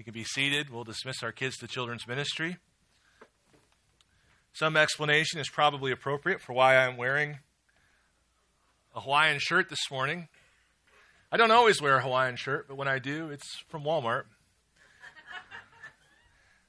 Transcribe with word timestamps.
You 0.00 0.04
can 0.04 0.14
be 0.14 0.24
seated. 0.24 0.70
We'll 0.70 0.84
dismiss 0.84 1.22
our 1.22 1.30
kids 1.30 1.58
to 1.58 1.68
children's 1.68 2.08
ministry. 2.08 2.56
Some 4.54 4.74
explanation 4.74 5.38
is 5.38 5.50
probably 5.50 5.92
appropriate 5.92 6.40
for 6.40 6.54
why 6.54 6.78
I'm 6.78 6.96
wearing 6.96 7.40
a 8.96 9.00
Hawaiian 9.02 9.38
shirt 9.38 9.68
this 9.68 9.90
morning. 9.90 10.28
I 11.30 11.36
don't 11.36 11.50
always 11.50 11.82
wear 11.82 11.98
a 11.98 12.00
Hawaiian 12.02 12.36
shirt, 12.36 12.66
but 12.66 12.78
when 12.78 12.88
I 12.88 12.98
do, 12.98 13.28
it's 13.28 13.46
from 13.68 13.82
Walmart. 13.84 14.22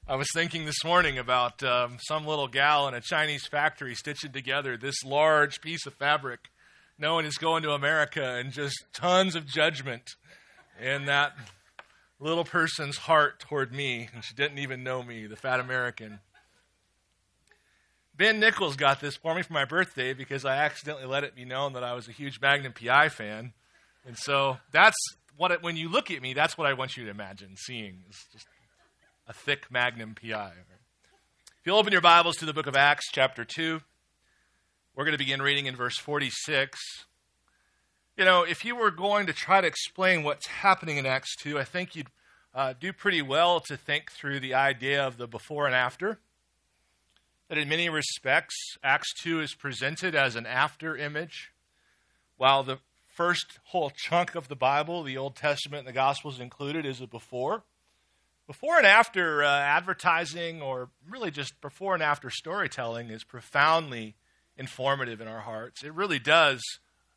I 0.06 0.16
was 0.16 0.28
thinking 0.34 0.66
this 0.66 0.84
morning 0.84 1.16
about 1.16 1.62
um, 1.62 1.96
some 2.06 2.26
little 2.26 2.48
gal 2.48 2.86
in 2.86 2.92
a 2.92 3.00
Chinese 3.00 3.46
factory 3.46 3.94
stitching 3.94 4.32
together 4.32 4.76
this 4.76 5.02
large 5.06 5.62
piece 5.62 5.86
of 5.86 5.94
fabric, 5.94 6.50
knowing 6.98 7.24
it's 7.24 7.38
going 7.38 7.62
to 7.62 7.70
America, 7.70 8.34
and 8.34 8.52
just 8.52 8.76
tons 8.92 9.34
of 9.34 9.46
judgment 9.46 10.16
in 10.78 11.06
that 11.06 11.32
little 12.22 12.44
person's 12.44 12.96
heart 12.96 13.40
toward 13.40 13.72
me, 13.72 14.08
and 14.14 14.22
she 14.22 14.34
didn't 14.34 14.58
even 14.58 14.84
know 14.84 15.02
me, 15.02 15.26
the 15.26 15.36
fat 15.36 15.58
American. 15.58 16.20
Ben 18.16 18.38
Nichols 18.38 18.76
got 18.76 19.00
this 19.00 19.16
for 19.16 19.34
me 19.34 19.42
for 19.42 19.52
my 19.52 19.64
birthday 19.64 20.12
because 20.12 20.44
I 20.44 20.56
accidentally 20.56 21.06
let 21.06 21.24
it 21.24 21.34
be 21.34 21.44
known 21.44 21.72
that 21.72 21.82
I 21.82 21.94
was 21.94 22.08
a 22.08 22.12
huge 22.12 22.40
Magnum 22.40 22.72
PI 22.72 23.08
fan. 23.08 23.52
And 24.06 24.16
so 24.16 24.58
that's 24.70 24.96
what, 25.36 25.50
it, 25.50 25.62
when 25.62 25.76
you 25.76 25.88
look 25.88 26.10
at 26.10 26.22
me, 26.22 26.32
that's 26.32 26.56
what 26.56 26.68
I 26.68 26.74
want 26.74 26.96
you 26.96 27.04
to 27.04 27.10
imagine 27.10 27.56
seeing. 27.56 28.04
It's 28.08 28.24
just 28.32 28.46
a 29.26 29.32
thick 29.32 29.70
Magnum 29.70 30.14
PI. 30.14 30.52
If 30.52 31.66
you'll 31.66 31.78
open 31.78 31.92
your 31.92 32.02
Bibles 32.02 32.36
to 32.36 32.44
the 32.44 32.52
book 32.52 32.66
of 32.66 32.76
Acts, 32.76 33.06
chapter 33.10 33.44
2, 33.44 33.80
we're 34.94 35.04
going 35.04 35.12
to 35.12 35.18
begin 35.18 35.40
reading 35.42 35.66
in 35.66 35.74
verse 35.74 35.98
46. 35.98 36.78
You 38.16 38.24
know, 38.24 38.42
if 38.42 38.64
you 38.64 38.76
were 38.76 38.90
going 38.90 39.26
to 39.26 39.32
try 39.32 39.60
to 39.60 39.66
explain 39.66 40.22
what's 40.22 40.46
happening 40.46 40.98
in 40.98 41.06
Acts 41.06 41.34
2, 41.36 41.58
I 41.58 41.64
think 41.64 41.96
you'd 41.96 42.08
uh, 42.54 42.74
do 42.78 42.92
pretty 42.92 43.22
well 43.22 43.60
to 43.60 43.76
think 43.76 44.10
through 44.10 44.40
the 44.40 44.54
idea 44.54 45.04
of 45.06 45.16
the 45.16 45.26
before 45.26 45.66
and 45.66 45.74
after. 45.74 46.18
That 47.48 47.58
in 47.58 47.68
many 47.68 47.88
respects, 47.88 48.56
Acts 48.82 49.12
2 49.22 49.40
is 49.40 49.54
presented 49.54 50.14
as 50.14 50.36
an 50.36 50.46
after 50.46 50.96
image, 50.96 51.52
while 52.36 52.62
the 52.62 52.78
first 53.14 53.58
whole 53.64 53.90
chunk 53.90 54.34
of 54.34 54.48
the 54.48 54.56
Bible, 54.56 55.02
the 55.02 55.18
Old 55.18 55.36
Testament 55.36 55.80
and 55.80 55.88
the 55.88 55.92
Gospels 55.92 56.40
included, 56.40 56.86
is 56.86 57.00
a 57.00 57.06
before. 57.06 57.62
Before 58.46 58.76
and 58.78 58.86
after 58.86 59.44
uh, 59.44 59.48
advertising, 59.48 60.62
or 60.62 60.88
really 61.08 61.30
just 61.30 61.60
before 61.60 61.94
and 61.94 62.02
after 62.02 62.30
storytelling, 62.30 63.10
is 63.10 63.22
profoundly 63.22 64.14
informative 64.56 65.20
in 65.20 65.28
our 65.28 65.40
hearts. 65.40 65.84
It 65.84 65.92
really 65.94 66.18
does 66.18 66.62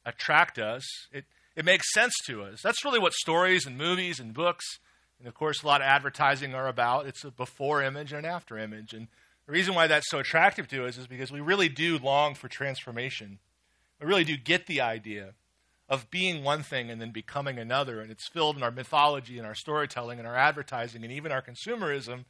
attract 0.06 0.60
us. 0.60 0.84
It, 1.12 1.26
it 1.56 1.66
makes 1.66 1.94
sense 1.94 2.14
to 2.28 2.44
us. 2.44 2.62
That's 2.62 2.86
really 2.86 3.00
what 3.00 3.14
stories 3.14 3.66
and 3.66 3.78
movies 3.78 4.20
and 4.20 4.34
books, 4.34 4.80
and 5.20 5.28
of 5.28 5.34
course, 5.34 5.64
a 5.64 5.68
lot 5.68 5.82
of 5.82 5.88
advertising 5.88 6.54
are 6.54 6.68
about. 6.68 7.08
It's 7.08 7.24
a 7.24 7.32
before 7.32 7.82
image 7.82 8.12
and 8.12 8.26
an 8.26 8.32
after 8.32 8.58
image. 8.58 8.94
And 8.94 9.08
the 9.46 9.54
reason 9.54 9.76
why 9.76 9.88
that's 9.88 10.10
so 10.10 10.20
attractive 10.20 10.68
to 10.70 10.86
us 10.86 10.98
is 10.98 11.08
because 11.08 11.32
we 11.32 11.40
really 11.40 11.70
do 11.70 11.98
long 11.98 12.36
for 12.36 12.48
transformation. 12.48 13.40
We 14.00 14.08
really 14.08 14.24
do 14.24 14.38
get 14.38 14.68
the 14.68 14.82
idea 14.82 15.34
of 15.88 16.10
being 16.10 16.44
one 16.44 16.64
thing 16.64 16.90
and 16.90 17.00
then 17.00 17.12
becoming 17.12 17.58
another. 17.58 18.02
And 18.02 18.12
it's 18.12 18.28
filled 18.28 18.58
in 18.58 18.64
our 18.64 18.72
mythology 18.72 19.38
and 19.38 19.48
our 19.48 19.56
storytelling 19.56 20.20
and 20.20 20.28
our 20.28 20.36
advertising 20.36 21.04
and 21.04 21.14
even 21.14 21.32
our 21.32 21.42
consumerism. 21.42 22.26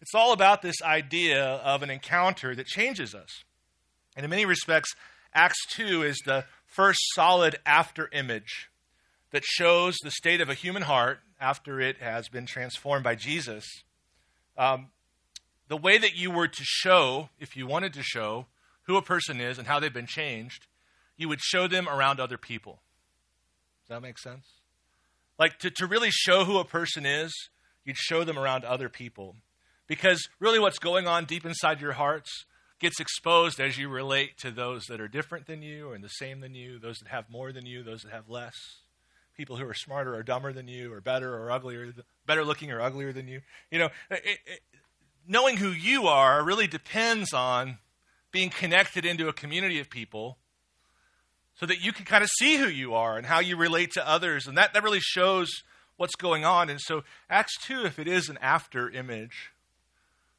It's 0.00 0.14
all 0.14 0.32
about 0.32 0.62
this 0.62 0.80
idea 0.82 1.42
of 1.44 1.82
an 1.82 1.90
encounter 1.90 2.54
that 2.54 2.66
changes 2.66 3.14
us. 3.14 3.44
And 4.14 4.24
in 4.24 4.30
many 4.30 4.46
respects, 4.46 4.94
Acts 5.34 5.66
2 5.70 6.02
is 6.02 6.18
the 6.24 6.44
first 6.66 7.00
solid 7.14 7.58
after 7.66 8.08
image 8.12 8.70
that 9.30 9.44
shows 9.44 9.96
the 10.02 10.10
state 10.10 10.40
of 10.40 10.48
a 10.48 10.54
human 10.54 10.82
heart 10.82 11.20
after 11.40 11.80
it 11.80 11.98
has 11.98 12.28
been 12.28 12.46
transformed 12.46 13.04
by 13.04 13.14
Jesus. 13.14 13.64
Um, 14.56 14.88
the 15.68 15.76
way 15.76 15.98
that 15.98 16.16
you 16.16 16.30
were 16.30 16.48
to 16.48 16.64
show, 16.64 17.28
if 17.38 17.56
you 17.56 17.66
wanted 17.66 17.92
to 17.94 18.02
show, 18.02 18.46
who 18.84 18.96
a 18.96 19.02
person 19.02 19.40
is 19.40 19.58
and 19.58 19.66
how 19.66 19.78
they've 19.78 19.92
been 19.92 20.06
changed, 20.06 20.66
you 21.16 21.28
would 21.28 21.40
show 21.40 21.68
them 21.68 21.88
around 21.88 22.20
other 22.20 22.38
people. 22.38 22.80
Does 23.82 23.96
that 23.96 24.02
make 24.02 24.18
sense? 24.18 24.46
Like 25.38 25.58
to, 25.60 25.70
to 25.70 25.86
really 25.86 26.10
show 26.10 26.44
who 26.44 26.58
a 26.58 26.64
person 26.64 27.06
is, 27.06 27.32
you'd 27.84 27.96
show 27.96 28.24
them 28.24 28.38
around 28.38 28.64
other 28.64 28.88
people. 28.88 29.36
Because 29.86 30.28
really, 30.40 30.58
what's 30.58 30.78
going 30.78 31.06
on 31.06 31.24
deep 31.24 31.46
inside 31.46 31.80
your 31.80 31.92
hearts 31.92 32.44
gets 32.78 33.00
exposed 33.00 33.60
as 33.60 33.78
you 33.78 33.88
relate 33.88 34.38
to 34.38 34.50
those 34.50 34.84
that 34.86 35.00
are 35.00 35.08
different 35.08 35.46
than 35.46 35.62
you 35.62 35.90
or 35.90 35.98
the 35.98 36.08
same 36.08 36.40
than 36.40 36.54
you, 36.54 36.78
those 36.78 36.98
that 36.98 37.08
have 37.08 37.30
more 37.30 37.52
than 37.52 37.66
you, 37.66 37.82
those 37.82 38.02
that 38.02 38.12
have 38.12 38.28
less, 38.28 38.54
people 39.38 39.56
who 39.56 39.66
are 39.66 39.74
smarter 39.74 40.14
or 40.14 40.22
dumber 40.22 40.52
than 40.52 40.66
you, 40.66 40.92
or 40.92 41.00
better 41.00 41.32
or 41.32 41.50
uglier, 41.50 41.94
better 42.26 42.44
looking 42.44 42.72
or 42.72 42.80
uglier 42.80 43.12
than 43.12 43.28
you. 43.28 43.40
You 43.70 43.78
know, 43.78 43.88
it, 44.10 44.38
it, 44.44 44.60
knowing 45.26 45.56
who 45.56 45.70
you 45.70 46.08
are 46.08 46.44
really 46.44 46.66
depends 46.66 47.32
on 47.32 47.78
being 48.32 48.50
connected 48.50 49.06
into 49.06 49.28
a 49.28 49.32
community 49.32 49.78
of 49.78 49.88
people 49.88 50.38
so 51.54 51.66
that 51.66 51.80
you 51.80 51.92
can 51.92 52.04
kind 52.04 52.24
of 52.24 52.28
see 52.38 52.56
who 52.56 52.66
you 52.66 52.94
are 52.94 53.16
and 53.16 53.26
how 53.26 53.38
you 53.38 53.56
relate 53.56 53.92
to 53.92 54.06
others. 54.06 54.48
And 54.48 54.58
that, 54.58 54.74
that 54.74 54.82
really 54.82 55.00
shows 55.00 55.48
what's 55.96 56.16
going 56.16 56.44
on. 56.44 56.68
And 56.68 56.80
so, 56.80 57.04
Acts 57.30 57.56
2, 57.62 57.84
if 57.84 58.00
it 58.00 58.08
is 58.08 58.28
an 58.28 58.38
after 58.42 58.90
image, 58.90 59.52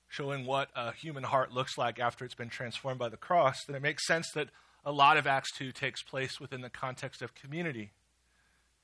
showing 0.09 0.45
what 0.45 0.69
a 0.75 0.91
human 0.91 1.23
heart 1.23 1.53
looks 1.53 1.77
like 1.77 1.99
after 1.99 2.25
it's 2.25 2.35
been 2.35 2.49
transformed 2.49 2.99
by 2.99 3.07
the 3.07 3.17
cross, 3.17 3.55
then 3.65 3.77
it 3.77 3.81
makes 3.81 4.05
sense 4.05 4.29
that 4.35 4.49
a 4.85 4.91
lot 4.91 5.15
of 5.15 5.25
Acts 5.25 5.51
2 5.57 5.71
takes 5.71 6.03
place 6.03 6.37
within 6.39 6.61
the 6.61 6.69
context 6.69 7.21
of 7.21 7.33
community. 7.33 7.91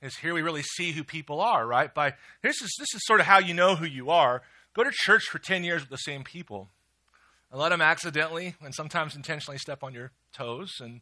Is 0.01 0.17
here 0.17 0.33
we 0.33 0.41
really 0.41 0.61
see 0.61 0.91
who 0.91 1.03
people 1.03 1.41
are, 1.41 1.66
right? 1.66 1.94
By 1.94 2.13
this 2.41 2.61
is 2.61 2.75
this 2.78 2.94
is 2.94 3.01
sort 3.06 3.19
of 3.19 3.25
how 3.25 3.39
you 3.39 3.53
know 3.53 3.75
who 3.75 3.85
you 3.85 4.09
are. 4.09 4.41
Go 4.73 4.83
to 4.83 4.91
church 4.91 5.23
for 5.23 5.39
10 5.39 5.63
years 5.63 5.81
with 5.81 5.89
the 5.89 5.97
same 5.97 6.23
people. 6.23 6.69
And 7.51 7.61
let 7.61 7.69
them 7.69 7.81
accidentally 7.81 8.56
and 8.61 8.75
sometimes 8.75 9.16
intentionally 9.16 9.57
step 9.57 9.83
on 9.83 9.94
your 9.94 10.11
toes 10.33 10.73
and 10.81 11.00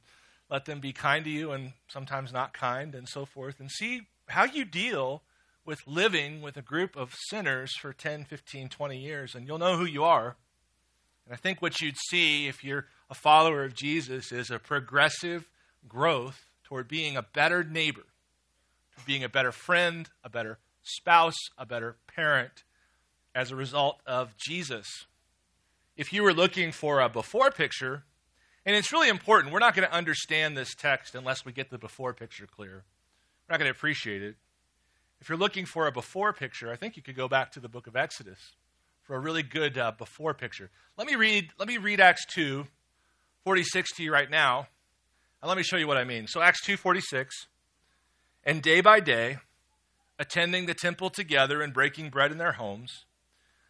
let 0.50 0.66
them 0.66 0.80
be 0.80 0.94
kind 0.94 1.26
to 1.26 1.32
you 1.32 1.52
and 1.52 1.74
sometimes 1.88 2.32
not 2.32 2.54
kind 2.54 2.94
and 2.94 3.10
so 3.10 3.26
forth. 3.26 3.60
And 3.60 3.72
see 3.72 4.04
how 4.28 4.44
you 4.44 4.66
deal 4.66 5.24
with 5.66 5.88
living 5.88 6.42
with 6.42 6.58
a 6.58 6.62
group 6.62 6.96
of 6.96 7.16
sinners 7.30 7.76
for 7.78 7.94
10, 7.94 8.26
15, 8.26 8.70
20 8.70 8.98
years, 8.98 9.34
and 9.34 9.48
you'll 9.48 9.58
know 9.58 9.78
who 9.78 9.86
you 9.86 10.04
are. 10.04 10.36
And 11.26 11.34
I 11.34 11.38
think 11.38 11.62
what 11.62 11.82
you'd 11.82 11.98
see 12.10 12.48
if 12.48 12.64
you're 12.64 12.88
a 13.10 13.16
follower 13.16 13.64
of 13.64 13.74
Jesus 13.74 14.32
is 14.32 14.52
a 14.52 14.60
progressive 14.60 15.50
growth 15.88 16.46
toward 16.64 16.88
being 16.88 17.16
a 17.16 17.24
better 17.24 17.64
neighbor, 17.64 18.04
being 19.06 19.24
a 19.24 19.30
better 19.30 19.52
friend, 19.52 20.10
a 20.24 20.30
better 20.30 20.60
spouse, 20.84 21.38
a 21.58 21.66
better 21.66 21.98
parent 22.08 22.64
as 23.36 23.52
a 23.52 23.56
result 23.56 24.00
of 24.06 24.38
Jesus. 24.38 25.06
If 25.96 26.14
you 26.14 26.24
were 26.24 26.34
looking 26.34 26.72
for 26.72 27.00
a 27.00 27.10
before 27.10 27.52
picture, 27.52 28.04
and 28.66 28.76
it's 28.76 28.92
really 28.92 29.10
important, 29.10 29.54
we're 29.54 29.60
not 29.60 29.76
going 29.76 29.88
to 29.88 29.94
understand 29.94 30.56
this 30.56 30.74
text 30.74 31.16
unless 31.16 31.46
we 31.46 31.52
get 31.52 31.70
the 31.70 31.78
before 31.78 32.14
picture 32.14 32.48
clear. 32.48 32.84
We're 33.48 33.54
not 33.54 33.60
going 33.60 33.72
to 33.72 33.78
appreciate 33.78 34.24
it. 34.24 34.36
If 35.20 35.30
you're 35.30 35.38
looking 35.38 35.66
for 35.66 35.88
a 35.88 35.92
before 35.92 36.34
picture, 36.34 36.72
I 36.72 36.76
think 36.76 36.98
you 36.98 37.04
could 37.04 37.16
go 37.16 37.28
back 37.28 37.52
to 37.54 37.60
the 37.60 37.70
book 37.70 37.88
of 37.88 37.96
Exodus 37.96 38.40
for 39.04 39.16
a 39.16 39.20
really 39.20 39.44
good 39.44 39.78
uh, 39.78 39.92
before 39.98 40.34
picture. 40.34 40.70
Let 40.98 41.08
me 41.08 41.16
read. 41.16 41.50
Let 41.58 41.68
me 41.68 41.78
read 41.78 42.00
Acts 42.00 42.26
2, 42.34 42.66
46 43.44 43.96
to 43.96 44.04
you 44.04 44.12
right 44.12 44.30
now, 44.30 44.68
and 45.42 45.50
let 45.50 45.58
me 45.58 45.64
show 45.64 45.78
you 45.78 45.88
what 45.88 45.98
I 45.98 46.04
mean. 46.04 46.28
So 46.28 46.42
Acts 46.42 46.62
2, 46.66 46.78
46, 46.78 47.48
and 48.46 48.62
day 48.62 48.82
by 48.82 49.00
day, 49.00 49.38
attending 50.20 50.66
the 50.66 50.74
temple 50.74 51.10
together 51.10 51.62
and 51.62 51.74
breaking 51.74 52.10
bread 52.10 52.32
in 52.32 52.38
their 52.38 52.54
homes, 52.54 53.06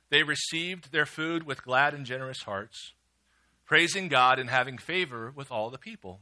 they 0.09 0.23
received 0.23 0.91
their 0.91 1.05
food 1.05 1.43
with 1.43 1.63
glad 1.63 1.93
and 1.93 2.05
generous 2.05 2.43
hearts, 2.43 2.93
praising 3.65 4.07
God 4.07 4.39
and 4.39 4.49
having 4.49 4.77
favor 4.77 5.31
with 5.35 5.51
all 5.51 5.69
the 5.69 5.77
people. 5.77 6.19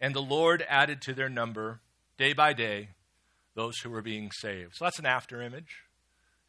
And 0.00 0.14
the 0.14 0.22
Lord 0.22 0.64
added 0.68 1.00
to 1.02 1.14
their 1.14 1.28
number 1.28 1.80
day 2.18 2.32
by 2.32 2.52
day 2.52 2.90
those 3.54 3.78
who 3.78 3.90
were 3.90 4.02
being 4.02 4.30
saved. 4.32 4.74
So 4.74 4.84
that's 4.84 4.98
an 4.98 5.06
after 5.06 5.40
image. 5.40 5.84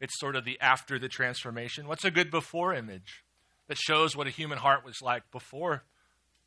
It's 0.00 0.18
sort 0.18 0.36
of 0.36 0.44
the 0.44 0.60
after 0.60 0.98
the 0.98 1.08
transformation. 1.08 1.88
What's 1.88 2.04
a 2.04 2.10
good 2.10 2.30
before 2.30 2.74
image 2.74 3.24
that 3.68 3.78
shows 3.78 4.14
what 4.14 4.26
a 4.26 4.30
human 4.30 4.58
heart 4.58 4.84
was 4.84 5.00
like 5.00 5.30
before 5.30 5.84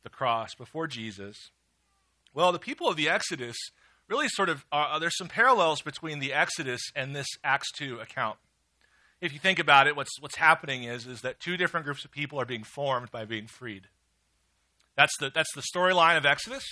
the 0.02 0.10
cross, 0.10 0.54
before 0.54 0.86
Jesus? 0.86 1.50
Well, 2.32 2.52
the 2.52 2.58
people 2.58 2.88
of 2.88 2.96
the 2.96 3.08
Exodus 3.08 3.56
really 4.10 4.28
sort 4.28 4.48
of 4.48 4.66
uh, 4.72 4.98
there's 4.98 5.16
some 5.16 5.28
parallels 5.28 5.80
between 5.80 6.18
the 6.18 6.32
Exodus 6.32 6.82
and 6.94 7.14
this 7.14 7.28
Acts 7.44 7.70
2 7.78 8.00
account. 8.00 8.36
If 9.20 9.32
you 9.32 9.38
think 9.38 9.58
about 9.58 9.86
it, 9.86 9.96
what's, 9.96 10.20
what's 10.20 10.36
happening 10.36 10.84
is, 10.84 11.06
is 11.06 11.20
that 11.20 11.40
two 11.40 11.56
different 11.56 11.84
groups 11.84 12.04
of 12.04 12.10
people 12.10 12.40
are 12.40 12.46
being 12.46 12.64
formed 12.64 13.10
by 13.10 13.24
being 13.24 13.46
freed. 13.46 13.88
That's 14.96 15.16
the, 15.20 15.30
that's 15.34 15.54
the 15.54 15.62
storyline 15.74 16.16
of 16.16 16.26
Exodus 16.26 16.64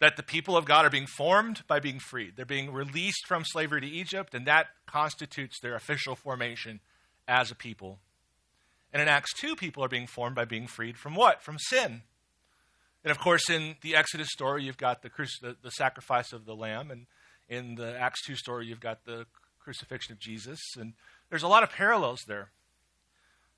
that 0.00 0.16
the 0.16 0.22
people 0.22 0.56
of 0.56 0.64
God 0.64 0.84
are 0.84 0.90
being 0.90 1.06
formed 1.06 1.62
by 1.66 1.80
being 1.80 1.98
freed. 1.98 2.34
They're 2.36 2.46
being 2.46 2.72
released 2.72 3.26
from 3.26 3.44
slavery 3.44 3.80
to 3.80 3.86
Egypt, 3.86 4.34
and 4.34 4.46
that 4.46 4.68
constitutes 4.86 5.58
their 5.60 5.74
official 5.74 6.14
formation 6.14 6.80
as 7.26 7.50
a 7.50 7.54
people. 7.54 7.98
And 8.92 9.02
in 9.02 9.08
Acts 9.08 9.32
2, 9.40 9.56
people 9.56 9.84
are 9.84 9.88
being 9.88 10.06
formed 10.06 10.36
by 10.36 10.44
being 10.44 10.66
freed 10.66 10.96
from 10.96 11.14
what? 11.14 11.42
From 11.42 11.58
sin. 11.58 12.02
And 13.04 13.10
of 13.10 13.18
course, 13.18 13.48
in 13.48 13.76
the 13.82 13.94
Exodus 13.94 14.28
story, 14.30 14.64
you've 14.64 14.76
got 14.76 15.02
the, 15.02 15.10
the, 15.40 15.56
the 15.62 15.70
sacrifice 15.70 16.32
of 16.32 16.44
the 16.44 16.54
lamb, 16.54 16.90
and 16.90 17.06
in 17.48 17.76
the 17.76 17.98
Acts 17.98 18.24
2 18.26 18.34
story, 18.36 18.66
you've 18.66 18.80
got 18.80 19.04
the 19.04 19.26
crucifixion 19.58 20.12
of 20.12 20.18
Jesus, 20.18 20.60
and 20.78 20.94
there's 21.30 21.42
a 21.42 21.48
lot 21.48 21.62
of 21.62 21.70
parallels 21.70 22.20
there. 22.26 22.50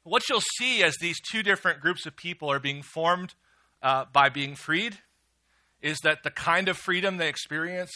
What 0.02 0.28
you'll 0.28 0.42
see 0.58 0.82
as 0.82 0.96
these 0.96 1.20
two 1.20 1.42
different 1.42 1.81
groups 1.81 2.06
of 2.06 2.16
people 2.16 2.50
are 2.50 2.60
being 2.60 2.82
formed 2.82 3.34
uh, 3.82 4.06
by 4.12 4.28
being 4.28 4.54
freed 4.54 4.98
is 5.82 5.98
that 6.02 6.22
the 6.22 6.31
kind 6.31 6.69
of 6.69 6.76
freedom 6.76 7.16
they 7.16 7.28
experience 7.28 7.92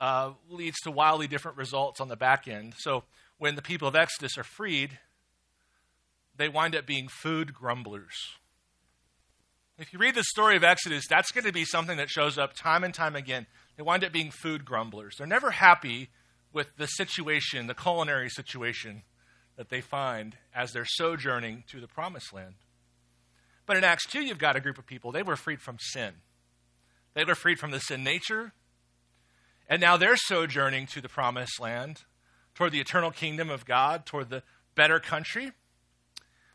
uh, 0.00 0.32
leads 0.48 0.78
to 0.80 0.90
wildly 0.90 1.26
different 1.26 1.56
results 1.56 2.00
on 2.00 2.08
the 2.08 2.16
back 2.16 2.48
end. 2.48 2.74
So 2.78 3.04
when 3.38 3.54
the 3.54 3.62
people 3.62 3.88
of 3.88 3.96
Exodus 3.96 4.36
are 4.36 4.44
freed, 4.44 4.98
they 6.36 6.48
wind 6.48 6.74
up 6.74 6.86
being 6.86 7.08
food 7.08 7.54
grumblers. 7.54 8.36
If 9.82 9.92
you 9.92 9.98
read 9.98 10.14
the 10.14 10.22
story 10.22 10.54
of 10.54 10.62
Exodus, 10.62 11.08
that's 11.08 11.32
going 11.32 11.44
to 11.44 11.52
be 11.52 11.64
something 11.64 11.96
that 11.96 12.08
shows 12.08 12.38
up 12.38 12.54
time 12.54 12.84
and 12.84 12.94
time 12.94 13.16
again. 13.16 13.48
They 13.76 13.82
wind 13.82 14.04
up 14.04 14.12
being 14.12 14.30
food 14.30 14.64
grumblers. 14.64 15.16
They're 15.18 15.26
never 15.26 15.50
happy 15.50 16.10
with 16.52 16.76
the 16.76 16.86
situation, 16.86 17.66
the 17.66 17.74
culinary 17.74 18.28
situation 18.28 19.02
that 19.56 19.70
they 19.70 19.80
find 19.80 20.36
as 20.54 20.70
they're 20.70 20.86
sojourning 20.86 21.64
to 21.70 21.80
the 21.80 21.88
promised 21.88 22.32
land. 22.32 22.54
But 23.66 23.76
in 23.76 23.82
Acts 23.82 24.06
2, 24.06 24.20
you've 24.20 24.38
got 24.38 24.54
a 24.54 24.60
group 24.60 24.78
of 24.78 24.86
people, 24.86 25.10
they 25.10 25.24
were 25.24 25.34
freed 25.34 25.60
from 25.60 25.78
sin. 25.80 26.12
They 27.14 27.24
were 27.24 27.34
freed 27.34 27.58
from 27.58 27.72
the 27.72 27.80
sin 27.80 28.04
nature, 28.04 28.52
and 29.68 29.80
now 29.80 29.96
they're 29.96 30.16
sojourning 30.16 30.86
to 30.92 31.00
the 31.00 31.08
promised 31.08 31.58
land, 31.58 32.04
toward 32.54 32.70
the 32.70 32.80
eternal 32.80 33.10
kingdom 33.10 33.50
of 33.50 33.64
God, 33.64 34.06
toward 34.06 34.30
the 34.30 34.44
better 34.76 35.00
country. 35.00 35.50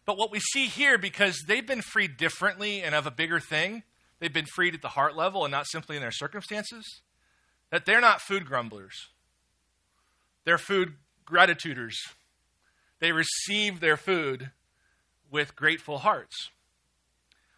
But 0.08 0.18
what 0.18 0.32
we 0.32 0.40
see 0.40 0.68
here, 0.68 0.98
because 0.98 1.44
they've 1.48 1.68
been 1.68 1.82
freed 1.82 2.16
differently 2.16 2.82
and 2.82 2.96
of 2.96 3.06
a 3.06 3.12
bigger 3.12 3.42
thing, 3.42 3.84
they've 4.20 4.34
been 4.34 4.46
freed 4.46 4.74
at 4.74 4.82
the 4.82 4.88
heart 4.88 5.18
level 5.18 5.44
and 5.44 5.52
not 5.52 5.68
simply 5.68 5.98
in 5.98 6.02
their 6.02 6.12
circumstances, 6.12 7.02
that 7.72 7.86
they're 7.86 8.00
not 8.00 8.22
food 8.22 8.46
grumblers. 8.46 8.96
They're 10.46 10.58
food 10.58 10.94
gratituders. 11.26 11.96
They 13.00 13.12
receive 13.12 13.82
their 13.82 13.98
food 13.98 14.52
with 15.30 15.58
grateful 15.58 15.98
hearts. 15.98 16.52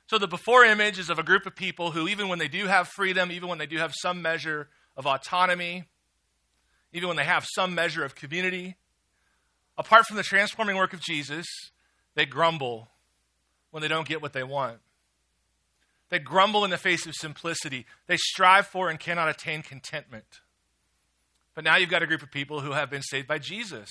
So 0.08 0.18
the 0.18 0.28
before 0.28 0.66
image 0.66 0.98
is 0.98 1.12
of 1.12 1.20
a 1.20 1.24
group 1.24 1.46
of 1.46 1.56
people 1.56 1.92
who, 1.92 2.08
even 2.08 2.30
when 2.30 2.40
they 2.40 2.48
do 2.48 2.66
have 2.66 2.88
freedom, 2.88 3.32
even 3.32 3.48
when 3.48 3.60
they 3.60 3.68
do 3.68 3.78
have 3.78 3.94
some 4.02 4.24
measure 4.24 4.70
of 4.98 5.06
autonomy, 5.06 5.84
even 6.94 7.10
when 7.10 7.18
they 7.18 7.26
have 7.26 7.46
some 7.54 7.76
measure 7.76 8.04
of 8.04 8.16
community, 8.16 8.76
apart 9.78 10.08
from 10.08 10.18
the 10.18 10.24
transforming 10.24 10.78
work 10.78 10.94
of 10.94 11.00
Jesus, 11.00 11.46
they 12.16 12.26
grumble 12.26 12.90
when 13.72 13.82
they 13.82 13.88
don't 13.88 14.08
get 14.08 14.22
what 14.22 14.34
they 14.34 14.44
want. 14.44 14.80
They 16.10 16.20
grumble 16.20 16.66
in 16.66 16.72
the 16.72 16.78
face 16.78 17.06
of 17.06 17.14
simplicity. 17.14 17.86
They 18.08 18.18
strive 18.18 18.68
for 18.68 18.90
and 18.90 19.00
cannot 19.00 19.30
attain 19.30 19.62
contentment. 19.62 20.42
But 21.54 21.64
now 21.64 21.78
you've 21.78 21.90
got 21.90 22.04
a 22.04 22.08
group 22.08 22.24
of 22.24 22.32
people 22.32 22.62
who 22.62 22.72
have 22.72 22.90
been 22.90 23.02
saved 23.02 23.28
by 23.28 23.38
Jesus. 23.38 23.90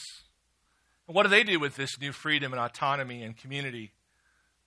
And 1.07 1.15
what 1.15 1.23
do 1.23 1.29
they 1.29 1.45
do 1.45 1.61
with 1.61 1.77
this 1.77 1.99
new 2.01 2.13
freedom 2.13 2.53
and 2.53 2.61
autonomy 2.61 3.23
and 3.23 3.37
community? 3.37 3.93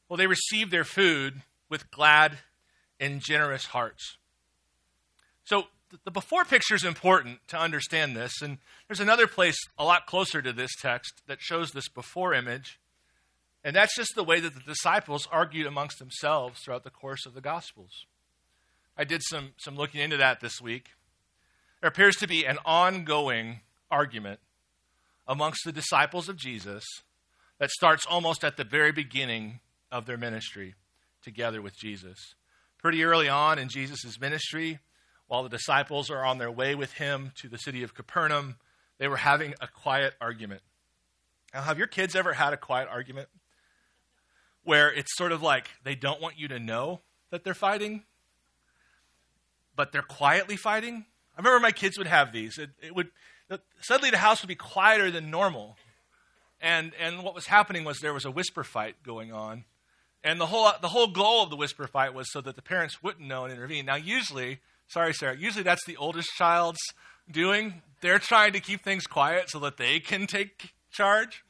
Well, 0.08 0.18
they 0.18 0.28
receive 0.28 0.72
their 0.72 0.84
food 0.84 1.42
with 1.70 1.92
glad 1.92 2.40
and 3.00 3.22
generous 3.22 3.66
hearts. 3.68 4.18
So 5.44 5.66
the 6.06 6.12
before 6.12 6.46
picture 6.46 6.76
is 6.76 6.84
important 6.84 7.40
to 7.50 7.58
understand 7.58 8.16
this. 8.16 8.42
And 8.42 8.60
there's 8.88 9.00
another 9.00 9.28
place 9.28 9.58
a 9.78 9.84
lot 9.84 10.06
closer 10.06 10.42
to 10.42 10.54
this 10.54 10.72
text 10.82 11.22
that 11.28 11.42
shows 11.42 11.72
this 11.72 11.90
before 11.90 12.34
image. 12.34 12.80
And 13.64 13.76
that's 13.76 13.96
just 13.96 14.16
the 14.16 14.24
way 14.24 14.40
that 14.40 14.56
the 14.56 14.62
disciples 14.62 15.28
argued 15.32 15.68
amongst 15.68 16.00
themselves 16.00 16.60
throughout 16.60 16.84
the 16.84 16.90
course 16.90 17.26
of 17.26 17.34
the 17.34 17.42
Gospels. 17.42 18.06
I 18.98 19.04
did 19.04 19.22
some, 19.24 19.54
some 19.58 19.76
looking 19.76 20.02
into 20.02 20.18
that 20.18 20.40
this 20.40 20.60
week. 20.60 20.90
There 21.80 21.88
appears 21.88 22.16
to 22.18 22.28
be 22.28 22.46
an 22.46 22.58
ongoing 22.66 23.62
argument 23.90 24.40
amongst 25.28 25.64
the 25.64 25.72
disciples 25.72 26.28
of 26.28 26.38
Jesus 26.38 26.84
that 27.60 27.70
starts 27.70 28.06
almost 28.06 28.44
at 28.44 28.58
the 28.58 28.64
very 28.64 28.92
beginning 28.92 29.60
of 29.92 30.06
their 30.06 30.18
ministry 30.18 30.76
together 31.24 31.62
with 31.62 31.78
Jesus. 31.78 32.36
Pretty 32.80 33.04
early 33.04 33.30
on 33.30 33.60
in 33.60 33.70
Jesus' 33.70 34.20
ministry, 34.20 34.80
while 35.28 35.44
the 35.44 35.50
disciples 35.50 36.10
are 36.10 36.26
on 36.26 36.40
their 36.40 36.52
way 36.52 36.74
with 36.74 36.94
him 36.94 37.32
to 37.36 37.48
the 37.48 37.58
city 37.58 37.84
of 37.84 37.94
Capernaum, 37.94 38.58
they 38.98 39.08
were 39.08 39.18
having 39.18 39.54
a 39.62 39.68
quiet 39.68 40.14
argument. 40.20 40.62
Now, 41.54 41.62
have 41.62 41.78
your 41.78 41.88
kids 41.88 42.16
ever 42.16 42.34
had 42.34 42.54
a 42.54 42.58
quiet 42.58 42.88
argument 42.90 43.30
where 44.64 44.92
it's 44.94 45.16
sort 45.16 45.32
of 45.32 45.42
like 45.42 45.70
they 45.84 45.96
don't 45.96 46.22
want 46.22 46.38
you 46.38 46.48
to 46.50 46.60
know 46.60 47.02
that 47.30 47.44
they're 47.44 47.54
fighting, 47.54 48.04
but 49.76 49.92
they're 49.92 50.02
quietly 50.02 50.56
fighting? 50.56 51.06
I 51.36 51.40
remember 51.40 51.60
my 51.60 51.72
kids 51.72 51.98
would 51.98 52.08
have 52.08 52.32
these. 52.32 52.58
It, 52.58 52.72
it 52.82 52.96
would 52.96 53.10
suddenly 53.82 54.12
the 54.12 54.18
house 54.18 54.42
would 54.42 54.48
be 54.48 54.56
quieter 54.56 55.12
than 55.12 55.32
normal, 55.32 55.78
and 56.62 56.92
and 57.00 57.24
what 57.24 57.36
was 57.36 57.48
happening 57.48 57.84
was 57.84 58.00
there 58.00 58.14
was 58.14 58.26
a 58.26 58.32
whisper 58.32 58.64
fight 58.64 58.96
going 59.04 59.32
on 59.32 59.66
and 60.24 60.40
the 60.40 60.46
whole, 60.46 60.70
the 60.82 60.90
whole 60.90 61.08
goal 61.08 61.44
of 61.44 61.50
the 61.50 61.56
whisper 61.56 61.88
fight 61.88 62.14
was 62.14 62.32
so 62.32 62.42
that 62.42 62.56
the 62.56 62.62
parents 62.62 63.02
wouldn't 63.02 63.28
know 63.28 63.44
and 63.44 63.54
intervene. 63.54 63.86
Now, 63.86 63.96
usually, 63.96 64.60
sorry, 64.88 65.14
Sarah, 65.14 65.36
usually 65.36 65.64
that's 65.64 65.86
the 65.86 65.98
oldest 65.98 66.30
child's 66.36 66.80
doing. 67.30 67.82
They're 68.02 68.20
trying 68.20 68.54
to 68.54 68.60
keep 68.60 68.84
things 68.84 69.08
quiet 69.08 69.50
so 69.50 69.60
that 69.60 69.78
they 69.78 70.00
can 70.00 70.28
take 70.28 70.74
charge. 70.92 71.44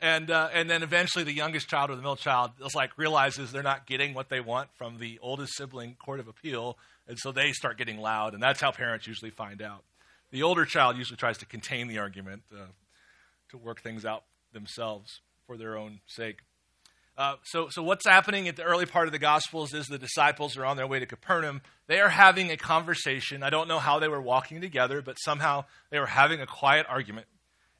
And, 0.00 0.30
uh, 0.30 0.48
and 0.52 0.70
then 0.70 0.82
eventually 0.82 1.24
the 1.24 1.32
youngest 1.32 1.68
child 1.68 1.90
or 1.90 1.96
the 1.96 2.02
middle 2.02 2.16
child 2.16 2.52
is 2.64 2.74
like 2.74 2.96
realizes 2.96 3.50
they're 3.50 3.62
not 3.64 3.86
getting 3.86 4.14
what 4.14 4.28
they 4.28 4.40
want 4.40 4.68
from 4.76 4.98
the 4.98 5.18
oldest 5.20 5.54
sibling 5.56 5.96
court 5.96 6.20
of 6.20 6.28
appeal. 6.28 6.78
And 7.08 7.18
so 7.18 7.32
they 7.32 7.52
start 7.52 7.78
getting 7.78 7.98
loud. 7.98 8.34
And 8.34 8.42
that's 8.42 8.60
how 8.60 8.70
parents 8.70 9.06
usually 9.06 9.30
find 9.30 9.60
out. 9.60 9.82
The 10.30 10.42
older 10.42 10.64
child 10.64 10.96
usually 10.96 11.16
tries 11.16 11.38
to 11.38 11.46
contain 11.46 11.88
the 11.88 11.98
argument 11.98 12.42
uh, 12.52 12.66
to 13.50 13.58
work 13.58 13.80
things 13.80 14.04
out 14.04 14.24
themselves 14.52 15.20
for 15.46 15.56
their 15.56 15.76
own 15.76 16.00
sake. 16.06 16.40
Uh, 17.16 17.34
so, 17.42 17.68
so 17.68 17.82
what's 17.82 18.06
happening 18.06 18.46
at 18.46 18.54
the 18.54 18.62
early 18.62 18.86
part 18.86 19.08
of 19.08 19.12
the 19.12 19.18
Gospels 19.18 19.74
is 19.74 19.86
the 19.86 19.98
disciples 19.98 20.56
are 20.56 20.64
on 20.64 20.76
their 20.76 20.86
way 20.86 21.00
to 21.00 21.06
Capernaum. 21.06 21.62
They 21.88 21.98
are 21.98 22.10
having 22.10 22.52
a 22.52 22.56
conversation. 22.56 23.42
I 23.42 23.50
don't 23.50 23.66
know 23.66 23.80
how 23.80 23.98
they 23.98 24.06
were 24.06 24.22
walking 24.22 24.60
together, 24.60 25.02
but 25.02 25.16
somehow 25.16 25.64
they 25.90 25.98
were 25.98 26.06
having 26.06 26.40
a 26.40 26.46
quiet 26.46 26.86
argument. 26.88 27.26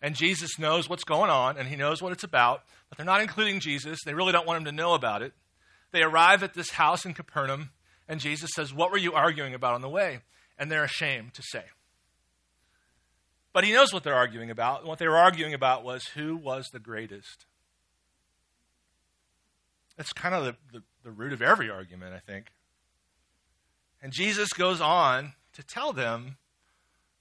And 0.01 0.15
Jesus 0.15 0.59
knows 0.59 0.89
what's 0.89 1.05
going 1.05 1.31
on, 1.31 1.57
and 1.57 1.69
he 1.69 1.77
knows 1.77 2.01
what 2.01 2.13
it's 2.13 2.25
about, 2.25 2.63
but 2.89 2.97
they're 2.97 3.07
not 3.07 3.21
including 3.21 3.61
Jesus. 3.61 3.99
They 4.05 4.15
really 4.15 4.33
don't 4.33 4.47
want 4.47 4.59
him 4.59 4.65
to 4.67 4.73
know 4.73 4.95
about 4.95 5.23
it. 5.23 5.33
They 5.91 6.03
arrive 6.03 6.43
at 6.43 6.55
this 6.55 6.71
house 6.71 7.05
in 7.05 7.15
Capernaum, 7.15 7.71
and 8.09 8.21
Jesus 8.21 8.51
says, 8.55 8.73
What 8.73 8.93
were 8.93 8.99
you 8.99 9.15
arguing 9.15 9.55
about 9.55 9.75
on 9.75 9.81
the 9.83 9.89
way? 9.89 10.21
And 10.59 10.71
they're 10.71 10.85
ashamed 10.85 11.35
to 11.35 11.43
say. 11.43 11.65
But 13.53 13.65
he 13.65 13.73
knows 13.73 13.93
what 13.93 14.05
they're 14.05 14.15
arguing 14.15 14.51
about. 14.51 14.81
And 14.81 14.89
what 14.89 14.99
they 14.99 15.09
were 15.09 15.17
arguing 15.17 15.55
about 15.55 15.83
was 15.83 16.07
who 16.09 16.37
was 16.37 16.69
the 16.73 16.79
greatest. 16.79 17.47
That's 19.97 20.13
kind 20.13 20.35
of 20.35 20.45
the, 20.45 20.57
the, 20.73 20.83
the 21.03 21.11
root 21.11 21.33
of 21.33 21.43
every 21.43 21.69
argument, 21.69 22.15
I 22.15 22.21
think. 22.21 22.53
And 24.01 24.13
Jesus 24.13 24.51
goes 24.51 24.81
on 24.81 25.33
to 25.55 25.65
tell 25.65 25.93
them 25.93 26.37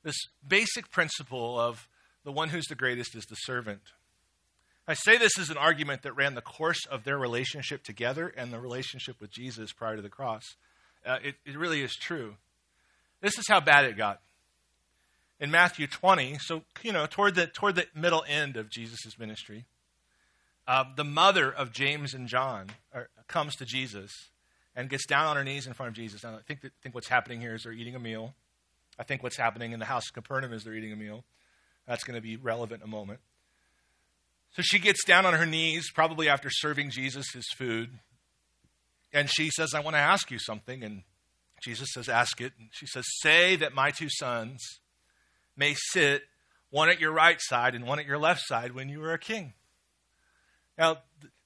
this 0.03 0.15
basic 0.48 0.91
principle 0.91 1.60
of 1.60 1.88
the 2.27 2.34
one 2.34 2.50
who's 2.50 2.65
the 2.65 2.75
greatest 2.75 3.15
is 3.15 3.24
the 3.24 3.36
servant. 3.36 3.79
I 4.86 4.96
say 4.96 5.17
this 5.17 5.38
is 5.39 5.50
an 5.50 5.55
argument 5.55 6.01
that 6.01 6.12
ran 6.12 6.36
the 6.36 6.41
course 6.41 6.86
of 6.86 7.05
their 7.05 7.17
relationship 7.17 7.84
together 7.84 8.27
and 8.36 8.51
the 8.51 8.60
relationship 8.60 9.22
with 9.22 9.31
Jesus 9.31 9.72
prior 9.72 9.96
to 9.96 10.01
the 10.01 10.10
cross. 10.10 10.43
Uh, 11.05 11.19
it, 11.24 11.36
it 11.46 11.57
really 11.57 11.81
is 11.81 11.96
true. 11.96 12.36
This 13.22 13.38
is 13.38 13.46
how 13.48 13.62
bad 13.62 13.86
it 13.86 13.96
got. 13.96 14.19
In 15.39 15.51
Matthew 15.51 15.88
20, 15.88 16.38
so, 16.41 16.63
you 16.84 16.91
know, 16.91 17.05
toward 17.05 17.36
the, 17.36 17.48
toward 17.48 17.75
the 17.75 17.86
middle 17.96 18.25
end 18.27 18.57
of 18.57 18.69
Jesus' 18.69 19.17
ministry, 19.17 19.63
uh, 20.67 20.84
the 20.98 21.05
mother 21.05 21.50
of 21.50 21.72
James 21.72 22.13
and 22.13 22.27
John 22.27 22.72
are, 22.93 23.07
comes 23.29 23.55
to 23.55 23.63
Jesus 23.63 24.12
and 24.75 24.89
gets 24.89 25.05
down 25.05 25.27
on 25.27 25.38
her 25.38 25.46
knees 25.46 25.65
in 25.65 25.72
front 25.72 25.91
of 25.91 25.96
Jesus. 25.96 26.25
And 26.25 26.36
I 26.36 26.39
think, 26.46 26.60
that, 26.60 26.74
think 26.84 26.93
what's 26.93 27.07
happening 27.07 27.39
here 27.39 27.55
is 27.55 27.63
they're 27.63 27.72
eating 27.72 27.96
a 27.96 28.00
meal. 28.00 28.34
I 29.00 29.03
think 29.03 29.24
what's 29.24 29.38
happening 29.38 29.72
in 29.72 29.79
the 29.79 29.86
house 29.86 30.10
of 30.10 30.13
Capernaum 30.13 30.51
is 30.51 30.65
they're 30.65 30.74
eating 30.74 30.91
a 30.91 30.98
meal. 30.98 31.24
That's 31.88 32.03
going 32.03 32.15
to 32.15 32.22
be 32.22 32.36
relevant 32.36 32.82
in 32.84 32.88
a 32.88 32.91
moment. 32.91 33.20
So 34.51 34.62
she 34.62 34.79
gets 34.79 35.03
down 35.03 35.25
on 35.25 35.34
her 35.34 35.46
knees, 35.46 35.91
probably 35.94 36.29
after 36.29 36.50
serving 36.50 36.91
Jesus 36.91 37.27
his 37.34 37.48
food. 37.58 37.89
And 39.13 39.29
she 39.29 39.50
says, 39.50 39.74
I 39.74 39.79
want 39.79 39.96
to 39.96 40.01
ask 40.01 40.32
you 40.32 40.39
something. 40.39 40.84
And 40.84 41.03
Jesus 41.62 41.89
says, 41.94 42.10
Ask 42.10 42.41
it. 42.41 42.53
And 42.60 42.70
she 42.72 42.86
says, 42.86 43.06
Say 43.22 43.56
that 43.58 43.74
my 43.74 43.91
two 43.91 44.10
sons 44.10 44.62
may 45.56 45.75
sit, 45.75 46.24
one 46.70 46.89
at 46.89 47.00
your 47.00 47.12
right 47.12 47.39
side 47.39 47.75
and 47.75 47.86
one 47.86 48.00
at 48.00 48.06
your 48.06 48.17
left 48.17 48.41
side, 48.46 48.74
when 48.74 48.89
you 48.89 49.03
are 49.03 49.13
a 49.13 49.20
king. 49.20 49.53
Now, 50.77 50.98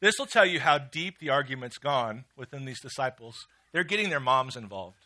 this 0.01 0.15
will 0.19 0.25
tell 0.25 0.45
you 0.45 0.59
how 0.59 0.77
deep 0.77 1.19
the 1.19 1.29
argument's 1.29 1.77
gone 1.77 2.25
within 2.35 2.65
these 2.65 2.81
disciples. 2.81 3.35
They're 3.71 3.83
getting 3.83 4.09
their 4.09 4.19
moms 4.19 4.57
involved. 4.57 4.97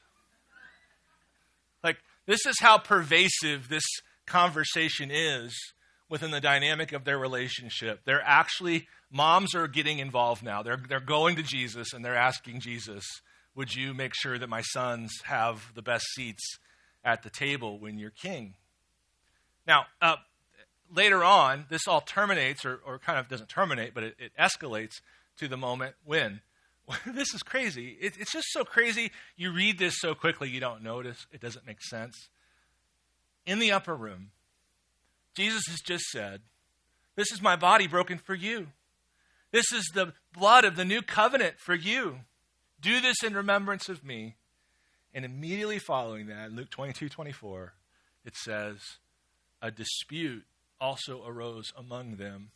Like, 1.84 1.98
this 2.26 2.46
is 2.48 2.56
how 2.60 2.80
pervasive 2.80 3.70
this 3.70 3.84
conversation 4.26 5.10
is 5.12 5.56
within 6.10 6.32
the 6.32 6.42
dynamic 6.42 6.92
of 6.92 7.04
their 7.04 7.18
relationship. 7.18 8.02
They're 8.06 8.24
actually, 8.24 8.88
moms 9.12 9.56
are 9.56 9.68
getting 9.68 10.00
involved 10.00 10.44
now. 10.44 10.64
They're, 10.64 10.82
they're 10.88 11.00
going 11.00 11.36
to 11.38 11.44
Jesus 11.44 11.94
and 11.94 12.04
they're 12.04 12.16
asking 12.16 12.60
Jesus, 12.60 13.04
Would 13.56 13.76
you 13.76 13.94
make 13.94 14.14
sure 14.14 14.38
that 14.38 14.50
my 14.50 14.62
sons 14.62 15.12
have 15.24 15.72
the 15.74 15.82
best 15.82 16.06
seats 16.14 16.58
at 17.04 17.24
the 17.24 17.30
table 17.30 17.80
when 17.80 17.98
you're 17.98 18.12
king? 18.12 18.56
Now, 19.68 19.86
uh, 20.02 20.18
later 20.94 21.24
on, 21.24 21.66
this 21.70 21.88
all 21.88 22.02
terminates, 22.02 22.66
or, 22.66 22.80
or 22.86 23.00
kind 23.00 23.18
of 23.18 23.28
doesn't 23.28 23.50
terminate, 23.50 23.94
but 23.94 24.04
it, 24.04 24.16
it 24.20 24.32
escalates 24.40 25.02
to 25.38 25.48
the 25.48 25.58
moment 25.58 25.96
when. 26.06 26.42
this 27.08 27.34
is 27.34 27.42
crazy. 27.42 27.98
It, 28.00 28.14
it's 28.20 28.32
just 28.32 28.48
so 28.52 28.64
crazy. 28.64 29.12
You 29.36 29.52
read 29.52 29.80
this 29.80 29.96
so 30.00 30.14
quickly, 30.14 30.50
you 30.50 30.60
don't 30.60 30.84
notice. 30.84 31.26
It 31.32 31.42
doesn't 31.42 31.66
make 31.66 31.82
sense. 31.82 32.30
In 33.46 33.60
the 33.60 33.72
upper 33.72 33.96
room, 33.96 34.32
Jesus 35.36 35.64
has 35.68 35.80
just 35.86 36.06
said, 36.06 36.42
This 37.16 37.32
is 37.32 37.42
my 37.42 37.56
body 37.56 37.88
broken 37.88 38.18
for 38.18 38.34
you. 38.34 38.68
This 39.52 39.72
is 39.72 39.90
the 39.94 40.14
blood 40.34 40.66
of 40.66 40.76
the 40.76 40.86
new 40.86 41.02
covenant 41.02 41.56
for 41.60 41.76
you. 41.76 42.20
Do 42.82 43.00
this 43.00 43.24
in 43.24 43.34
remembrance 43.34 43.88
of 43.90 44.04
me. 44.04 44.36
And 45.14 45.24
immediately 45.24 45.80
following 45.80 46.28
that, 46.28 46.52
Luke 46.52 46.70
22 46.70 47.08
24, 47.08 47.74
it 48.26 48.36
says, 48.36 48.78
A 49.62 49.72
dispute 49.72 50.44
also 50.82 51.26
arose 51.26 51.72
among 51.78 52.18
them 52.18 52.52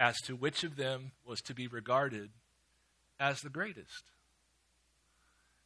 as 0.00 0.16
to 0.24 0.36
which 0.36 0.64
of 0.64 0.76
them 0.76 1.12
was 1.26 1.40
to 1.42 1.54
be 1.54 1.66
regarded 1.66 2.30
as 3.18 3.40
the 3.40 3.50
greatest. 3.50 4.04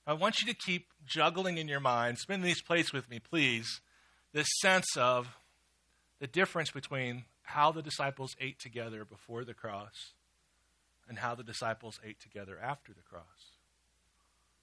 I 0.06 0.14
want 0.14 0.40
you 0.40 0.52
to 0.52 0.58
keep 0.58 0.88
juggling 1.06 1.58
in 1.58 1.68
your 1.68 1.80
mind, 1.80 2.18
spin 2.18 2.42
these 2.42 2.62
plates 2.62 2.92
with 2.92 3.08
me, 3.08 3.20
please, 3.20 3.80
this 4.32 4.48
sense 4.60 4.96
of 4.96 5.28
the 6.20 6.26
difference 6.26 6.70
between 6.70 7.24
how 7.42 7.72
the 7.72 7.82
disciples 7.82 8.36
ate 8.40 8.58
together 8.58 9.04
before 9.04 9.44
the 9.44 9.54
cross 9.54 10.12
and 11.08 11.18
how 11.18 11.34
the 11.34 11.42
disciples 11.42 11.98
ate 12.04 12.20
together 12.20 12.58
after 12.62 12.92
the 12.92 13.02
cross. 13.02 13.24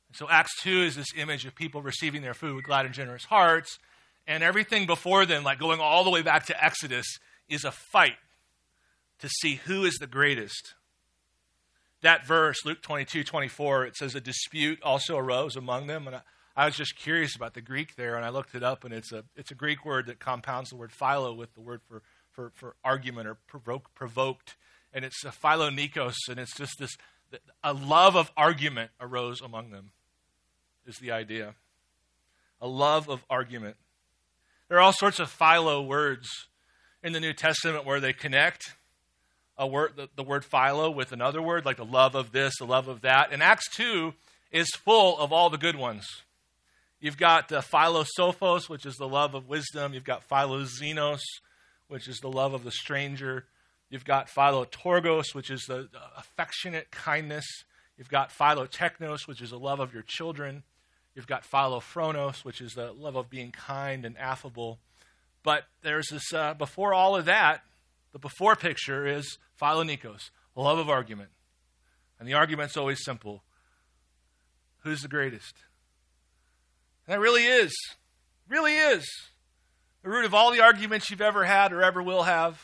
And 0.08 0.16
so 0.16 0.30
Acts 0.30 0.62
2 0.62 0.84
is 0.84 0.96
this 0.96 1.14
image 1.16 1.46
of 1.46 1.54
people 1.54 1.82
receiving 1.82 2.22
their 2.22 2.34
food 2.34 2.56
with 2.56 2.66
glad 2.66 2.86
and 2.86 2.96
generous 2.96 3.26
hearts, 3.26 3.78
and 4.26 4.44
everything 4.44 4.86
before 4.86 5.26
them, 5.26 5.44
like 5.44 5.60
going 5.60 5.82
all 5.82 6.04
the 6.04 6.10
way 6.10 6.22
back 6.22 6.46
to 6.46 6.64
Exodus, 6.64 7.06
is 7.50 7.66
a 7.66 7.72
fight 7.72 8.18
to 9.20 9.30
see 9.30 9.56
who 9.56 9.84
is 9.84 9.96
the 9.96 10.08
greatest. 10.08 10.74
That 12.02 12.26
verse, 12.26 12.58
Luke 12.64 12.82
22 12.82 13.24
24, 13.24 13.86
it 13.86 13.96
says 13.96 14.16
a 14.16 14.22
dispute 14.22 14.82
also 14.84 15.18
arose 15.18 15.56
among 15.56 15.88
them. 15.88 16.08
And 16.08 16.18
I, 16.18 16.22
I 16.58 16.66
was 16.66 16.76
just 16.76 16.96
curious 16.96 17.36
about 17.36 17.54
the 17.54 17.62
Greek 17.62 17.96
there, 17.98 18.16
and 18.16 18.26
I 18.26 18.30
looked 18.30 18.56
it 18.56 18.64
up, 18.64 18.84
and 18.84 18.92
it's 18.92 19.12
a, 19.12 19.24
it's 19.36 19.52
a 19.52 19.56
Greek 19.56 19.86
word 19.86 20.08
that 20.08 20.18
compounds 20.18 20.72
the 20.72 20.76
word 20.76 20.92
philo 20.92 21.32
with 21.32 21.54
the 21.54 21.62
word 21.62 21.82
for, 21.88 22.02
for, 22.32 22.52
for 22.56 22.76
argument 22.84 23.28
or 23.28 23.36
provoke, 23.46 23.94
provoked. 23.94 24.56
And 24.92 25.06
it's 25.06 25.24
a 25.24 25.32
and 25.44 26.40
it's 26.40 26.58
just 26.58 26.80
this 26.80 26.98
a 27.64 27.74
love 27.74 28.16
of 28.16 28.32
argument 28.36 28.90
arose 29.00 29.40
among 29.40 29.70
them, 29.70 29.92
is 30.88 30.96
the 30.98 31.12
idea. 31.12 31.54
A 32.60 32.68
love 32.68 33.08
of 33.08 33.24
argument. 33.30 33.76
There 34.68 34.80
are 34.80 34.82
all 34.82 34.94
sorts 34.94 35.20
of 35.20 35.30
philo 35.30 35.84
words 35.84 36.28
in 37.04 37.14
the 37.14 37.20
New 37.20 37.34
Testament 37.34 37.86
where 37.86 38.00
they 38.00 38.14
connect 38.14 38.74
a 39.60 39.68
word, 39.68 39.94
the, 39.96 40.10
the 40.16 40.24
word 40.24 40.44
philo 40.44 40.90
with 40.90 41.12
another 41.12 41.42
word, 41.42 41.66
like 41.66 41.78
the 41.78 41.86
love 41.86 42.16
of 42.16 42.32
this, 42.32 42.58
the 42.58 42.66
love 42.66 42.88
of 42.88 43.02
that. 43.02 43.32
And 43.32 43.44
Acts 43.44 43.70
2 43.76 44.16
is 44.52 44.68
full 44.84 45.20
of 45.20 45.32
all 45.32 45.52
the 45.52 45.58
good 45.60 45.76
ones. 45.76 46.24
You've 47.00 47.18
got 47.18 47.52
uh, 47.52 47.62
philosophos, 47.62 48.68
which 48.68 48.86
is 48.86 48.96
the 48.96 49.08
love 49.08 49.36
of 49.36 49.48
wisdom. 49.48 49.94
You've 49.94 50.04
got 50.04 50.28
philoxenos, 50.28 51.22
which 51.88 52.08
is 52.08 52.20
the 52.20 52.32
love 52.32 52.54
of 52.54 52.64
the 52.64 52.72
stranger. 52.72 53.46
You've 53.90 54.06
got 54.06 54.30
philostorgos, 54.30 55.36
which 55.36 55.52
is 55.52 55.62
the, 55.68 55.88
the 55.92 56.00
affectionate 56.18 56.90
kindness. 56.90 57.46
You've 57.98 58.10
got 58.10 58.32
philotechnos, 58.32 59.28
which 59.28 59.42
is 59.42 59.52
the 59.52 59.60
love 59.60 59.80
of 59.80 59.94
your 59.94 60.04
children. 60.04 60.64
You've 61.16 61.28
got 61.28 61.44
philophronos, 61.44 62.44
which 62.44 62.62
is 62.62 62.74
the 62.74 62.92
love 62.92 63.16
of 63.16 63.30
being 63.30 63.52
kind 63.52 64.04
and 64.04 64.18
affable. 64.18 64.80
But 65.44 65.64
there's 65.82 66.10
this, 66.10 66.34
uh, 66.34 66.56
before 66.56 66.94
all 66.94 67.16
of 67.16 67.26
that, 67.26 67.62
the 68.12 68.20
before 68.20 68.56
picture 68.56 69.06
is 69.06 69.38
philonikos, 69.62 70.32
a 70.56 70.62
love 70.62 70.80
of 70.80 70.90
argument. 70.90 71.30
And 72.20 72.28
the 72.28 72.34
argument's 72.34 72.78
always 72.78 73.04
simple 73.04 73.44
who's 74.82 75.02
the 75.02 75.08
greatest? 75.08 75.54
That 77.08 77.20
really 77.20 77.46
is, 77.46 77.74
really 78.50 78.76
is 78.76 79.08
the 80.04 80.10
root 80.10 80.26
of 80.26 80.34
all 80.34 80.52
the 80.52 80.62
arguments 80.62 81.10
you've 81.10 81.22
ever 81.22 81.44
had 81.44 81.74
or 81.74 81.82
ever 81.82 82.02
will 82.02 82.24
have. 82.24 82.62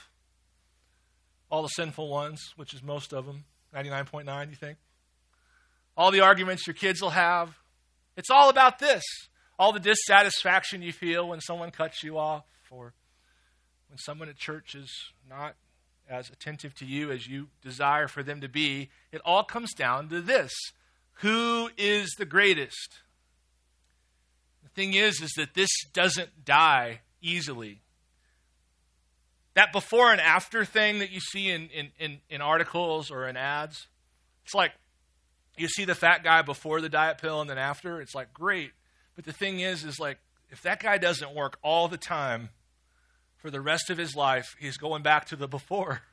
All 1.49 1.61
the 1.61 1.69
sinful 1.69 2.09
ones, 2.09 2.53
which 2.55 2.73
is 2.73 2.81
most 2.81 3.13
of 3.13 3.25
them, 3.25 3.45
99.9, 3.75 4.49
you 4.49 4.55
think? 4.55 4.77
All 5.95 6.11
the 6.11 6.21
arguments 6.21 6.65
your 6.65 6.73
kids 6.73 7.01
will 7.01 7.11
have. 7.11 7.57
It's 8.17 8.29
all 8.29 8.49
about 8.49 8.79
this. 8.79 9.03
All 9.59 9.71
the 9.71 9.79
dissatisfaction 9.79 10.81
you 10.81 10.91
feel 10.91 11.27
when 11.27 11.41
someone 11.41 11.71
cuts 11.71 12.03
you 12.03 12.17
off 12.17 12.45
or 12.71 12.93
when 13.89 13.97
someone 13.97 14.29
at 14.29 14.37
church 14.37 14.73
is 14.73 14.91
not 15.29 15.55
as 16.09 16.29
attentive 16.29 16.73
to 16.75 16.85
you 16.85 17.11
as 17.11 17.27
you 17.27 17.47
desire 17.61 18.07
for 18.07 18.23
them 18.23 18.41
to 18.41 18.49
be, 18.49 18.89
it 19.11 19.21
all 19.23 19.43
comes 19.43 19.73
down 19.73 20.09
to 20.09 20.21
this 20.21 20.51
who 21.17 21.69
is 21.77 22.09
the 22.17 22.25
greatest? 22.25 23.01
Thing 24.75 24.93
is, 24.93 25.21
is 25.21 25.31
that 25.37 25.53
this 25.53 25.69
doesn't 25.93 26.45
die 26.45 27.01
easily. 27.21 27.81
That 29.53 29.71
before 29.71 30.11
and 30.11 30.19
after 30.19 30.65
thing 30.65 30.99
that 30.99 31.11
you 31.11 31.19
see 31.19 31.49
in, 31.49 31.69
in, 31.69 31.91
in, 31.99 32.21
in 32.29 32.41
articles 32.41 33.11
or 33.11 33.27
in 33.27 33.37
ads, 33.37 33.87
it's 34.43 34.55
like 34.55 34.71
you 35.57 35.67
see 35.67 35.85
the 35.85 35.93
fat 35.93 36.23
guy 36.23 36.41
before 36.41 36.81
the 36.81 36.89
diet 36.89 37.19
pill 37.19 37.39
and 37.39 37.49
then 37.49 37.59
after, 37.59 38.01
it's 38.01 38.15
like 38.15 38.33
great. 38.33 38.71
But 39.15 39.25
the 39.25 39.33
thing 39.33 39.59
is, 39.59 39.83
is 39.83 39.99
like 39.99 40.17
if 40.49 40.63
that 40.63 40.81
guy 40.81 40.97
doesn't 40.97 41.35
work 41.35 41.59
all 41.61 41.87
the 41.87 41.97
time, 41.97 42.49
for 43.43 43.51
the 43.51 43.59
rest 43.59 43.89
of 43.89 43.97
his 43.97 44.15
life, 44.15 44.55
he's 44.57 44.77
going 44.77 45.03
back 45.03 45.25
to 45.25 45.35
the 45.35 45.47
before. 45.47 46.01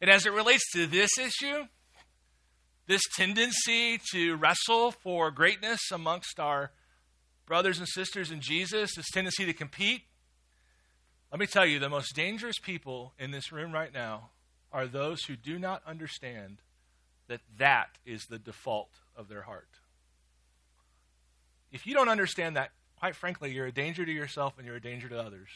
And 0.00 0.10
as 0.10 0.26
it 0.26 0.32
relates 0.32 0.68
to 0.72 0.88
this 0.88 1.10
issue, 1.16 1.68
this 2.86 3.02
tendency 3.16 4.00
to 4.12 4.36
wrestle 4.36 4.90
for 4.90 5.30
greatness 5.30 5.80
amongst 5.92 6.38
our 6.40 6.72
brothers 7.46 7.78
and 7.78 7.88
sisters 7.88 8.30
in 8.30 8.40
Jesus, 8.40 8.94
this 8.96 9.10
tendency 9.12 9.44
to 9.46 9.52
compete, 9.52 10.02
let 11.30 11.40
me 11.40 11.46
tell 11.46 11.64
you 11.64 11.78
the 11.78 11.88
most 11.88 12.14
dangerous 12.14 12.58
people 12.58 13.14
in 13.18 13.30
this 13.30 13.52
room 13.52 13.72
right 13.72 13.92
now 13.92 14.30
are 14.70 14.86
those 14.86 15.24
who 15.24 15.36
do 15.36 15.58
not 15.58 15.82
understand 15.86 16.58
that 17.28 17.40
that 17.58 17.98
is 18.04 18.24
the 18.26 18.38
default 18.38 18.90
of 19.16 19.28
their 19.28 19.42
heart. 19.42 19.68
If 21.70 21.86
you 21.86 21.94
don't 21.94 22.10
understand 22.10 22.56
that, 22.56 22.70
quite 22.98 23.16
frankly, 23.16 23.50
you're 23.52 23.66
a 23.66 23.72
danger 23.72 24.04
to 24.04 24.12
yourself 24.12 24.54
and 24.58 24.66
you're 24.66 24.76
a 24.76 24.80
danger 24.80 25.08
to 25.08 25.18
others. 25.18 25.48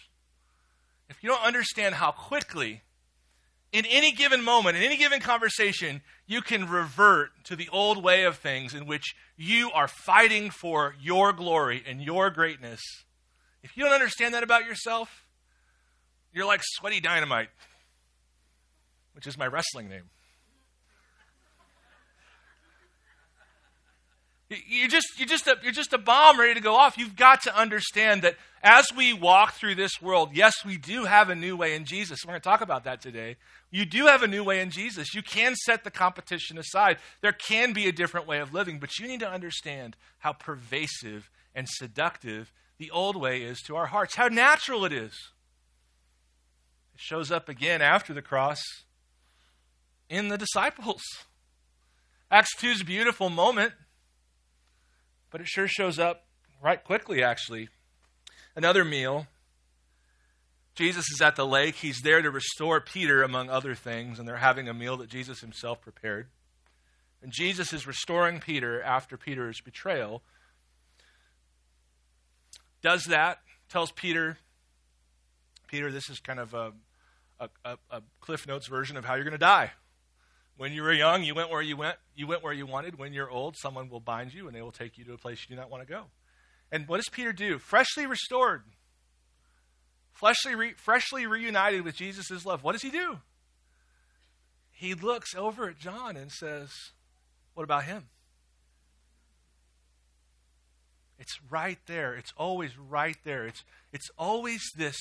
If 1.10 1.22
you 1.22 1.28
don't 1.28 1.44
understand 1.44 1.94
how 1.94 2.10
quickly, 2.10 2.82
in 3.72 3.84
any 3.86 4.12
given 4.12 4.42
moment, 4.42 4.76
in 4.76 4.82
any 4.82 4.96
given 4.96 5.20
conversation, 5.20 6.00
you 6.26 6.40
can 6.40 6.68
revert 6.68 7.30
to 7.44 7.56
the 7.56 7.68
old 7.70 8.02
way 8.02 8.24
of 8.24 8.36
things 8.36 8.74
in 8.74 8.86
which 8.86 9.14
you 9.36 9.70
are 9.72 9.88
fighting 9.88 10.50
for 10.50 10.94
your 11.00 11.32
glory 11.32 11.82
and 11.86 12.00
your 12.00 12.30
greatness, 12.30 12.80
if 13.62 13.76
you 13.76 13.84
don't 13.84 13.92
understand 13.92 14.34
that 14.34 14.42
about 14.42 14.64
yourself, 14.64 15.26
you're 16.32 16.46
like 16.46 16.60
sweaty 16.62 17.00
dynamite, 17.00 17.48
which 19.14 19.26
is 19.26 19.36
my 19.36 19.46
wrestling 19.46 19.88
name. 19.88 20.04
You're 24.48 24.88
just, 24.88 25.18
you're, 25.18 25.26
just 25.26 25.48
a, 25.48 25.56
you're 25.64 25.72
just 25.72 25.92
a 25.92 25.98
bomb 25.98 26.38
ready 26.38 26.54
to 26.54 26.60
go 26.60 26.76
off. 26.76 26.96
You've 26.96 27.16
got 27.16 27.42
to 27.42 27.58
understand 27.58 28.22
that 28.22 28.36
as 28.62 28.86
we 28.96 29.12
walk 29.12 29.54
through 29.54 29.74
this 29.74 30.00
world, 30.00 30.30
yes, 30.34 30.64
we 30.64 30.76
do 30.76 31.04
have 31.04 31.30
a 31.30 31.34
new 31.34 31.56
way 31.56 31.74
in 31.74 31.84
Jesus. 31.84 32.20
We're 32.24 32.30
going 32.30 32.40
to 32.40 32.48
talk 32.48 32.60
about 32.60 32.84
that 32.84 33.00
today. 33.00 33.36
You 33.70 33.84
do 33.84 34.06
have 34.06 34.22
a 34.22 34.28
new 34.28 34.44
way 34.44 34.60
in 34.60 34.70
Jesus. 34.70 35.14
You 35.14 35.22
can 35.22 35.54
set 35.54 35.84
the 35.84 35.90
competition 35.90 36.56
aside. 36.56 36.98
There 37.20 37.32
can 37.32 37.72
be 37.72 37.88
a 37.88 37.92
different 37.92 38.26
way 38.26 38.38
of 38.38 38.54
living, 38.54 38.78
but 38.78 38.98
you 38.98 39.08
need 39.08 39.20
to 39.20 39.30
understand 39.30 39.96
how 40.18 40.32
pervasive 40.32 41.30
and 41.54 41.68
seductive 41.68 42.52
the 42.78 42.90
old 42.90 43.16
way 43.16 43.42
is 43.42 43.60
to 43.62 43.76
our 43.76 43.86
hearts, 43.86 44.16
how 44.16 44.28
natural 44.28 44.84
it 44.84 44.92
is. 44.92 45.12
It 46.94 47.00
shows 47.00 47.30
up 47.30 47.48
again 47.48 47.82
after 47.82 48.14
the 48.14 48.22
cross 48.22 48.62
in 50.08 50.28
the 50.28 50.38
disciples. 50.38 51.02
Acts 52.30 52.54
2's 52.56 52.82
beautiful 52.82 53.30
moment 53.30 53.72
but 55.36 55.42
it 55.42 55.48
sure 55.48 55.68
shows 55.68 55.98
up 55.98 56.24
right 56.62 56.82
quickly, 56.82 57.22
actually. 57.22 57.68
Another 58.54 58.84
meal. 58.84 59.26
Jesus 60.76 61.10
is 61.10 61.20
at 61.20 61.36
the 61.36 61.46
lake. 61.46 61.74
He's 61.76 62.00
there 62.02 62.22
to 62.22 62.30
restore 62.30 62.80
Peter, 62.80 63.22
among 63.22 63.50
other 63.50 63.74
things, 63.74 64.18
and 64.18 64.28
they're 64.28 64.36
having 64.36 64.68
a 64.68 64.74
meal 64.74 64.98
that 64.98 65.08
Jesus 65.08 65.40
himself 65.40 65.80
prepared. 65.80 66.28
And 67.22 67.32
Jesus 67.32 67.72
is 67.72 67.86
restoring 67.86 68.40
Peter 68.40 68.82
after 68.82 69.16
Peter's 69.16 69.60
betrayal. 69.60 70.22
Does 72.82 73.04
that, 73.04 73.38
tells 73.68 73.90
Peter, 73.90 74.36
Peter, 75.66 75.90
this 75.90 76.08
is 76.10 76.20
kind 76.20 76.38
of 76.38 76.54
a, 76.54 76.72
a, 77.40 77.48
a 77.90 78.02
Cliff 78.20 78.46
Notes 78.46 78.68
version 78.68 78.96
of 78.96 79.04
how 79.04 79.14
you're 79.14 79.24
going 79.24 79.32
to 79.32 79.38
die. 79.38 79.72
When 80.56 80.72
you 80.72 80.82
were 80.82 80.92
young, 80.92 81.22
you 81.22 81.34
went 81.34 81.50
where 81.50 81.62
you 81.62 81.76
went, 81.76 81.96
you 82.14 82.26
went 82.26 82.42
where 82.42 82.52
you 82.52 82.66
wanted. 82.66 82.98
When 82.98 83.12
you're 83.12 83.30
old, 83.30 83.56
someone 83.58 83.90
will 83.90 84.00
bind 84.00 84.32
you 84.32 84.46
and 84.46 84.56
they 84.56 84.62
will 84.62 84.72
take 84.72 84.96
you 84.96 85.04
to 85.04 85.12
a 85.14 85.18
place 85.18 85.44
you 85.48 85.54
do 85.54 85.60
not 85.60 85.70
want 85.70 85.86
to 85.86 85.92
go. 85.92 86.04
And 86.72 86.88
what 86.88 86.96
does 86.96 87.08
Peter 87.10 87.32
do? 87.32 87.58
Freshly 87.58 88.06
restored, 88.06 88.62
fleshly 90.16 90.54
re- 90.54 90.74
freshly 90.76 91.26
reunited 91.26 91.82
with 91.82 91.94
Jesus' 91.94 92.44
love, 92.44 92.64
what 92.64 92.72
does 92.72 92.82
he 92.82 92.90
do? 92.90 93.18
He 94.72 94.94
looks 94.94 95.34
over 95.34 95.68
at 95.68 95.78
John 95.78 96.16
and 96.16 96.32
says, 96.32 96.70
What 97.54 97.64
about 97.64 97.84
him? 97.84 98.08
It's 101.18 101.38
right 101.50 101.78
there. 101.86 102.14
It's 102.14 102.32
always 102.36 102.76
right 102.76 103.16
there. 103.24 103.46
It's, 103.46 103.64
it's 103.92 104.10
always 104.18 104.62
this 104.76 104.96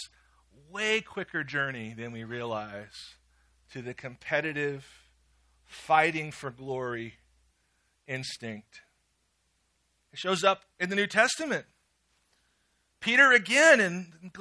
way 0.72 1.01
quicker 1.01 1.43
journey 1.43 1.93
than 1.93 2.13
we 2.13 2.24
realize 2.24 3.15
to 3.74 3.81
the 3.81 3.93
competitive, 3.93 4.86
fighting 5.65 6.31
for 6.31 6.51
glory 6.51 7.15
instinct. 8.07 8.81
It 10.13 10.19
shows 10.19 10.43
up 10.45 10.63
in 10.79 10.89
the 10.89 10.95
New 10.95 11.07
Testament. 11.07 11.65
Peter, 13.01 13.34
again, 13.34 13.81
in 13.81 14.31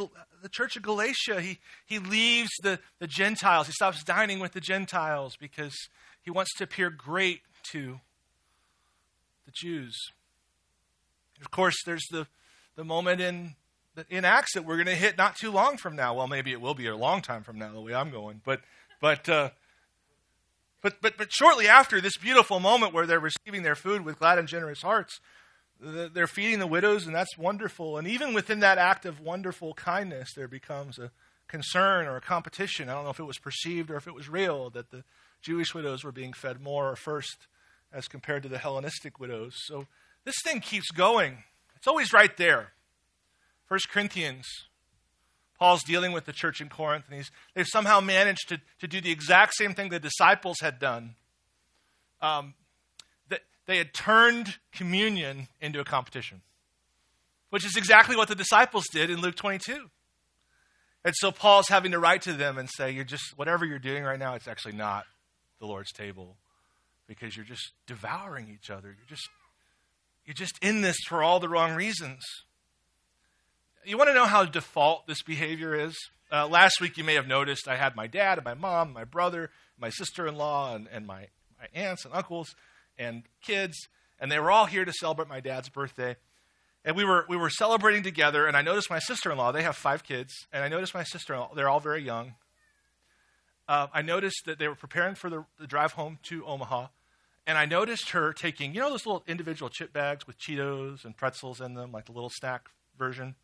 the 0.44 0.50
church 0.50 0.76
of 0.76 0.82
Galatia, 0.82 1.40
he, 1.40 1.58
he 1.86 1.98
leaves 1.98 2.50
the, 2.62 2.78
the 2.98 3.06
Gentiles. 3.06 3.66
He 3.66 3.72
stops 3.72 4.04
dining 4.04 4.40
with 4.40 4.52
the 4.52 4.60
Gentiles 4.60 5.36
because 5.40 5.74
he 6.20 6.30
wants 6.30 6.52
to 6.58 6.64
appear 6.64 6.90
great 6.90 7.40
to 7.70 7.98
the 9.46 9.52
Jews. 9.52 9.96
Of 11.40 11.50
course, 11.50 11.76
there's 11.86 12.04
the, 12.10 12.26
the 12.76 12.84
moment 12.84 13.22
in, 13.22 13.54
in 14.10 14.26
Acts 14.26 14.52
that 14.52 14.66
we're 14.66 14.76
going 14.76 14.86
to 14.86 14.94
hit 14.94 15.16
not 15.16 15.34
too 15.34 15.50
long 15.50 15.78
from 15.78 15.96
now. 15.96 16.12
Well, 16.12 16.28
maybe 16.28 16.52
it 16.52 16.60
will 16.60 16.74
be 16.74 16.88
a 16.88 16.96
long 16.96 17.22
time 17.22 17.42
from 17.42 17.58
now, 17.58 17.72
the 17.72 17.80
way 17.80 17.94
I'm 17.94 18.10
going. 18.10 18.42
But, 18.44 18.60
but, 19.00 19.26
uh, 19.26 19.48
but, 20.82 21.00
but, 21.00 21.16
but 21.16 21.32
shortly 21.32 21.68
after 21.68 22.02
this 22.02 22.18
beautiful 22.18 22.60
moment 22.60 22.92
where 22.92 23.06
they're 23.06 23.18
receiving 23.18 23.62
their 23.62 23.76
food 23.76 24.04
with 24.04 24.18
glad 24.18 24.38
and 24.38 24.46
generous 24.46 24.82
hearts, 24.82 25.20
they're 25.84 26.26
feeding 26.26 26.58
the 26.58 26.66
widows, 26.66 27.06
and 27.06 27.14
that's 27.14 27.36
wonderful. 27.36 27.98
And 27.98 28.08
even 28.08 28.34
within 28.34 28.60
that 28.60 28.78
act 28.78 29.04
of 29.04 29.20
wonderful 29.20 29.74
kindness, 29.74 30.32
there 30.34 30.48
becomes 30.48 30.98
a 30.98 31.10
concern 31.48 32.06
or 32.06 32.16
a 32.16 32.20
competition. 32.20 32.88
I 32.88 32.94
don't 32.94 33.04
know 33.04 33.10
if 33.10 33.20
it 33.20 33.24
was 33.24 33.38
perceived 33.38 33.90
or 33.90 33.96
if 33.96 34.06
it 34.06 34.14
was 34.14 34.28
real 34.28 34.70
that 34.70 34.90
the 34.90 35.04
Jewish 35.42 35.74
widows 35.74 36.02
were 36.02 36.12
being 36.12 36.32
fed 36.32 36.60
more 36.60 36.90
or 36.90 36.96
first 36.96 37.46
as 37.92 38.08
compared 38.08 38.42
to 38.42 38.48
the 38.48 38.58
Hellenistic 38.58 39.20
widows. 39.20 39.54
So 39.66 39.86
this 40.24 40.34
thing 40.42 40.60
keeps 40.60 40.90
going. 40.90 41.44
It's 41.76 41.86
always 41.86 42.12
right 42.12 42.34
there. 42.36 42.72
First 43.66 43.90
Corinthians, 43.90 44.46
Paul's 45.58 45.84
dealing 45.84 46.12
with 46.12 46.24
the 46.24 46.32
church 46.32 46.60
in 46.60 46.68
Corinth, 46.68 47.04
and 47.08 47.16
he's, 47.16 47.30
they've 47.54 47.66
somehow 47.66 48.00
managed 48.00 48.48
to, 48.48 48.60
to 48.80 48.88
do 48.88 49.00
the 49.00 49.12
exact 49.12 49.54
same 49.54 49.74
thing 49.74 49.90
the 49.90 50.00
disciples 50.00 50.58
had 50.60 50.78
done. 50.78 51.14
Um, 52.20 52.54
they 53.66 53.78
had 53.78 53.94
turned 53.94 54.58
communion 54.72 55.48
into 55.60 55.80
a 55.80 55.84
competition, 55.84 56.42
which 57.50 57.64
is 57.64 57.76
exactly 57.76 58.16
what 58.16 58.28
the 58.28 58.34
disciples 58.34 58.84
did 58.92 59.10
in 59.10 59.20
Luke 59.20 59.36
22. 59.36 59.90
And 61.04 61.14
so 61.16 61.30
Paul's 61.30 61.68
having 61.68 61.92
to 61.92 61.98
write 61.98 62.22
to 62.22 62.32
them 62.32 62.58
and 62.58 62.68
say, 62.76 62.90
You're 62.90 63.04
just, 63.04 63.36
whatever 63.36 63.64
you're 63.64 63.78
doing 63.78 64.04
right 64.04 64.18
now, 64.18 64.34
it's 64.34 64.48
actually 64.48 64.74
not 64.74 65.04
the 65.60 65.66
Lord's 65.66 65.92
table 65.92 66.36
because 67.06 67.36
you're 67.36 67.44
just 67.44 67.72
devouring 67.86 68.48
each 68.48 68.70
other. 68.70 68.88
You're 68.88 69.08
just 69.08 69.28
you're 70.24 70.34
just 70.34 70.58
in 70.62 70.80
this 70.80 70.96
for 71.06 71.22
all 71.22 71.38
the 71.38 71.48
wrong 71.48 71.74
reasons. 71.74 72.22
You 73.84 73.98
want 73.98 74.08
to 74.08 74.14
know 74.14 74.24
how 74.24 74.46
default 74.46 75.06
this 75.06 75.22
behavior 75.22 75.74
is? 75.74 75.94
Uh, 76.32 76.48
last 76.48 76.80
week, 76.80 76.96
you 76.96 77.04
may 77.04 77.14
have 77.14 77.26
noticed 77.26 77.68
I 77.68 77.76
had 77.76 77.94
my 77.94 78.06
dad 78.06 78.38
and 78.38 78.44
my 78.44 78.54
mom, 78.54 78.94
my 78.94 79.04
brother, 79.04 79.50
my 79.78 79.90
sister 79.90 80.26
in 80.26 80.36
law, 80.36 80.74
and, 80.74 80.88
and 80.90 81.06
my, 81.06 81.28
my 81.60 81.68
aunts 81.74 82.06
and 82.06 82.14
uncles 82.14 82.54
and 82.98 83.22
kids, 83.42 83.88
and 84.18 84.30
they 84.30 84.38
were 84.38 84.50
all 84.50 84.66
here 84.66 84.84
to 84.84 84.92
celebrate 84.92 85.28
my 85.28 85.40
dad's 85.40 85.68
birthday. 85.68 86.16
And 86.84 86.96
we 86.96 87.04
were, 87.04 87.24
we 87.28 87.36
were 87.36 87.50
celebrating 87.50 88.02
together, 88.02 88.46
and 88.46 88.56
I 88.56 88.62
noticed 88.62 88.90
my 88.90 88.98
sister 88.98 89.30
in 89.32 89.38
law, 89.38 89.52
they 89.52 89.62
have 89.62 89.76
five 89.76 90.04
kids, 90.04 90.32
and 90.52 90.62
I 90.62 90.68
noticed 90.68 90.94
my 90.94 91.04
sister 91.04 91.34
in 91.34 91.40
law, 91.40 91.50
they're 91.54 91.68
all 91.68 91.80
very 91.80 92.02
young. 92.02 92.34
Uh, 93.66 93.86
I 93.92 94.02
noticed 94.02 94.42
that 94.44 94.58
they 94.58 94.68
were 94.68 94.74
preparing 94.74 95.14
for 95.14 95.30
the, 95.30 95.44
the 95.58 95.66
drive 95.66 95.92
home 95.92 96.18
to 96.24 96.44
Omaha, 96.44 96.88
and 97.46 97.58
I 97.58 97.66
noticed 97.66 98.10
her 98.10 98.32
taking, 98.32 98.74
you 98.74 98.80
know, 98.80 98.90
those 98.90 99.06
little 99.06 99.24
individual 99.26 99.68
chip 99.68 99.92
bags 99.92 100.26
with 100.26 100.38
Cheetos 100.38 101.04
and 101.04 101.16
pretzels 101.16 101.60
in 101.60 101.74
them, 101.74 101.92
like 101.92 102.06
the 102.06 102.12
little 102.12 102.30
snack 102.30 102.68
version? 102.98 103.34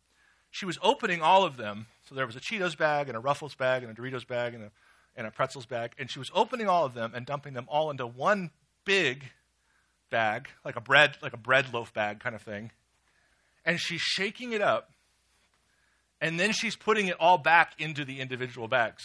She 0.49 0.65
was 0.65 0.77
opening 0.81 1.21
all 1.21 1.43
of 1.43 1.57
them. 1.57 1.87
So 2.07 2.15
there 2.15 2.25
was 2.25 2.35
a 2.35 2.39
Cheetos 2.39 2.77
bag 2.77 3.07
and 3.07 3.15
a 3.15 3.19
Ruffles 3.19 3.55
bag 3.55 3.83
and 3.83 3.91
a 3.91 3.99
Doritos 3.99 4.27
bag 4.27 4.53
and 4.53 4.65
a, 4.65 4.71
and 5.15 5.27
a 5.27 5.31
pretzels 5.31 5.65
bag. 5.65 5.93
And 5.97 6.09
she 6.09 6.19
was 6.19 6.31
opening 6.33 6.67
all 6.67 6.85
of 6.85 6.93
them 6.93 7.13
and 7.15 7.25
dumping 7.25 7.53
them 7.53 7.65
all 7.69 7.89
into 7.89 8.05
one 8.05 8.51
big 8.85 9.31
bag, 10.11 10.49
like 10.63 10.75
a 10.75 10.81
bread, 10.81 11.17
like 11.23 11.33
a 11.33 11.37
bread 11.37 11.73
loaf 11.73 11.93
bag 11.93 12.19
kind 12.19 12.35
of 12.35 12.41
thing. 12.43 12.71
And 13.65 13.79
she's 13.79 14.01
shaking 14.01 14.53
it 14.53 14.61
up. 14.61 14.91
And 16.19 16.39
then 16.39 16.51
she's 16.51 16.75
putting 16.75 17.07
it 17.07 17.15
all 17.19 17.39
back 17.39 17.73
into 17.79 18.05
the 18.05 18.19
individual 18.19 18.67
bags. 18.67 19.01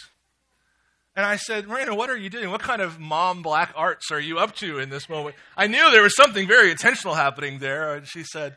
And 1.15 1.25
I 1.25 1.37
said, 1.37 1.67
Marina, 1.67 1.95
what 1.95 2.11
are 2.11 2.17
you 2.17 2.29
doing? 2.29 2.51
What 2.51 2.61
kind 2.61 2.79
of 2.79 2.99
mom 2.99 3.41
black 3.41 3.73
arts 3.75 4.11
are 4.11 4.19
you 4.19 4.37
up 4.37 4.53
to 4.57 4.77
in 4.77 4.91
this 4.91 5.09
moment? 5.09 5.35
I 5.57 5.65
knew 5.65 5.89
there 5.89 6.03
was 6.03 6.15
something 6.15 6.47
very 6.47 6.69
intentional 6.69 7.15
happening 7.15 7.57
there. 7.57 7.95
And 7.95 8.07
she 8.07 8.23
said, 8.23 8.55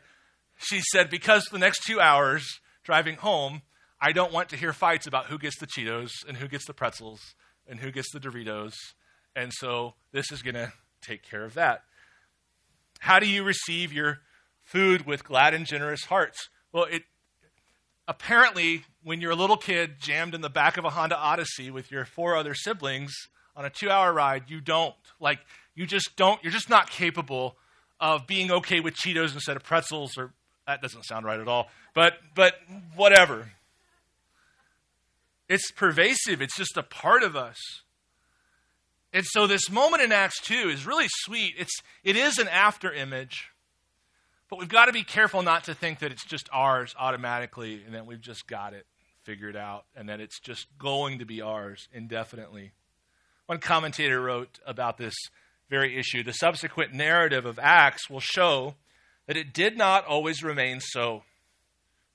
she 0.59 0.79
said, 0.91 1.09
because 1.09 1.43
the 1.45 1.57
next 1.57 1.83
two 1.87 1.99
hours 1.99 2.59
driving 2.83 3.15
home, 3.15 3.63
I 3.99 4.11
don't 4.11 4.31
want 4.31 4.49
to 4.49 4.57
hear 4.57 4.73
fights 4.73 5.07
about 5.07 5.25
who 5.25 5.39
gets 5.39 5.57
the 5.57 5.65
Cheetos 5.65 6.11
and 6.27 6.37
who 6.37 6.47
gets 6.47 6.67
the 6.67 6.73
pretzels 6.73 7.33
and 7.67 7.79
who 7.79 7.91
gets 7.91 8.11
the 8.11 8.19
Doritos. 8.19 8.73
And 9.35 9.51
so 9.53 9.95
this 10.11 10.31
is 10.31 10.43
going 10.43 10.53
to 10.53 10.71
take 11.01 11.23
care 11.23 11.43
of 11.43 11.55
that. 11.55 11.83
How 13.01 13.17
do 13.17 13.27
you 13.27 13.43
receive 13.43 13.91
your 13.91 14.19
food 14.61 15.07
with 15.07 15.23
glad 15.23 15.55
and 15.55 15.65
generous 15.65 16.05
hearts? 16.05 16.49
Well, 16.71 16.83
it 16.83 17.01
apparently, 18.07 18.85
when 19.03 19.21
you're 19.21 19.31
a 19.31 19.35
little 19.35 19.57
kid 19.57 19.99
jammed 19.99 20.35
in 20.35 20.41
the 20.41 20.51
back 20.51 20.77
of 20.77 20.85
a 20.85 20.91
Honda 20.91 21.17
Odyssey 21.17 21.71
with 21.71 21.89
your 21.89 22.05
four 22.05 22.35
other 22.35 22.53
siblings 22.53 23.11
on 23.55 23.65
a 23.65 23.71
two 23.71 23.89
hour 23.89 24.13
ride, 24.13 24.43
you 24.49 24.61
don't. 24.61 24.93
Like, 25.19 25.39
you 25.73 25.87
just 25.87 26.15
don't, 26.15 26.43
you're 26.43 26.53
just 26.53 26.69
not 26.69 26.91
capable 26.91 27.57
of 27.99 28.27
being 28.27 28.51
okay 28.51 28.81
with 28.81 28.93
Cheetos 28.93 29.33
instead 29.33 29.55
of 29.55 29.63
pretzels, 29.63 30.15
or 30.15 30.31
that 30.67 30.83
doesn't 30.83 31.03
sound 31.03 31.25
right 31.25 31.39
at 31.39 31.47
all, 31.47 31.69
but, 31.95 32.13
but 32.35 32.53
whatever. 32.95 33.49
It's 35.49 35.71
pervasive, 35.71 36.39
it's 36.39 36.55
just 36.55 36.77
a 36.77 36.83
part 36.83 37.23
of 37.23 37.35
us. 37.35 37.57
And 39.13 39.25
so 39.25 39.45
this 39.45 39.69
moment 39.69 40.03
in 40.03 40.11
Acts 40.11 40.39
2 40.41 40.69
is 40.69 40.85
really 40.85 41.07
sweet. 41.09 41.55
It's, 41.57 41.75
it 42.03 42.15
is 42.15 42.37
an 42.37 42.47
after 42.47 42.91
image 42.91 43.51
but 44.51 44.59
we've 44.59 44.67
got 44.67 44.87
to 44.87 44.91
be 44.91 45.03
careful 45.03 45.41
not 45.41 45.63
to 45.63 45.73
think 45.73 45.99
that 45.99 46.11
it's 46.11 46.25
just 46.25 46.49
ours 46.51 46.93
automatically 46.99 47.81
and 47.85 47.95
that 47.95 48.05
we've 48.05 48.19
just 48.19 48.47
got 48.47 48.73
it 48.73 48.85
figured 49.23 49.55
out 49.55 49.85
and 49.95 50.09
that 50.09 50.19
it's 50.19 50.41
just 50.41 50.67
going 50.77 51.19
to 51.19 51.25
be 51.25 51.41
ours 51.41 51.87
indefinitely. 51.93 52.73
One 53.45 53.59
commentator 53.59 54.21
wrote 54.21 54.59
about 54.67 54.97
this 54.97 55.15
very 55.69 55.97
issue 55.97 56.21
the 56.21 56.33
subsequent 56.33 56.93
narrative 56.93 57.45
of 57.45 57.59
Acts 57.59 58.09
will 58.09 58.19
show 58.19 58.75
that 59.25 59.37
it 59.37 59.53
did 59.53 59.77
not 59.77 60.05
always 60.05 60.43
remain 60.43 60.81
so. 60.81 61.23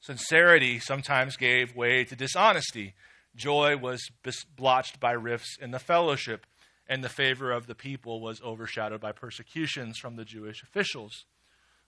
Sincerity 0.01 0.79
sometimes 0.79 1.39
gave 1.39 1.75
way 1.75 2.05
to 2.05 2.15
dishonesty. 2.15 2.93
Joy 3.35 3.79
was 3.79 4.07
blotched 4.55 5.01
by 5.01 5.13
rifts 5.13 5.57
in 5.59 5.71
the 5.71 5.79
fellowship, 5.79 6.45
and 6.89 7.03
the 7.03 7.09
favor 7.09 7.51
of 7.51 7.67
the 7.67 7.75
people 7.75 8.21
was 8.21 8.41
overshadowed 8.43 9.01
by 9.01 9.13
persecutions 9.13 9.99
from 9.99 10.17
the 10.17 10.25
Jewish 10.25 10.63
officials. 10.63 11.25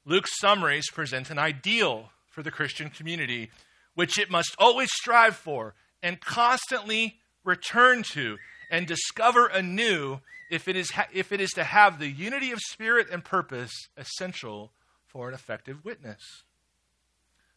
Luke's 0.04 0.38
summaries 0.38 0.90
present 0.90 1.30
an 1.30 1.38
ideal 1.38 2.10
for 2.30 2.42
the 2.42 2.50
Christian 2.50 2.90
community, 2.90 3.50
which 3.94 4.18
it 4.18 4.30
must 4.30 4.54
always 4.58 4.90
strive 4.92 5.36
for 5.36 5.74
and 6.02 6.20
constantly 6.20 7.16
return 7.44 8.02
to 8.02 8.38
and 8.70 8.86
discover 8.86 9.46
anew 9.46 10.20
if 10.50 10.68
it 10.68 10.76
is, 10.76 10.92
ha- 10.92 11.08
if 11.12 11.32
it 11.32 11.40
is 11.40 11.50
to 11.50 11.64
have 11.64 11.98
the 11.98 12.08
unity 12.08 12.52
of 12.52 12.60
spirit 12.60 13.08
and 13.10 13.24
purpose 13.24 13.72
essential 13.96 14.72
for 15.06 15.28
an 15.28 15.34
effective 15.34 15.84
witness. 15.84 16.44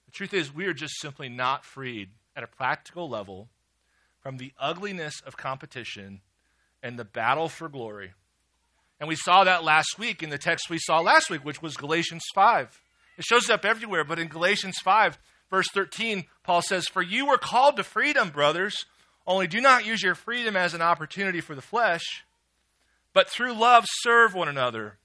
The 0.06 0.12
truth 0.12 0.34
is, 0.34 0.54
we 0.54 0.66
are 0.66 0.74
just 0.74 1.00
simply 1.00 1.30
not 1.30 1.64
freed 1.64 2.10
at 2.36 2.44
a 2.44 2.48
practical 2.48 3.10
level 3.10 3.50
from 4.20 4.38
the 4.38 4.52
ugliness 4.60 5.22
of 5.26 5.38
competition 5.38 6.22
and 6.84 6.98
the 6.98 7.06
battle 7.06 7.50
for 7.50 7.70
glory 7.70 8.14
and 9.02 9.08
we 9.08 9.16
saw 9.16 9.44
that 9.44 9.64
last 9.64 9.98
week 9.98 10.22
in 10.22 10.30
the 10.30 10.38
text 10.38 10.70
we 10.70 10.78
saw 10.78 11.00
last 11.00 11.32
week, 11.32 11.44
which 11.44 11.60
was 11.60 11.76
Galatians 11.76 12.22
5. 12.36 12.82
It 13.18 13.26
shows 13.26 13.50
up 13.50 13.66
everywhere, 13.66 14.04
but 14.04 14.20
in 14.20 14.28
Galatians 14.28 14.78
5, 14.84 15.18
verse 15.50 15.68
13, 15.74 16.26
Paul 16.44 16.62
says, 16.62 16.88
For 16.88 17.02
you 17.02 17.26
were 17.26 17.40
called 17.40 17.78
to 17.78 17.84
freedom, 17.84 18.30
brothers, 18.30 18.86
only 19.26 19.48
do 19.48 19.60
not 19.60 19.88
use 19.88 20.04
your 20.04 20.14
freedom 20.14 20.56
as 20.56 20.76
an 20.76 20.84
opportunity 20.84 21.42
for 21.42 21.56
the 21.56 21.64
flesh, 21.64 22.24
but 23.12 23.28
through 23.28 23.54
love 23.54 23.86
serve 23.88 24.36
one 24.36 24.48
another. 24.48 25.00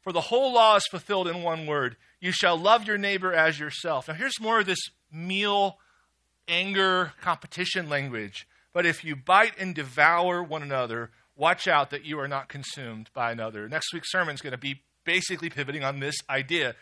For 0.00 0.12
the 0.12 0.20
whole 0.20 0.52
law 0.52 0.74
is 0.74 0.86
fulfilled 0.90 1.28
in 1.28 1.42
one 1.42 1.66
word 1.66 1.96
you 2.20 2.32
shall 2.32 2.56
love 2.56 2.88
your 2.88 2.98
neighbor 2.98 3.32
as 3.32 3.60
yourself. 3.60 4.08
Now, 4.08 4.14
here's 4.14 4.40
more 4.40 4.58
of 4.58 4.66
this 4.66 4.90
meal, 5.12 5.78
anger, 6.48 7.12
competition 7.20 7.88
language. 7.88 8.48
But 8.78 8.86
if 8.86 9.02
you 9.02 9.16
bite 9.16 9.54
and 9.58 9.74
devour 9.74 10.40
one 10.40 10.62
another, 10.62 11.10
watch 11.34 11.66
out 11.66 11.90
that 11.90 12.04
you 12.04 12.20
are 12.20 12.28
not 12.28 12.48
consumed 12.48 13.10
by 13.12 13.32
another. 13.32 13.68
Next 13.68 13.92
week's 13.92 14.12
sermon 14.12 14.36
is 14.36 14.40
going 14.40 14.52
to 14.52 14.56
be 14.56 14.82
basically 15.02 15.50
pivoting 15.50 15.82
on 15.82 15.98
this 15.98 16.14
idea. 16.30 16.76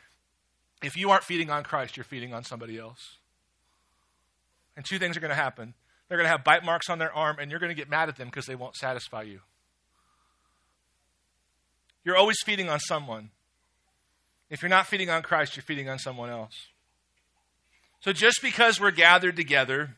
If 0.82 0.94
you 0.98 1.08
aren't 1.08 1.24
feeding 1.24 1.48
on 1.48 1.64
Christ, 1.64 1.96
you're 1.96 2.04
feeding 2.04 2.34
on 2.34 2.44
somebody 2.44 2.78
else. 2.78 3.16
And 4.76 4.84
two 4.84 4.98
things 4.98 5.16
are 5.16 5.20
going 5.20 5.30
to 5.30 5.34
happen. 5.34 5.72
They're 6.06 6.18
going 6.18 6.26
to 6.26 6.30
have 6.32 6.44
bite 6.44 6.66
marks 6.66 6.90
on 6.90 6.98
their 6.98 7.14
arm, 7.14 7.38
and 7.40 7.50
you're 7.50 7.60
going 7.60 7.70
to 7.70 7.74
get 7.74 7.88
mad 7.88 8.10
at 8.10 8.16
them 8.16 8.28
because 8.28 8.44
they 8.44 8.56
won't 8.56 8.76
satisfy 8.76 9.22
you. 9.22 9.40
You're 12.04 12.18
always 12.18 12.36
feeding 12.44 12.68
on 12.68 12.78
someone. 12.78 13.30
If 14.50 14.60
you're 14.60 14.68
not 14.68 14.86
feeding 14.86 15.08
on 15.08 15.22
Christ, 15.22 15.56
you're 15.56 15.62
feeding 15.62 15.88
on 15.88 15.98
someone 15.98 16.28
else. 16.28 16.52
So 18.00 18.12
just 18.12 18.42
because 18.42 18.78
we're 18.78 18.90
gathered 18.90 19.36
together 19.36 19.96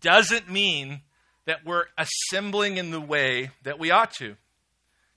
doesn't 0.00 0.48
mean 0.48 1.00
that 1.44 1.64
we're 1.64 1.86
assembling 1.98 2.76
in 2.76 2.90
the 2.90 3.00
way 3.00 3.50
that 3.62 3.78
we 3.78 3.90
ought 3.90 4.12
to. 4.14 4.36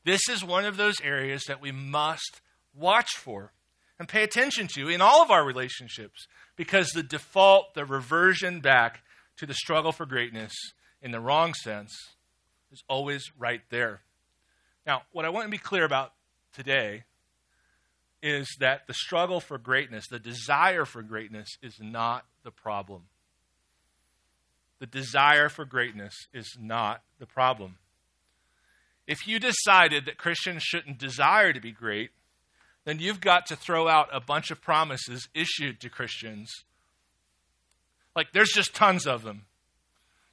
This 0.04 0.22
is 0.30 0.44
one 0.44 0.66
of 0.66 0.78
those 0.78 0.96
areas 1.04 1.44
that 1.48 1.62
we 1.62 1.72
must 1.72 2.42
watch 2.74 3.12
for 3.18 3.52
and 3.98 4.08
pay 4.08 4.24
attention 4.24 4.68
to 4.76 4.90
in 4.90 5.02
all 5.02 5.22
of 5.22 5.32
our 5.32 5.46
relationships 5.46 6.28
because 6.56 6.90
the 6.90 7.04
default, 7.04 7.74
the 7.74 7.86
reversion 7.86 8.60
back 8.60 9.02
to 9.38 9.46
the 9.46 9.54
struggle 9.54 9.92
for 9.92 10.06
greatness 10.06 10.54
in 11.02 11.12
the 11.12 11.20
wrong 11.20 11.54
sense 11.54 11.94
is 12.72 12.84
always 12.88 13.24
right 13.38 13.62
there. 13.70 14.02
Now, 14.86 15.04
what 15.12 15.26
I 15.26 15.30
want 15.30 15.46
to 15.46 15.52
be 15.52 15.58
clear 15.58 15.86
about 15.86 16.14
today 16.54 17.04
is 18.22 18.48
that 18.60 18.88
the 18.88 18.94
struggle 18.94 19.40
for 19.40 19.58
greatness, 19.58 20.08
the 20.08 20.20
desire 20.20 20.86
for 20.86 21.02
greatness, 21.02 21.50
is 21.62 21.76
not 21.80 22.26
the 22.44 22.52
problem. 22.52 23.04
The 24.80 24.86
desire 24.86 25.50
for 25.50 25.66
greatness 25.66 26.14
is 26.34 26.58
not 26.60 27.02
the 27.20 27.26
problem. 27.26 27.78
If 29.08 29.28
you 29.28 29.40
decided 29.40 30.06
that 30.06 30.18
Christians 30.18 30.64
shouldn't 30.64 30.98
desire 30.98 31.54
to 31.54 31.62
be 31.62 31.72
great, 31.72 32.12
then 32.86 33.00
you've 33.00 33.22
got 33.22 33.46
to 33.48 33.56
throw 33.56 33.88
out 33.88 34.10
a 34.12 34.20
bunch 34.20 34.52
of 34.52 34.62
promises 34.62 35.28
issued 35.34 35.80
to 35.82 35.90
Christians. 35.90 36.52
Like, 38.16 38.32
there's 38.32 38.52
just 38.52 38.74
tons 38.74 39.06
of 39.06 39.24
them. 39.24 39.46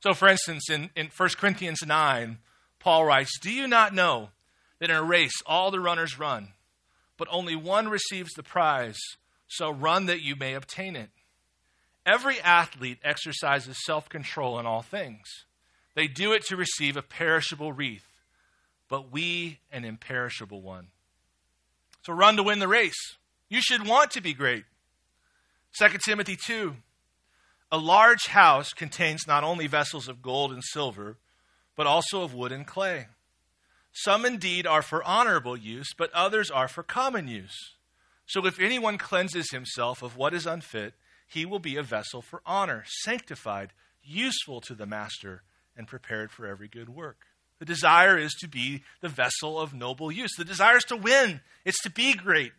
So, 0.03 0.15
for 0.15 0.29
instance, 0.29 0.69
in, 0.71 0.91
in 0.97 1.11
1 1.17 1.29
Corinthians 1.39 1.81
9, 1.87 2.39
Paul 2.79 3.05
writes, 3.05 3.39
Do 3.41 3.51
you 3.51 3.69
not 3.69 3.95
know 3.95 4.31
that 4.79 4.91
in 4.91 4.97
a 4.97 5.03
race 5.03 5.43
all 5.47 5.71
the 5.71 5.81
runners 5.81 6.19
run, 6.19 6.49
but 7.17 7.29
only 7.31 7.55
one 7.55 7.89
receives 7.89 8.33
the 8.33 8.43
prize? 8.43 8.99
So 9.49 9.71
run 9.71 10.07
that 10.07 10.23
you 10.23 10.35
may 10.35 10.55
obtain 10.55 10.97
it. 10.97 11.11
Every 12.05 12.41
athlete 12.41 12.99
exercises 13.05 13.85
self 13.85 14.09
control 14.09 14.59
in 14.59 14.67
all 14.67 14.83
things. 14.83 15.27
They 15.95 16.07
do 16.07 16.33
it 16.33 16.45
to 16.47 16.57
receive 16.57 16.97
a 16.97 17.03
perishable 17.03 17.73
wreath, 17.73 18.07
but 18.89 19.13
we 19.13 19.61
an 19.71 19.85
imperishable 19.85 20.63
one. 20.63 20.89
So 22.05 22.13
run 22.13 22.37
to 22.37 22.43
win 22.43 22.59
the 22.59 22.69
race. 22.69 23.17
You 23.49 23.61
should 23.61 23.87
want 23.87 24.11
to 24.13 24.21
be 24.21 24.35
great. 24.35 24.65
2 25.79 25.99
Timothy 26.05 26.37
2 26.37 26.75
A 27.71 27.79
large 27.79 28.27
house 28.29 28.73
contains 28.73 29.27
not 29.27 29.45
only 29.45 29.67
vessels 29.67 30.09
of 30.09 30.23
gold 30.23 30.53
and 30.53 30.65
silver, 30.65 31.17
but 31.77 31.87
also 31.87 32.23
of 32.23 32.35
wood 32.35 32.53
and 32.53 32.67
clay. 32.67 33.07
Some 33.93 34.25
indeed 34.25 34.67
are 34.67 34.83
for 34.83 35.05
honorable 35.05 35.57
use, 35.57 35.93
but 35.97 36.13
others 36.13 36.51
are 36.51 36.69
for 36.69 36.83
common 36.83 37.29
use. 37.29 37.75
So 38.27 38.47
if 38.47 38.59
anyone 38.59 38.99
cleanses 38.99 39.51
himself 39.51 40.03
of 40.03 40.17
what 40.17 40.33
is 40.33 40.47
unfit, 40.47 40.95
he 41.33 41.47
will 41.47 41.59
be 41.59 41.77
a 41.77 41.83
vessel 41.83 42.21
for 42.21 42.43
honor, 42.45 42.85
sanctified, 43.03 43.73
useful 44.03 44.61
to 44.63 44.75
the 44.75 44.87
master, 44.87 45.43
and 45.77 45.87
prepared 45.87 46.31
for 46.31 46.47
every 46.47 46.69
good 46.69 46.91
work. 46.91 47.27
The 47.59 47.65
desire 47.65 48.19
is 48.19 48.35
to 48.41 48.49
be 48.49 48.83
the 49.01 49.09
vessel 49.09 49.59
of 49.59 49.73
noble 49.73 50.13
use. 50.13 50.33
The 50.37 50.45
desire 50.45 50.77
is 50.77 50.85
to 50.85 50.97
win, 50.97 51.41
it's 51.65 51.83
to 51.83 51.91
be 51.91 52.15
great. 52.15 52.53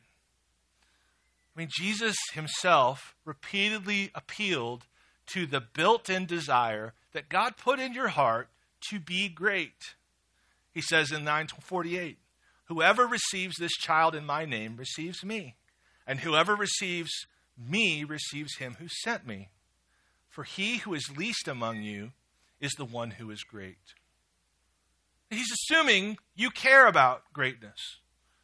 I 1.56 1.60
mean, 1.60 1.70
Jesus 1.78 2.16
himself 2.34 3.14
repeatedly 3.26 4.10
appealed 4.16 4.86
to 5.34 5.46
the 5.46 5.62
built 5.62 6.10
in 6.10 6.26
desire 6.26 6.94
that 7.12 7.30
God 7.30 7.58
put 7.58 7.80
in 7.80 7.94
your 7.94 8.08
heart 8.08 8.50
to 8.90 9.00
be 9.00 9.30
great. 9.30 9.94
He 10.74 10.82
says 10.82 11.12
in 11.12 11.24
948 11.24 12.18
Whoever 12.66 13.06
receives 13.06 13.58
this 13.58 13.74
child 13.74 14.16
in 14.16 14.26
my 14.26 14.46
name 14.46 14.78
receives 14.78 15.24
me, 15.24 15.56
and 16.08 16.22
whoever 16.22 16.56
receives 16.56 17.12
me 17.58 18.04
receives 18.04 18.58
him 18.58 18.78
who 18.80 18.88
sent 18.88 19.26
me. 19.28 19.50
For 20.30 20.44
he 20.44 20.78
who 20.78 20.94
is 20.94 21.16
least 21.16 21.48
among 21.48 21.84
you 21.84 22.12
is 22.60 22.72
the 22.74 22.86
one 22.86 23.12
who 23.12 23.30
is 23.30 23.44
great. 23.44 23.78
He's 25.30 25.52
assuming 25.52 26.18
you 26.36 26.50
care 26.50 26.88
about 26.88 27.24
greatness. 27.34 28.00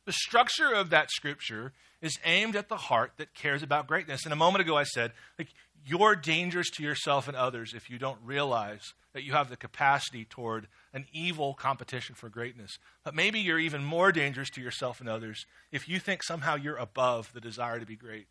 The 0.05 0.13
structure 0.13 0.73
of 0.73 0.89
that 0.89 1.11
scripture 1.11 1.73
is 2.01 2.17
aimed 2.25 2.55
at 2.55 2.69
the 2.69 2.77
heart 2.77 3.13
that 3.17 3.33
cares 3.33 3.61
about 3.61 3.87
greatness. 3.87 4.23
And 4.23 4.33
a 4.33 4.37
moment 4.37 4.61
ago 4.61 4.77
I 4.77 4.83
said, 4.83 5.11
like, 5.37 5.49
you're 5.85 6.15
dangerous 6.15 6.69
to 6.71 6.83
yourself 6.83 7.27
and 7.27 7.37
others 7.37 7.73
if 7.73 7.89
you 7.89 7.97
don't 7.97 8.19
realize 8.23 8.93
that 9.13 9.23
you 9.23 9.33
have 9.33 9.49
the 9.49 9.57
capacity 9.57 10.25
toward 10.25 10.67
an 10.93 11.05
evil 11.13 11.53
competition 11.53 12.15
for 12.15 12.29
greatness. 12.29 12.77
But 13.03 13.15
maybe 13.15 13.39
you're 13.39 13.59
even 13.59 13.83
more 13.83 14.11
dangerous 14.11 14.49
to 14.51 14.61
yourself 14.61 14.99
and 14.99 15.09
others 15.09 15.45
if 15.71 15.87
you 15.87 15.99
think 15.99 16.23
somehow 16.23 16.55
you're 16.55 16.77
above 16.77 17.31
the 17.33 17.41
desire 17.41 17.79
to 17.79 17.85
be 17.85 17.95
great. 17.95 18.27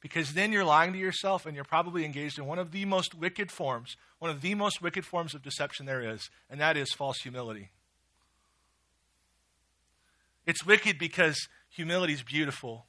Because 0.00 0.32
then 0.34 0.52
you're 0.52 0.64
lying 0.64 0.92
to 0.92 0.98
yourself 0.98 1.44
and 1.44 1.54
you're 1.54 1.64
probably 1.64 2.04
engaged 2.04 2.38
in 2.38 2.46
one 2.46 2.58
of 2.58 2.70
the 2.70 2.84
most 2.84 3.14
wicked 3.14 3.50
forms, 3.50 3.96
one 4.18 4.30
of 4.30 4.40
the 4.40 4.54
most 4.54 4.80
wicked 4.80 5.04
forms 5.04 5.34
of 5.34 5.42
deception 5.42 5.86
there 5.86 6.02
is, 6.02 6.30
and 6.48 6.60
that 6.60 6.76
is 6.76 6.92
false 6.92 7.18
humility. 7.18 7.70
It's 10.46 10.64
wicked 10.64 10.98
because 10.98 11.48
humility 11.68 12.12
is 12.12 12.22
beautiful. 12.22 12.86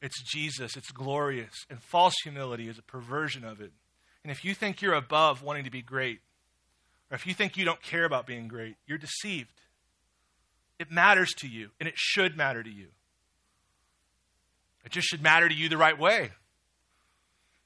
It's 0.00 0.22
Jesus, 0.22 0.76
it's 0.76 0.92
glorious. 0.92 1.54
And 1.68 1.82
false 1.82 2.14
humility 2.22 2.68
is 2.68 2.78
a 2.78 2.82
perversion 2.82 3.44
of 3.44 3.60
it. 3.60 3.72
And 4.22 4.30
if 4.30 4.44
you 4.44 4.54
think 4.54 4.80
you're 4.80 4.94
above 4.94 5.42
wanting 5.42 5.64
to 5.64 5.70
be 5.70 5.82
great, 5.82 6.20
or 7.10 7.16
if 7.16 7.26
you 7.26 7.34
think 7.34 7.56
you 7.56 7.64
don't 7.64 7.82
care 7.82 8.04
about 8.04 8.26
being 8.26 8.48
great, 8.48 8.76
you're 8.86 8.98
deceived. 8.98 9.60
It 10.78 10.90
matters 10.90 11.32
to 11.38 11.48
you, 11.48 11.70
and 11.80 11.88
it 11.88 11.96
should 11.96 12.36
matter 12.36 12.62
to 12.62 12.70
you. 12.70 12.86
It 14.84 14.92
just 14.92 15.08
should 15.08 15.22
matter 15.22 15.48
to 15.48 15.54
you 15.54 15.68
the 15.68 15.76
right 15.76 15.98
way. 15.98 16.30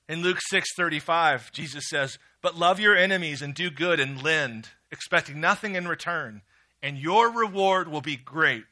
In 0.09 0.23
Luke 0.23 0.41
6:35, 0.51 1.51
Jesus 1.53 1.89
says, 1.89 2.19
"But 2.43 2.57
love 2.57 2.79
your 2.79 2.97
enemies 2.97 3.41
and 3.41 3.55
do 3.55 3.71
good 3.71 4.01
and 4.01 4.23
lend, 4.23 4.71
expecting 4.91 5.41
nothing 5.41 5.75
in 5.75 5.89
return, 5.89 6.43
and 6.83 6.99
your 6.99 7.31
reward 7.31 7.89
will 7.89 8.03
be 8.03 8.17
great. 8.17 8.67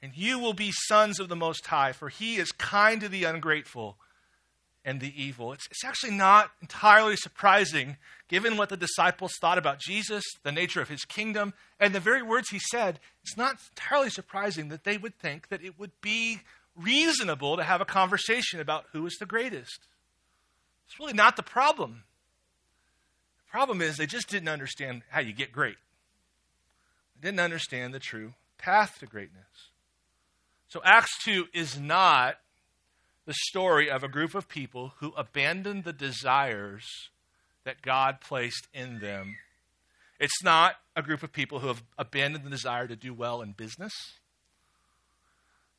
And 0.00 0.16
you 0.16 0.38
will 0.38 0.54
be 0.54 0.72
sons 0.72 1.18
of 1.18 1.28
the 1.28 1.36
Most 1.36 1.66
High, 1.66 1.92
for 1.92 2.08
he 2.08 2.36
is 2.36 2.52
kind 2.52 3.00
to 3.00 3.08
the 3.08 3.24
ungrateful 3.24 3.98
and 4.84 5.00
the 5.00 5.22
evil. 5.22 5.52
It's, 5.52 5.66
it's 5.70 5.84
actually 5.84 6.12
not 6.12 6.52
entirely 6.62 7.16
surprising, 7.16 7.96
given 8.28 8.56
what 8.56 8.68
the 8.70 8.76
disciples 8.76 9.32
thought 9.40 9.58
about 9.58 9.80
Jesus, 9.80 10.24
the 10.42 10.52
nature 10.52 10.80
of 10.80 10.88
his 10.88 11.04
kingdom, 11.04 11.52
and 11.78 11.94
the 11.94 12.00
very 12.00 12.22
words 12.22 12.48
he 12.48 12.60
said. 12.70 13.00
It's 13.22 13.36
not 13.36 13.58
entirely 13.70 14.08
surprising 14.08 14.68
that 14.68 14.84
they 14.84 14.96
would 14.96 15.18
think 15.18 15.48
that 15.48 15.62
it 15.62 15.78
would 15.78 15.92
be 16.00 16.40
reasonable 16.82 17.56
to 17.56 17.64
have 17.64 17.80
a 17.80 17.84
conversation 17.84 18.60
about 18.60 18.86
who 18.92 19.06
is 19.06 19.16
the 19.18 19.26
greatest. 19.26 19.80
It's 20.86 20.98
really 20.98 21.12
not 21.12 21.36
the 21.36 21.42
problem. 21.42 22.04
The 23.46 23.50
problem 23.50 23.82
is 23.82 23.96
they 23.96 24.06
just 24.06 24.28
didn't 24.28 24.48
understand 24.48 25.02
how 25.10 25.20
you 25.20 25.32
get 25.32 25.52
great 25.52 25.76
they 27.20 27.28
didn't 27.28 27.40
understand 27.40 27.92
the 27.92 27.98
true 27.98 28.34
path 28.58 28.98
to 29.00 29.06
greatness. 29.06 29.70
So, 30.68 30.80
Acts 30.84 31.16
2 31.24 31.46
is 31.52 31.78
not 31.78 32.36
the 33.26 33.34
story 33.34 33.90
of 33.90 34.02
a 34.02 34.08
group 34.08 34.34
of 34.34 34.48
people 34.48 34.92
who 34.98 35.12
abandoned 35.16 35.84
the 35.84 35.92
desires 35.92 36.84
that 37.64 37.82
God 37.82 38.20
placed 38.20 38.68
in 38.72 39.00
them. 39.00 39.36
It's 40.18 40.42
not 40.42 40.76
a 40.96 41.02
group 41.02 41.22
of 41.22 41.32
people 41.32 41.60
who 41.60 41.68
have 41.68 41.82
abandoned 41.98 42.44
the 42.44 42.50
desire 42.50 42.86
to 42.86 42.96
do 42.96 43.12
well 43.12 43.42
in 43.42 43.52
business, 43.52 43.92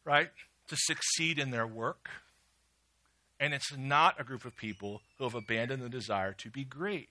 right? 0.04 0.30
To 0.72 0.78
succeed 0.78 1.38
in 1.38 1.52
their 1.52 1.68
work. 1.68 2.10
And 3.42 3.54
it's 3.54 3.76
not 3.76 4.18
a 4.18 4.24
group 4.24 4.46
of 4.46 4.56
people 4.56 5.02
who 5.18 5.26
have 5.26 5.36
abandoned 5.36 5.84
the 5.84 5.90
desire 5.90 6.32
to 6.32 6.50
be 6.50 6.64
great. 6.64 7.10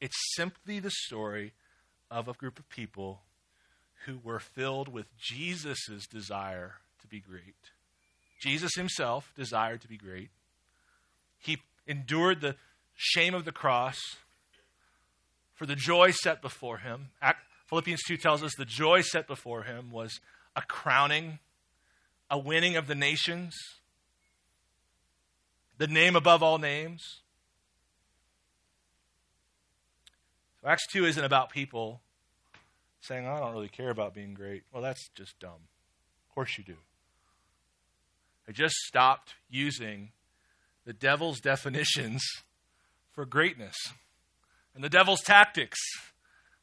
It's 0.00 0.16
simply 0.34 0.80
the 0.80 0.90
story 0.90 1.52
of 2.10 2.26
a 2.26 2.32
group 2.32 2.58
of 2.58 2.68
people 2.68 3.20
who 4.04 4.18
were 4.24 4.40
filled 4.40 4.88
with 4.88 5.06
Jesus' 5.16 6.08
desire 6.10 6.78
to 7.02 7.06
be 7.06 7.20
great. 7.20 7.54
Jesus 8.40 8.72
himself 8.74 9.32
desired 9.36 9.80
to 9.82 9.88
be 9.88 9.96
great. 9.96 10.30
He 11.38 11.58
endured 11.86 12.40
the 12.40 12.56
shame 12.96 13.34
of 13.34 13.44
the 13.44 13.52
cross 13.52 13.96
for 15.54 15.66
the 15.66 15.76
joy 15.76 16.10
set 16.10 16.42
before 16.42 16.78
him. 16.78 17.10
Philippians 17.68 18.00
2 18.08 18.16
tells 18.16 18.42
us 18.42 18.56
the 18.56 18.64
joy 18.64 19.02
set 19.02 19.28
before 19.28 19.62
him 19.62 19.92
was 19.92 20.18
a 20.56 20.62
crowning, 20.62 21.38
a 22.30 22.38
winning 22.38 22.76
of 22.76 22.86
the 22.86 22.94
nations, 22.94 23.56
the 25.78 25.88
name 25.88 26.14
above 26.14 26.42
all 26.42 26.58
names. 26.58 27.22
So 30.60 30.68
Acts 30.68 30.86
2 30.92 31.06
isn't 31.06 31.24
about 31.24 31.50
people 31.50 32.00
saying, 33.00 33.26
I 33.26 33.40
don't 33.40 33.52
really 33.52 33.68
care 33.68 33.90
about 33.90 34.14
being 34.14 34.34
great. 34.34 34.62
Well, 34.72 34.82
that's 34.82 35.08
just 35.14 35.38
dumb. 35.40 35.50
Of 36.28 36.34
course 36.34 36.56
you 36.58 36.64
do. 36.64 36.76
I 38.46 38.52
just 38.52 38.74
stopped 38.86 39.34
using 39.48 40.10
the 40.84 40.92
devil's 40.92 41.40
definitions 41.40 42.22
for 43.12 43.24
greatness 43.24 43.76
and 44.74 44.84
the 44.84 44.88
devil's 44.88 45.22
tactics 45.22 45.78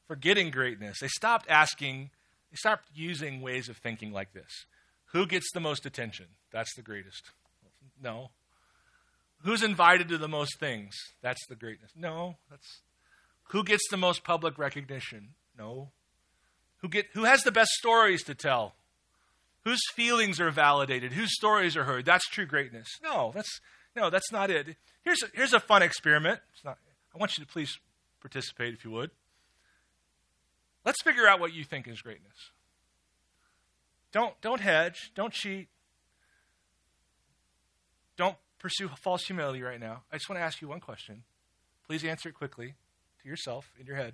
for 0.05 0.15
getting 0.15 0.51
greatness. 0.51 0.99
They 0.99 1.07
stopped 1.07 1.49
asking, 1.49 2.11
they 2.51 2.55
stopped 2.55 2.89
using 2.93 3.41
ways 3.41 3.67
of 3.67 3.77
thinking 3.77 4.11
like 4.11 4.33
this 4.33 4.65
Who 5.13 5.25
gets 5.25 5.51
the 5.53 5.59
most 5.59 5.85
attention? 5.85 6.27
That's 6.51 6.73
the 6.75 6.81
greatest. 6.81 7.31
No. 8.01 8.31
Who's 9.43 9.63
invited 9.63 10.09
to 10.09 10.17
the 10.17 10.27
most 10.27 10.59
things? 10.59 10.95
That's 11.21 11.45
the 11.47 11.55
greatness. 11.55 11.91
No, 11.95 12.37
that's 12.49 12.81
who 13.49 13.63
gets 13.63 13.87
the 13.89 13.97
most 13.97 14.23
public 14.23 14.57
recognition? 14.57 15.29
No. 15.57 15.91
Who 16.81 16.89
get 16.89 17.07
who 17.13 17.23
has 17.23 17.43
the 17.43 17.51
best 17.51 17.71
stories 17.71 18.23
to 18.23 18.35
tell? 18.35 18.75
Whose 19.63 19.81
feelings 19.93 20.39
are 20.39 20.51
validated? 20.51 21.13
Whose 21.13 21.35
stories 21.35 21.75
are 21.75 21.83
heard? 21.83 22.05
That's 22.05 22.27
true 22.27 22.45
greatness. 22.45 22.87
No, 23.03 23.31
that's 23.33 23.59
no, 23.95 24.09
that's 24.09 24.31
not 24.31 24.49
it. 24.49 24.75
Here's 25.03 25.23
a, 25.23 25.27
here's 25.33 25.53
a 25.53 25.59
fun 25.59 25.81
experiment. 25.81 26.39
Not, 26.63 26.77
I 27.13 27.17
want 27.17 27.37
you 27.37 27.43
to 27.43 27.51
please 27.51 27.77
participate 28.21 28.73
if 28.73 28.83
you 28.83 28.91
would. 28.91 29.11
Let's 30.85 31.01
figure 31.01 31.27
out 31.27 31.39
what 31.39 31.53
you 31.53 31.63
think 31.63 31.87
is 31.87 32.01
greatness. 32.01 32.51
Don't 34.11 34.39
don't 34.41 34.61
hedge, 34.61 35.11
don't 35.15 35.33
cheat. 35.33 35.67
Don't 38.15 38.37
pursue 38.59 38.89
false 39.03 39.23
humility 39.25 39.61
right 39.61 39.79
now. 39.79 40.03
I 40.11 40.15
just 40.15 40.29
want 40.29 40.39
to 40.39 40.43
ask 40.43 40.61
you 40.61 40.67
one 40.67 40.79
question. 40.79 41.23
Please 41.85 42.03
answer 42.03 42.29
it 42.29 42.35
quickly 42.35 42.75
to 43.21 43.29
yourself 43.29 43.71
in 43.79 43.85
your 43.85 43.95
head. 43.95 44.13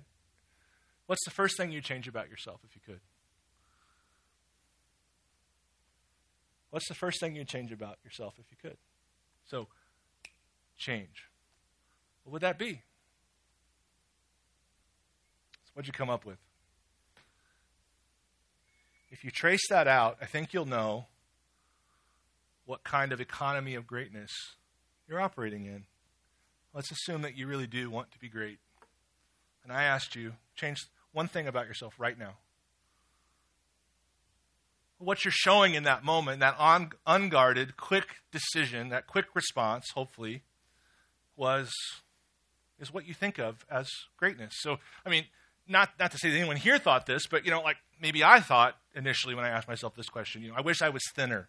What's 1.06 1.24
the 1.24 1.30
first 1.30 1.56
thing 1.56 1.72
you'd 1.72 1.84
change 1.84 2.08
about 2.08 2.28
yourself 2.28 2.60
if 2.64 2.74
you 2.74 2.82
could? 2.84 3.00
What's 6.70 6.88
the 6.88 6.94
first 6.94 7.20
thing 7.20 7.36
you'd 7.36 7.48
change 7.48 7.72
about 7.72 7.98
yourself 8.04 8.34
if 8.38 8.46
you 8.50 8.56
could? 8.60 8.78
So, 9.46 9.68
change. 10.76 11.28
What 12.24 12.32
would 12.32 12.42
that 12.42 12.58
be? 12.58 12.82
So 15.64 15.70
what'd 15.74 15.86
you 15.86 15.92
come 15.92 16.10
up 16.10 16.24
with? 16.24 16.38
If 19.14 19.22
you 19.22 19.30
trace 19.30 19.68
that 19.70 19.86
out, 19.86 20.16
I 20.20 20.24
think 20.26 20.52
you'll 20.52 20.66
know 20.66 21.06
what 22.66 22.82
kind 22.82 23.12
of 23.12 23.20
economy 23.20 23.76
of 23.76 23.86
greatness 23.86 24.32
you're 25.08 25.20
operating 25.20 25.66
in. 25.66 25.84
Let's 26.74 26.90
assume 26.90 27.22
that 27.22 27.36
you 27.36 27.46
really 27.46 27.68
do 27.68 27.90
want 27.90 28.10
to 28.10 28.18
be 28.18 28.28
great. 28.28 28.58
And 29.62 29.72
I 29.72 29.84
asked 29.84 30.16
you, 30.16 30.32
change 30.56 30.88
one 31.12 31.28
thing 31.28 31.46
about 31.46 31.68
yourself 31.68 31.94
right 31.96 32.18
now. 32.18 32.38
What 34.98 35.24
you're 35.24 35.30
showing 35.30 35.74
in 35.76 35.84
that 35.84 36.02
moment, 36.02 36.40
that 36.40 36.56
un- 36.58 36.90
unguarded, 37.06 37.76
quick 37.76 38.16
decision, 38.32 38.88
that 38.88 39.06
quick 39.06 39.26
response, 39.32 39.84
hopefully, 39.94 40.42
was 41.36 41.72
is 42.80 42.92
what 42.92 43.06
you 43.06 43.14
think 43.14 43.38
of 43.38 43.64
as 43.70 43.88
greatness. 44.16 44.54
So, 44.56 44.78
I 45.06 45.08
mean, 45.08 45.26
not 45.66 45.90
not 45.98 46.10
to 46.12 46.18
say 46.18 46.30
that 46.30 46.36
anyone 46.36 46.56
here 46.56 46.78
thought 46.78 47.06
this, 47.06 47.26
but 47.26 47.44
you 47.44 47.50
know, 47.50 47.62
like 47.62 47.76
maybe 48.00 48.22
I 48.22 48.40
thought 48.40 48.76
initially 48.94 49.34
when 49.34 49.44
I 49.44 49.48
asked 49.48 49.68
myself 49.68 49.94
this 49.94 50.08
question, 50.08 50.42
you 50.42 50.48
know, 50.48 50.54
I 50.56 50.60
wish 50.60 50.82
I 50.82 50.88
was 50.88 51.02
thinner. 51.14 51.48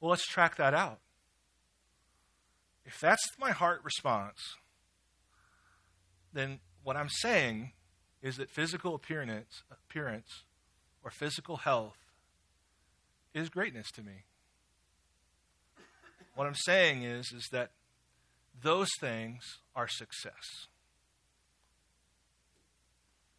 Well, 0.00 0.10
let's 0.10 0.26
track 0.26 0.56
that 0.56 0.74
out. 0.74 0.98
If 2.84 3.00
that's 3.00 3.26
my 3.38 3.50
heart 3.50 3.80
response, 3.82 4.38
then 6.32 6.60
what 6.82 6.96
I'm 6.96 7.08
saying 7.08 7.72
is 8.22 8.36
that 8.36 8.50
physical 8.50 8.94
appearance, 8.94 9.62
appearance 9.70 10.44
or 11.02 11.10
physical 11.10 11.56
health 11.58 11.96
is 13.32 13.48
greatness 13.48 13.90
to 13.92 14.02
me. 14.02 14.24
What 16.34 16.46
I'm 16.46 16.54
saying 16.54 17.02
is, 17.02 17.32
is 17.32 17.48
that 17.52 17.70
those 18.60 18.88
things 19.00 19.42
are 19.74 19.88
success. 19.88 20.66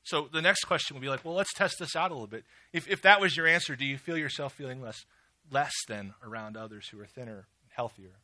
So 0.05 0.29
the 0.31 0.41
next 0.41 0.65
question 0.65 0.95
would 0.95 1.01
be 1.01 1.09
like, 1.09 1.25
well, 1.25 1.33
let's 1.33 1.53
test 1.53 1.77
this 1.79 1.95
out 1.95 2.11
a 2.11 2.13
little 2.13 2.27
bit. 2.27 2.45
If, 2.71 2.87
if 2.87 3.01
that 3.01 3.19
was 3.19 3.35
your 3.35 3.47
answer, 3.47 3.75
do 3.75 3.85
you 3.85 3.97
feel 3.97 4.17
yourself 4.17 4.53
feeling 4.53 4.79
less, 4.79 5.03
less 5.51 5.73
than 5.87 6.13
around 6.23 6.55
others 6.55 6.87
who 6.89 6.99
are 7.01 7.07
thinner, 7.07 7.47
and 7.63 7.71
healthier? 7.75 8.19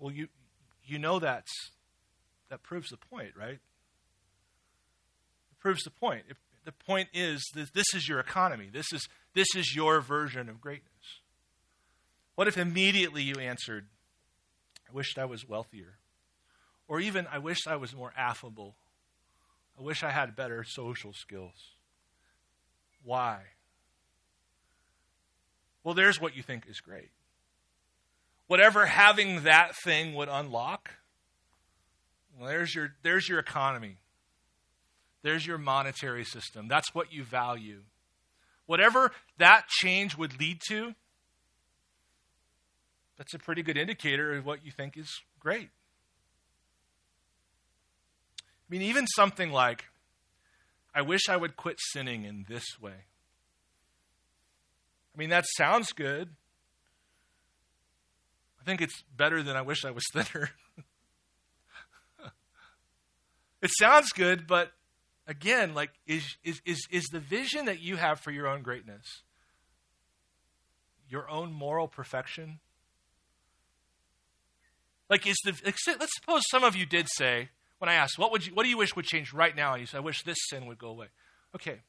Well, 0.00 0.12
you, 0.12 0.26
you 0.84 0.98
know 0.98 1.20
that's, 1.20 1.52
that 2.50 2.64
proves 2.64 2.88
the 2.88 2.96
point, 2.96 3.30
right? 3.38 3.60
It 5.52 5.58
proves 5.60 5.84
the 5.84 5.90
point. 5.90 6.24
The 6.64 6.72
point 6.72 7.10
is 7.14 7.48
that 7.54 7.72
this 7.72 7.86
is 7.94 8.08
your 8.08 8.18
economy. 8.18 8.68
This 8.72 8.92
is, 8.92 9.06
this 9.34 9.46
is 9.54 9.72
your 9.72 10.00
version 10.00 10.48
of 10.48 10.60
greatness. 10.60 10.90
What 12.34 12.48
if 12.48 12.58
immediately 12.58 13.22
you 13.22 13.36
answered, 13.36 13.86
I 14.90 14.92
wished 14.92 15.16
I 15.16 15.26
was 15.26 15.48
wealthier? 15.48 15.98
Or 16.88 16.98
even, 16.98 17.28
I 17.32 17.38
wished 17.38 17.68
I 17.68 17.76
was 17.76 17.94
more 17.94 18.12
affable. 18.16 18.74
I 19.78 19.82
wish 19.82 20.02
I 20.02 20.10
had 20.10 20.36
better 20.36 20.64
social 20.64 21.12
skills. 21.12 21.74
Why? 23.02 23.42
Well, 25.84 25.94
there's 25.94 26.20
what 26.20 26.36
you 26.36 26.42
think 26.42 26.64
is 26.68 26.80
great. 26.80 27.10
Whatever 28.46 28.86
having 28.86 29.42
that 29.44 29.76
thing 29.76 30.14
would 30.14 30.28
unlock, 30.28 30.90
well, 32.38 32.48
there's 32.48 32.74
your, 32.74 32.94
there's 33.02 33.28
your 33.28 33.38
economy. 33.38 33.96
There's 35.22 35.46
your 35.46 35.58
monetary 35.58 36.24
system. 36.24 36.68
That's 36.68 36.94
what 36.94 37.12
you 37.12 37.24
value. 37.24 37.82
Whatever 38.66 39.12
that 39.38 39.68
change 39.68 40.16
would 40.16 40.38
lead 40.38 40.60
to, 40.68 40.94
that's 43.16 43.34
a 43.34 43.38
pretty 43.38 43.62
good 43.62 43.76
indicator 43.76 44.34
of 44.34 44.44
what 44.44 44.64
you 44.64 44.70
think 44.70 44.96
is 44.96 45.20
great. 45.40 45.70
I 48.68 48.72
mean, 48.72 48.82
even 48.82 49.06
something 49.06 49.52
like, 49.52 49.84
I 50.94 51.02
wish 51.02 51.28
I 51.28 51.36
would 51.36 51.56
quit 51.56 51.76
sinning 51.92 52.24
in 52.24 52.46
this 52.48 52.64
way. 52.80 52.92
I 55.14 55.18
mean, 55.18 55.30
that 55.30 55.44
sounds 55.56 55.92
good. 55.92 56.30
I 58.60 58.64
think 58.64 58.80
it's 58.80 59.02
better 59.16 59.42
than 59.42 59.56
I 59.56 59.62
wish 59.62 59.84
I 59.84 59.90
was 59.90 60.04
thinner. 60.12 60.50
it 63.62 63.70
sounds 63.78 64.10
good, 64.12 64.46
but 64.46 64.72
again, 65.26 65.74
like, 65.74 65.90
is, 66.06 66.36
is, 66.42 66.60
is, 66.64 66.80
is 66.90 67.04
the 67.12 67.20
vision 67.20 67.66
that 67.66 67.80
you 67.80 67.96
have 67.96 68.20
for 68.20 68.30
your 68.30 68.48
own 68.48 68.62
greatness 68.62 69.22
your 71.08 71.28
own 71.30 71.52
moral 71.52 71.88
perfection? 71.88 72.60
Like, 75.08 75.26
is 75.26 75.36
the, 75.44 75.54
let's 75.64 76.12
suppose 76.16 76.42
some 76.50 76.64
of 76.64 76.74
you 76.74 76.84
did 76.84 77.06
say, 77.08 77.50
when 77.78 77.88
I 77.88 77.94
asked, 77.94 78.18
what, 78.18 78.32
would 78.32 78.46
you, 78.46 78.54
what 78.54 78.62
do 78.62 78.68
you 78.68 78.78
wish 78.78 78.96
would 78.96 79.04
change 79.04 79.32
right 79.32 79.54
now? 79.54 79.72
And 79.72 79.80
you 79.80 79.86
said, 79.86 79.98
I 79.98 80.00
wish 80.00 80.22
this 80.22 80.38
sin 80.48 80.66
would 80.66 80.78
go 80.78 80.88
away. 80.88 81.06
Okay. 81.54 81.80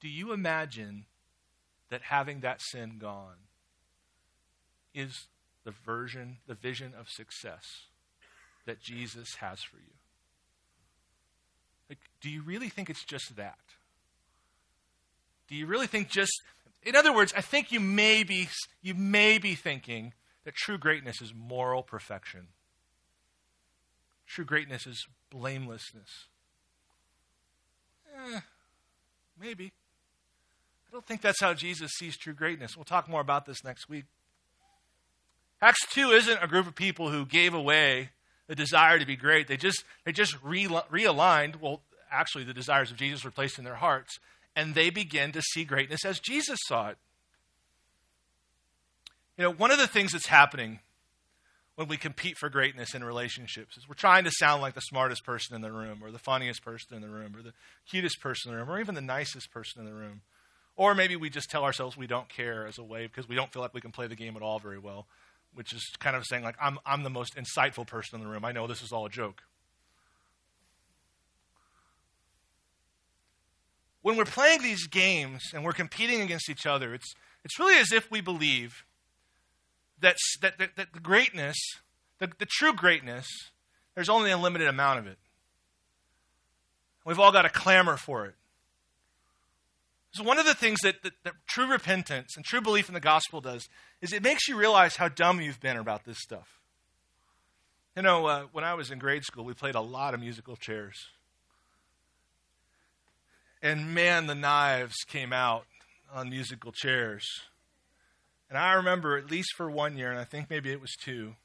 Do 0.00 0.08
you 0.08 0.32
imagine 0.32 1.04
that 1.90 2.02
having 2.02 2.40
that 2.40 2.62
sin 2.62 2.96
gone 2.98 3.36
is 4.94 5.26
the 5.64 5.72
version, 5.84 6.38
the 6.46 6.54
vision 6.54 6.94
of 6.98 7.08
success 7.08 7.64
that 8.64 8.80
Jesus 8.80 9.34
has 9.36 9.62
for 9.62 9.76
you? 9.76 9.92
Like, 11.88 11.98
do 12.20 12.30
you 12.30 12.42
really 12.42 12.68
think 12.68 12.88
it's 12.88 13.04
just 13.04 13.36
that? 13.36 13.58
Do 15.48 15.54
you 15.56 15.66
really 15.66 15.88
think 15.88 16.08
just 16.08 16.32
in 16.82 16.96
other 16.96 17.12
words, 17.12 17.34
I 17.36 17.42
think 17.42 17.72
you 17.72 17.80
may 17.80 18.22
be 18.22 18.48
you 18.80 18.94
may 18.94 19.38
be 19.38 19.54
thinking 19.54 20.14
that 20.50 20.56
true 20.56 20.78
greatness 20.78 21.22
is 21.22 21.32
moral 21.32 21.80
perfection. 21.80 22.48
True 24.26 24.44
greatness 24.44 24.84
is 24.84 25.06
blamelessness. 25.30 26.26
Eh, 28.12 28.40
maybe. 29.40 29.66
I 30.88 30.92
don't 30.92 31.06
think 31.06 31.20
that's 31.20 31.40
how 31.40 31.54
Jesus 31.54 31.92
sees 31.92 32.16
true 32.16 32.32
greatness. 32.32 32.76
We'll 32.76 32.84
talk 32.84 33.08
more 33.08 33.20
about 33.20 33.46
this 33.46 33.62
next 33.62 33.88
week. 33.88 34.06
Acts 35.62 35.86
2 35.92 36.10
isn't 36.10 36.42
a 36.42 36.48
group 36.48 36.66
of 36.66 36.74
people 36.74 37.10
who 37.10 37.24
gave 37.24 37.54
away 37.54 38.10
the 38.48 38.56
desire 38.56 38.98
to 38.98 39.06
be 39.06 39.14
great. 39.14 39.46
They 39.46 39.56
just, 39.56 39.84
they 40.04 40.10
just 40.10 40.36
re- 40.42 40.66
realigned, 40.66 41.60
well, 41.60 41.82
actually, 42.10 42.42
the 42.42 42.52
desires 42.52 42.90
of 42.90 42.96
Jesus 42.96 43.22
were 43.22 43.30
placed 43.30 43.56
in 43.56 43.64
their 43.64 43.76
hearts, 43.76 44.18
and 44.56 44.74
they 44.74 44.90
begin 44.90 45.30
to 45.30 45.42
see 45.42 45.62
greatness 45.62 46.04
as 46.04 46.18
Jesus 46.18 46.58
saw 46.66 46.88
it. 46.88 46.98
You 49.40 49.46
know, 49.46 49.52
one 49.52 49.70
of 49.70 49.78
the 49.78 49.86
things 49.86 50.12
that's 50.12 50.26
happening 50.26 50.80
when 51.74 51.88
we 51.88 51.96
compete 51.96 52.36
for 52.36 52.50
greatness 52.50 52.94
in 52.94 53.02
relationships 53.02 53.78
is 53.78 53.88
we're 53.88 53.94
trying 53.94 54.24
to 54.24 54.30
sound 54.30 54.60
like 54.60 54.74
the 54.74 54.82
smartest 54.82 55.24
person 55.24 55.56
in 55.56 55.62
the 55.62 55.72
room, 55.72 56.00
or 56.02 56.10
the 56.10 56.18
funniest 56.18 56.62
person 56.62 56.94
in 56.94 57.00
the 57.00 57.08
room, 57.08 57.34
or 57.34 57.40
the 57.40 57.54
cutest 57.90 58.20
person 58.20 58.50
in 58.50 58.54
the 58.54 58.62
room, 58.62 58.70
or 58.70 58.78
even 58.78 58.94
the 58.94 59.00
nicest 59.00 59.50
person 59.50 59.80
in 59.80 59.86
the 59.86 59.94
room. 59.94 60.20
Or 60.76 60.94
maybe 60.94 61.16
we 61.16 61.30
just 61.30 61.48
tell 61.48 61.64
ourselves 61.64 61.96
we 61.96 62.06
don't 62.06 62.28
care 62.28 62.66
as 62.66 62.76
a 62.76 62.82
way 62.84 63.06
because 63.06 63.30
we 63.30 63.34
don't 63.34 63.50
feel 63.50 63.62
like 63.62 63.72
we 63.72 63.80
can 63.80 63.92
play 63.92 64.06
the 64.06 64.14
game 64.14 64.36
at 64.36 64.42
all 64.42 64.58
very 64.58 64.78
well, 64.78 65.06
which 65.54 65.72
is 65.72 65.90
kind 65.98 66.16
of 66.16 66.26
saying, 66.26 66.44
like, 66.44 66.56
I'm, 66.60 66.78
I'm 66.84 67.02
the 67.02 67.08
most 67.08 67.34
insightful 67.34 67.86
person 67.86 68.18
in 68.18 68.22
the 68.22 68.30
room. 68.30 68.44
I 68.44 68.52
know 68.52 68.66
this 68.66 68.82
is 68.82 68.92
all 68.92 69.06
a 69.06 69.10
joke. 69.10 69.40
When 74.02 74.18
we're 74.18 74.26
playing 74.26 74.60
these 74.60 74.86
games 74.86 75.52
and 75.54 75.64
we're 75.64 75.72
competing 75.72 76.20
against 76.20 76.50
each 76.50 76.66
other, 76.66 76.92
it's, 76.92 77.14
it's 77.42 77.58
really 77.58 77.78
as 77.78 77.90
if 77.90 78.10
we 78.10 78.20
believe 78.20 78.84
that, 80.00 80.16
that, 80.40 80.58
that, 80.58 80.76
that 80.76 80.92
the 80.92 81.00
greatness, 81.00 81.56
the, 82.18 82.30
the 82.38 82.46
true 82.46 82.72
greatness, 82.72 83.26
there's 83.94 84.08
only 84.08 84.30
a 84.30 84.38
limited 84.38 84.68
amount 84.68 84.98
of 84.98 85.06
it. 85.06 85.18
We've 87.04 87.18
all 87.18 87.32
got 87.32 87.42
to 87.42 87.48
clamor 87.48 87.96
for 87.96 88.26
it. 88.26 88.34
So, 90.12 90.24
one 90.24 90.38
of 90.38 90.46
the 90.46 90.54
things 90.54 90.80
that, 90.80 91.02
that, 91.02 91.12
that, 91.22 91.34
true 91.46 91.70
repentance 91.70 92.36
and 92.36 92.44
true 92.44 92.60
belief 92.60 92.88
in 92.88 92.94
the 92.94 93.00
gospel 93.00 93.40
does 93.40 93.68
is 94.00 94.12
it 94.12 94.22
makes 94.22 94.48
you 94.48 94.56
realize 94.56 94.96
how 94.96 95.08
dumb 95.08 95.40
you've 95.40 95.60
been 95.60 95.76
about 95.76 96.04
this 96.04 96.18
stuff. 96.18 96.58
You 97.96 98.02
know, 98.02 98.26
uh, 98.26 98.42
when 98.52 98.64
I 98.64 98.74
was 98.74 98.90
in 98.90 98.98
grade 98.98 99.24
school, 99.24 99.44
we 99.44 99.54
played 99.54 99.76
a 99.76 99.80
lot 99.80 100.14
of 100.14 100.20
musical 100.20 100.56
chairs. 100.56 100.96
And 103.62 103.94
man, 103.94 104.26
the 104.26 104.34
knives 104.34 104.96
came 105.06 105.32
out 105.32 105.64
on 106.12 106.30
musical 106.30 106.72
chairs. 106.72 107.24
And 108.50 108.58
I 108.58 108.72
remember, 108.72 109.16
at 109.16 109.30
least 109.30 109.54
for 109.56 109.70
one 109.70 109.96
year, 109.96 110.10
and 110.10 110.18
I 110.18 110.24
think 110.24 110.50
maybe 110.50 110.72
it 110.72 110.80
was 110.80 110.90
two, 111.00 111.36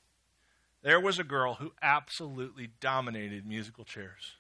there 0.82 1.00
was 1.00 1.20
a 1.20 1.24
girl 1.24 1.54
who 1.56 1.72
absolutely 1.82 2.72
dominated 2.80 3.46
musical 3.46 3.86
chairs. 3.86 4.34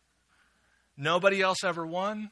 Nobody 0.97 1.41
else 1.41 1.63
ever 1.63 1.85
won. 1.85 2.31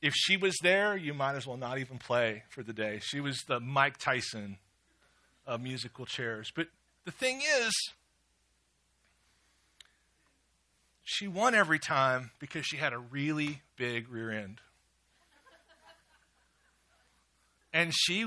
If 0.00 0.14
she 0.14 0.36
was 0.36 0.56
there, 0.62 0.96
you 0.96 1.12
might 1.12 1.34
as 1.34 1.46
well 1.46 1.56
not 1.56 1.78
even 1.78 1.98
play 1.98 2.44
for 2.48 2.62
the 2.62 2.72
day. 2.72 3.00
She 3.02 3.20
was 3.20 3.42
the 3.48 3.60
Mike 3.60 3.98
Tyson 3.98 4.58
of 5.46 5.60
musical 5.60 6.06
chairs. 6.06 6.52
But 6.54 6.68
the 7.04 7.10
thing 7.10 7.42
is, 7.60 7.72
she 11.02 11.26
won 11.26 11.54
every 11.54 11.78
time 11.78 12.30
because 12.38 12.64
she 12.64 12.76
had 12.76 12.92
a 12.92 12.98
really 12.98 13.62
big 13.76 14.08
rear 14.08 14.30
end. 14.30 14.60
And 17.72 17.92
she 17.94 18.24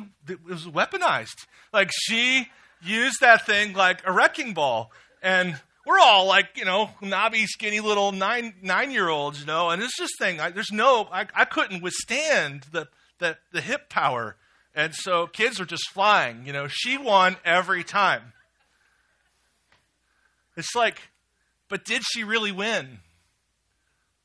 was 0.47 0.65
weaponized. 0.65 1.45
Like 1.73 1.91
she 1.93 2.47
used 2.81 3.19
that 3.21 3.45
thing 3.45 3.73
like 3.73 4.01
a 4.05 4.11
wrecking 4.11 4.53
ball. 4.53 4.91
And 5.21 5.59
we're 5.85 5.99
all 5.99 6.27
like, 6.27 6.49
you 6.55 6.65
know, 6.65 6.89
knobby, 7.01 7.45
skinny 7.45 7.79
little 7.79 8.11
nine 8.11 8.53
nine 8.61 8.91
year 8.91 9.09
olds, 9.09 9.41
you 9.41 9.45
know, 9.45 9.69
and 9.69 9.81
it's 9.81 9.97
this 9.99 10.11
thing. 10.17 10.39
I, 10.39 10.49
there's 10.49 10.71
no, 10.71 11.07
I, 11.11 11.27
I 11.33 11.45
couldn't 11.45 11.81
withstand 11.81 12.67
the, 12.71 12.87
the 13.19 13.37
the 13.51 13.61
hip 13.61 13.89
power, 13.89 14.35
and 14.73 14.93
so 14.95 15.27
kids 15.27 15.59
are 15.59 15.65
just 15.65 15.89
flying. 15.89 16.45
You 16.45 16.53
know, 16.53 16.67
she 16.67 16.97
won 16.97 17.37
every 17.43 17.83
time. 17.83 18.33
It's 20.55 20.75
like, 20.75 21.01
but 21.67 21.83
did 21.83 22.03
she 22.03 22.23
really 22.23 22.51
win? 22.51 22.99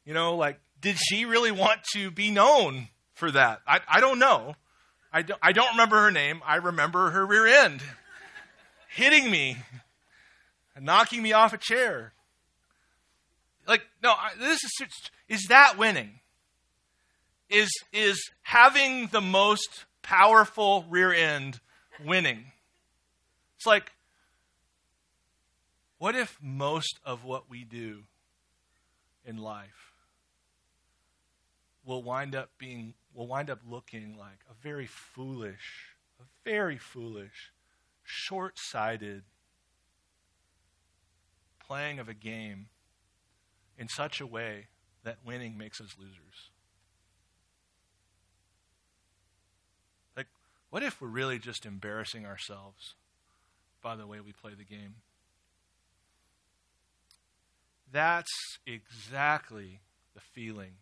You 0.04 0.14
know, 0.14 0.36
like, 0.36 0.60
did 0.80 0.96
she 0.98 1.24
really 1.24 1.50
want 1.50 1.80
to 1.94 2.10
be 2.10 2.30
known 2.30 2.88
for 3.14 3.30
that? 3.30 3.60
I, 3.66 3.80
I 3.88 4.00
don't 4.00 4.18
know. 4.18 4.54
I 5.12 5.22
don't, 5.22 5.40
I 5.42 5.52
don't 5.52 5.70
remember 5.72 6.02
her 6.02 6.10
name. 6.10 6.42
I 6.44 6.56
remember 6.56 7.10
her 7.10 7.24
rear 7.24 7.46
end 7.46 7.82
hitting 8.88 9.30
me 9.30 9.56
and 10.76 10.84
knocking 10.84 11.22
me 11.22 11.32
off 11.32 11.52
a 11.52 11.58
chair. 11.58 12.12
Like, 13.66 13.82
no, 14.02 14.14
this 14.38 14.60
is, 14.64 14.70
is 15.28 15.46
that 15.48 15.78
winning? 15.78 16.20
Is, 17.48 17.70
is 17.92 18.30
having 18.42 19.06
the 19.08 19.20
most 19.20 19.86
powerful 20.02 20.84
rear 20.88 21.12
end 21.12 21.60
winning? 22.04 22.52
It's 23.56 23.66
like, 23.66 23.92
what 25.98 26.14
if 26.14 26.38
most 26.40 27.00
of 27.04 27.24
what 27.24 27.50
we 27.50 27.64
do 27.64 28.04
in 29.24 29.36
life 29.36 29.87
will 31.88 32.02
wind 32.02 32.36
up 32.36 32.50
being 32.58 32.92
will 33.14 33.26
wind 33.26 33.48
up 33.48 33.60
looking 33.66 34.14
like 34.16 34.40
a 34.48 34.54
very 34.62 34.86
foolish, 34.86 35.96
a 36.20 36.24
very 36.44 36.76
foolish, 36.76 37.50
short-sighted 38.04 39.22
playing 41.66 41.98
of 41.98 42.06
a 42.06 42.14
game 42.14 42.66
in 43.78 43.88
such 43.88 44.20
a 44.20 44.26
way 44.26 44.66
that 45.02 45.16
winning 45.24 45.56
makes 45.56 45.80
us 45.80 45.96
losers. 45.98 46.50
Like, 50.14 50.26
what 50.68 50.82
if 50.82 51.00
we're 51.00 51.08
really 51.08 51.38
just 51.38 51.64
embarrassing 51.64 52.26
ourselves 52.26 52.96
by 53.82 53.96
the 53.96 54.06
way 54.06 54.20
we 54.20 54.32
play 54.32 54.52
the 54.52 54.62
game? 54.62 54.96
That's 57.90 58.58
exactly 58.66 59.80
the 60.14 60.20
feeling 60.20 60.74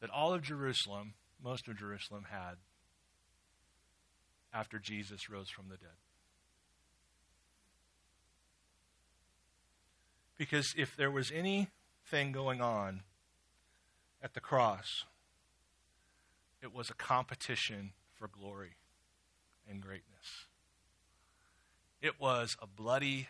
that 0.00 0.10
all 0.10 0.32
of 0.32 0.42
Jerusalem, 0.42 1.14
most 1.42 1.68
of 1.68 1.76
Jerusalem, 1.76 2.26
had 2.30 2.56
after 4.52 4.78
Jesus 4.78 5.28
rose 5.28 5.50
from 5.50 5.66
the 5.68 5.76
dead. 5.76 5.96
Because 10.36 10.72
if 10.76 10.96
there 10.96 11.10
was 11.10 11.32
anything 11.32 12.32
going 12.32 12.60
on 12.60 13.02
at 14.22 14.34
the 14.34 14.40
cross, 14.40 15.04
it 16.62 16.72
was 16.72 16.90
a 16.90 16.94
competition 16.94 17.92
for 18.14 18.28
glory 18.28 18.76
and 19.68 19.82
greatness. 19.82 20.46
It 22.00 22.20
was 22.20 22.56
a 22.62 22.66
bloody, 22.66 23.28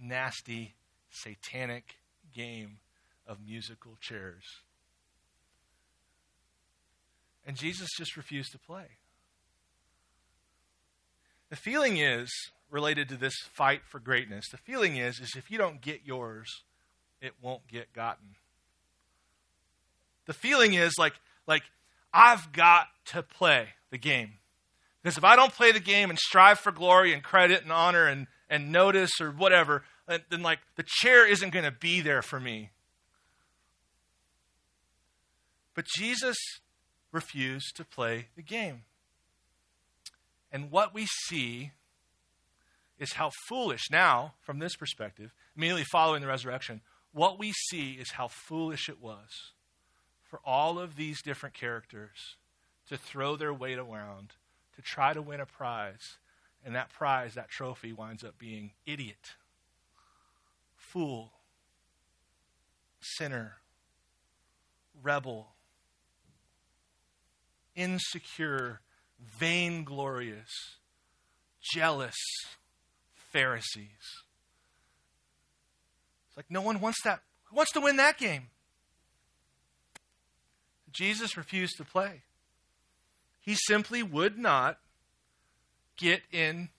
nasty 0.00 0.74
satanic 1.10 1.98
game 2.34 2.78
of 3.26 3.38
musical 3.44 3.96
chairs. 4.00 4.62
And 7.48 7.56
Jesus 7.56 7.88
just 7.96 8.18
refused 8.18 8.52
to 8.52 8.58
play. 8.58 8.84
The 11.48 11.56
feeling 11.56 11.96
is 11.96 12.30
related 12.70 13.08
to 13.08 13.16
this 13.16 13.34
fight 13.54 13.80
for 13.86 13.98
greatness. 13.98 14.50
The 14.50 14.58
feeling 14.58 14.98
is 14.98 15.18
is 15.18 15.34
if 15.34 15.50
you 15.50 15.56
don't 15.56 15.80
get 15.80 16.02
yours, 16.04 16.46
it 17.22 17.32
won't 17.40 17.66
get 17.66 17.94
gotten. 17.94 18.34
The 20.26 20.34
feeling 20.34 20.74
is 20.74 20.98
like 20.98 21.14
like 21.46 21.62
I've 22.12 22.52
got 22.52 22.88
to 23.06 23.22
play 23.22 23.68
the 23.90 23.98
game. 23.98 24.34
Because 25.02 25.16
if 25.16 25.24
I 25.24 25.34
don't 25.34 25.54
play 25.54 25.72
the 25.72 25.80
game 25.80 26.10
and 26.10 26.18
strive 26.18 26.58
for 26.58 26.70
glory 26.70 27.14
and 27.14 27.22
credit 27.22 27.62
and 27.62 27.72
honor 27.72 28.06
and, 28.06 28.26
and 28.50 28.72
notice 28.72 29.22
or 29.22 29.30
whatever, 29.30 29.84
then 30.06 30.42
like 30.42 30.58
the 30.76 30.84
chair 30.86 31.26
isn't 31.26 31.54
going 31.54 31.64
to 31.64 31.70
be 31.70 32.02
there 32.02 32.20
for 32.20 32.38
me. 32.38 32.70
But 35.74 35.86
Jesus 35.96 36.36
refused 37.12 37.76
to 37.76 37.84
play 37.84 38.28
the 38.36 38.42
game. 38.42 38.82
And 40.50 40.70
what 40.70 40.94
we 40.94 41.06
see 41.26 41.72
is 42.98 43.14
how 43.14 43.30
foolish 43.48 43.90
now, 43.90 44.34
from 44.40 44.58
this 44.58 44.76
perspective, 44.76 45.32
immediately 45.56 45.84
following 45.84 46.22
the 46.22 46.28
resurrection, 46.28 46.80
what 47.12 47.38
we 47.38 47.52
see 47.70 47.92
is 47.92 48.12
how 48.12 48.28
foolish 48.28 48.88
it 48.88 49.00
was 49.00 49.52
for 50.28 50.40
all 50.44 50.78
of 50.78 50.96
these 50.96 51.22
different 51.22 51.54
characters 51.54 52.36
to 52.88 52.96
throw 52.96 53.36
their 53.36 53.54
weight 53.54 53.78
around 53.78 54.32
to 54.76 54.82
try 54.82 55.12
to 55.12 55.22
win 55.22 55.40
a 55.40 55.46
prize. 55.46 56.18
And 56.64 56.74
that 56.74 56.90
prize, 56.90 57.34
that 57.34 57.48
trophy, 57.48 57.92
winds 57.92 58.24
up 58.24 58.38
being 58.38 58.72
idiot 58.86 59.34
fool, 60.76 61.32
sinner, 63.00 63.56
rebel, 65.02 65.48
insecure, 67.78 68.80
vainglorious, 69.38 70.50
jealous 71.62 72.16
Pharisees. 73.14 73.86
It's 76.28 76.36
like 76.36 76.50
no 76.50 76.60
one 76.60 76.80
wants 76.80 77.00
that. 77.04 77.20
Who 77.44 77.56
wants 77.56 77.72
to 77.72 77.80
win 77.80 77.96
that 77.96 78.18
game? 78.18 78.48
Jesus 80.90 81.36
refused 81.36 81.76
to 81.76 81.84
play. 81.84 82.22
He 83.40 83.54
simply 83.54 84.02
would 84.02 84.36
not 84.36 84.78
get 85.96 86.22
in 86.32 86.70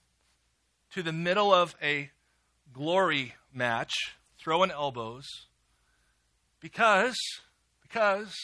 to 0.92 1.02
the 1.02 1.12
middle 1.12 1.52
of 1.52 1.74
a 1.82 2.10
glory 2.72 3.34
match, 3.52 3.92
throwing 4.38 4.70
elbows, 4.70 5.26
because, 6.60 7.16
because 7.82 8.34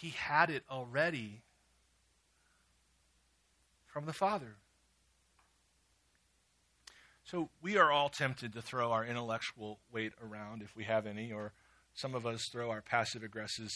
he 0.00 0.10
had 0.10 0.48
it 0.48 0.64
already 0.70 1.42
from 3.86 4.06
the 4.06 4.12
Father. 4.12 4.56
So 7.24 7.50
we 7.62 7.76
are 7.76 7.92
all 7.92 8.08
tempted 8.08 8.54
to 8.54 8.62
throw 8.62 8.92
our 8.92 9.04
intellectual 9.04 9.78
weight 9.92 10.12
around 10.22 10.62
if 10.62 10.74
we 10.74 10.84
have 10.84 11.06
any, 11.06 11.30
or 11.30 11.52
some 11.94 12.14
of 12.14 12.26
us 12.26 12.48
throw 12.50 12.70
our 12.70 12.80
passive 12.80 13.22
aggressive 13.22 13.68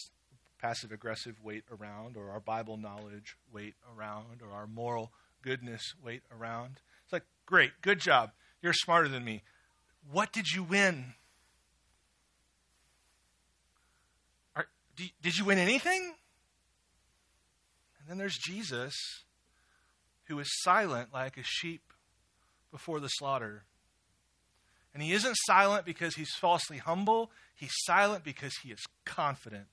passive 0.60 0.92
aggressive 0.92 1.36
weight 1.42 1.64
around, 1.70 2.16
or 2.16 2.30
our 2.30 2.40
Bible 2.40 2.78
knowledge 2.78 3.36
weight 3.52 3.74
around, 3.94 4.40
or 4.40 4.50
our 4.50 4.66
moral 4.66 5.12
goodness 5.42 5.94
weight 6.02 6.22
around. 6.36 6.80
It's 7.04 7.12
like, 7.12 7.24
great, 7.44 7.72
good 7.82 8.00
job. 8.00 8.30
You're 8.62 8.72
smarter 8.72 9.08
than 9.08 9.24
me. 9.24 9.42
What 10.10 10.32
did 10.32 10.50
you 10.52 10.62
win? 10.62 11.12
Are, 14.56 14.66
did 14.96 15.36
you 15.36 15.44
win 15.44 15.58
anything? 15.58 16.14
And 17.98 18.08
then 18.08 18.18
there's 18.18 18.36
Jesus, 18.36 18.94
who 20.24 20.38
is 20.38 20.48
silent 20.62 21.08
like 21.12 21.36
a 21.36 21.42
sheep 21.42 21.92
before 22.70 23.00
the 23.00 23.08
slaughter. 23.08 23.64
And 24.92 25.02
he 25.02 25.12
isn't 25.12 25.36
silent 25.46 25.84
because 25.84 26.14
he's 26.14 26.34
falsely 26.34 26.78
humble, 26.78 27.30
he's 27.54 27.72
silent 27.84 28.24
because 28.24 28.52
he 28.62 28.70
is 28.70 28.84
confident 29.04 29.66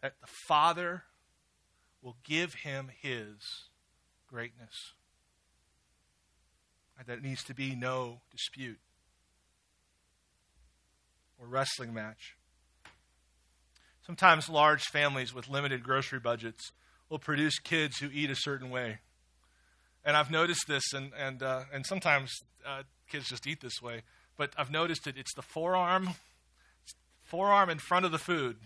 that 0.00 0.14
the 0.20 0.28
Father 0.46 1.04
will 2.02 2.16
give 2.24 2.54
him 2.54 2.90
his 3.00 3.34
greatness. 4.28 4.94
And 6.98 7.06
that 7.06 7.22
needs 7.22 7.42
to 7.44 7.54
be 7.54 7.74
no 7.74 8.20
dispute 8.30 8.78
or 11.38 11.46
wrestling 11.46 11.94
match. 11.94 12.36
Sometimes 14.06 14.48
large 14.48 14.84
families 14.84 15.34
with 15.34 15.48
limited 15.48 15.82
grocery 15.82 16.18
budgets 16.18 16.72
will 17.08 17.18
produce 17.18 17.58
kids 17.58 17.98
who 17.98 18.08
eat 18.12 18.30
a 18.30 18.36
certain 18.36 18.70
way. 18.70 18.98
And 20.04 20.16
I've 20.16 20.30
noticed 20.30 20.66
this, 20.66 20.92
and, 20.94 21.12
and, 21.18 21.42
uh, 21.42 21.64
and 21.72 21.84
sometimes 21.84 22.30
uh, 22.66 22.82
kids 23.10 23.28
just 23.28 23.46
eat 23.46 23.60
this 23.60 23.82
way, 23.82 24.02
but 24.36 24.52
I've 24.56 24.70
noticed 24.70 25.06
it. 25.06 25.16
It's 25.18 25.34
the 25.34 25.42
forearm, 25.42 26.10
forearm 27.24 27.68
in 27.68 27.78
front 27.78 28.06
of 28.06 28.12
the 28.12 28.18
food, 28.18 28.56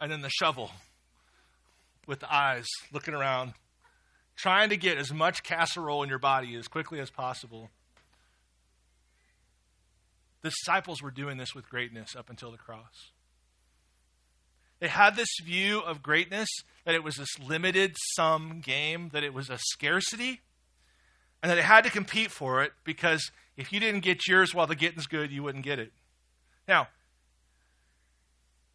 and 0.00 0.12
then 0.12 0.20
the 0.20 0.30
shovel 0.30 0.70
with 2.06 2.20
the 2.20 2.32
eyes 2.32 2.66
looking 2.92 3.14
around, 3.14 3.54
trying 4.36 4.68
to 4.68 4.76
get 4.76 4.98
as 4.98 5.12
much 5.12 5.42
casserole 5.42 6.02
in 6.02 6.08
your 6.08 6.18
body 6.18 6.54
as 6.54 6.68
quickly 6.68 7.00
as 7.00 7.10
possible. 7.10 7.70
The 10.42 10.50
disciples 10.50 11.02
were 11.02 11.10
doing 11.10 11.38
this 11.38 11.54
with 11.54 11.68
greatness 11.68 12.14
up 12.14 12.28
until 12.28 12.50
the 12.52 12.58
cross. 12.58 13.10
They 14.84 14.90
had 14.90 15.16
this 15.16 15.30
view 15.42 15.80
of 15.80 16.02
greatness 16.02 16.46
that 16.84 16.94
it 16.94 17.02
was 17.02 17.14
this 17.14 17.38
limited 17.38 17.96
sum 18.16 18.60
game, 18.60 19.08
that 19.14 19.24
it 19.24 19.32
was 19.32 19.48
a 19.48 19.56
scarcity, 19.56 20.42
and 21.42 21.50
that 21.50 21.54
they 21.54 21.62
had 21.62 21.84
to 21.84 21.90
compete 21.90 22.30
for 22.30 22.62
it 22.62 22.74
because 22.84 23.30
if 23.56 23.72
you 23.72 23.80
didn't 23.80 24.00
get 24.00 24.28
yours 24.28 24.52
while 24.52 24.66
the 24.66 24.74
getting's 24.74 25.06
good, 25.06 25.32
you 25.32 25.42
wouldn't 25.42 25.64
get 25.64 25.78
it. 25.78 25.90
Now, 26.68 26.88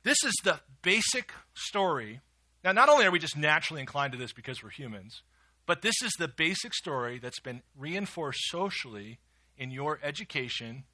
this 0.01 0.17
is 0.25 0.33
the 0.43 0.59
basic 0.81 1.31
story. 1.53 2.21
Now, 2.63 2.71
not 2.71 2.89
only 2.89 3.05
are 3.05 3.11
we 3.11 3.19
just 3.19 3.37
naturally 3.37 3.81
inclined 3.81 4.13
to 4.13 4.17
this 4.17 4.33
because 4.33 4.63
we're 4.63 4.71
humans, 4.71 5.21
but 5.67 5.83
this 5.83 6.01
is 6.03 6.13
the 6.17 6.27
basic 6.27 6.73
story 6.73 7.19
that's 7.19 7.39
been 7.39 7.61
reinforced 7.77 8.49
socially 8.49 9.19
in 9.59 9.69
your 9.69 9.99
education, 10.01 10.85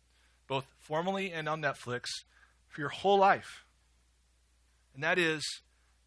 both 0.45 0.68
formally 0.78 1.32
and 1.32 1.47
on 1.47 1.61
Netflix, 1.61 2.07
for 2.68 2.82
your 2.82 2.89
whole 2.89 3.18
life. 3.18 3.64
And 4.96 5.04
that 5.04 5.20
is 5.20 5.43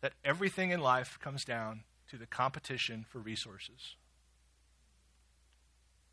that 0.00 0.14
everything 0.24 0.70
in 0.70 0.80
life 0.80 1.18
comes 1.20 1.44
down 1.44 1.82
to 2.10 2.16
the 2.16 2.26
competition 2.26 3.04
for 3.08 3.18
resources. 3.18 3.96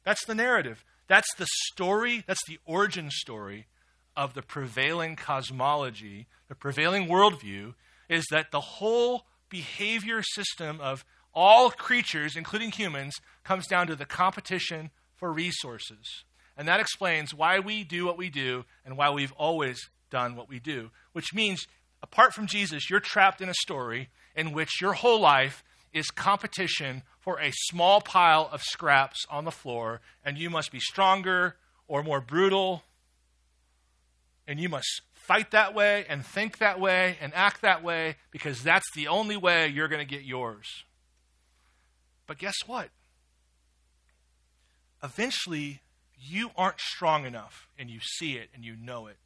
That's 0.04 0.26
the 0.26 0.36
narrative. 0.36 0.84
That's 1.08 1.34
the 1.38 1.48
story, 1.72 2.24
that's 2.28 2.46
the 2.48 2.60
origin 2.66 3.10
story 3.10 3.68
of 4.16 4.34
the 4.34 4.42
prevailing 4.42 5.16
cosmology, 5.16 6.28
the 6.48 6.56
prevailing 6.56 7.08
worldview, 7.08 7.74
is 8.10 8.26
that 8.32 8.52
the 8.52 8.62
whole 8.62 9.26
behavior 9.50 10.22
system 10.22 10.80
of 10.82 11.06
all 11.34 11.70
creatures, 11.70 12.36
including 12.36 12.72
humans, 12.72 13.14
comes 13.44 13.68
down 13.68 13.88
to 13.88 13.96
the 13.96 14.06
competition 14.06 14.90
for 15.16 15.32
resources. 15.32 16.24
And 16.58 16.68
that 16.68 16.80
explains 16.80 17.34
why 17.34 17.60
we 17.60 17.84
do 17.84 18.06
what 18.06 18.18
we 18.18 18.30
do 18.30 18.66
and 18.86 18.98
why 18.98 19.10
we've 19.10 19.34
always 19.34 19.90
done 20.10 20.36
what 20.36 20.48
we 20.48 20.60
do, 20.60 20.92
which 21.12 21.34
means 21.34 21.68
apart 22.06 22.36
from 22.36 22.46
Jesus, 22.46 22.88
you're 22.88 23.00
trapped 23.00 23.42
in 23.42 23.50
a 23.50 23.54
story 23.56 24.10
in 24.36 24.52
which 24.52 24.80
your 24.80 24.94
whole 24.94 25.20
life 25.20 25.64
is 25.92 26.12
competition 26.12 27.02
for 27.20 27.40
a 27.40 27.52
small 27.52 28.00
pile 28.00 28.48
of 28.52 28.62
scraps 28.62 29.26
on 29.28 29.44
the 29.44 29.52
floor, 29.52 30.02
and 30.24 30.38
you 30.38 30.52
must 30.52 30.72
be 30.72 30.80
stronger 30.80 31.56
or 31.88 32.04
more 32.04 32.22
brutal, 32.22 32.84
and 34.48 34.60
you 34.60 34.70
must 34.70 35.02
fight 35.14 35.50
that 35.50 35.74
way 35.74 36.06
and 36.08 36.24
think 36.24 36.60
that 36.60 36.80
way 36.80 37.18
and 37.20 37.34
act 37.34 37.64
that 37.64 37.84
way 37.84 38.18
because 38.30 38.62
that's 38.62 38.86
the 38.94 39.08
only 39.08 39.36
way 39.36 39.68
you're 39.68 39.88
going 39.88 40.06
to 40.06 40.16
get 40.16 40.24
yours. 40.24 40.84
But 42.28 42.38
guess 42.38 42.56
what? 42.68 42.90
Eventually, 45.04 45.82
you 46.20 46.52
aren't 46.56 46.80
strong 46.80 47.26
enough, 47.26 47.68
and 47.80 47.90
you 47.90 48.00
see 48.00 48.34
it 48.34 48.50
and 48.54 48.64
you 48.64 48.76
know 48.76 49.08
it 49.08 49.18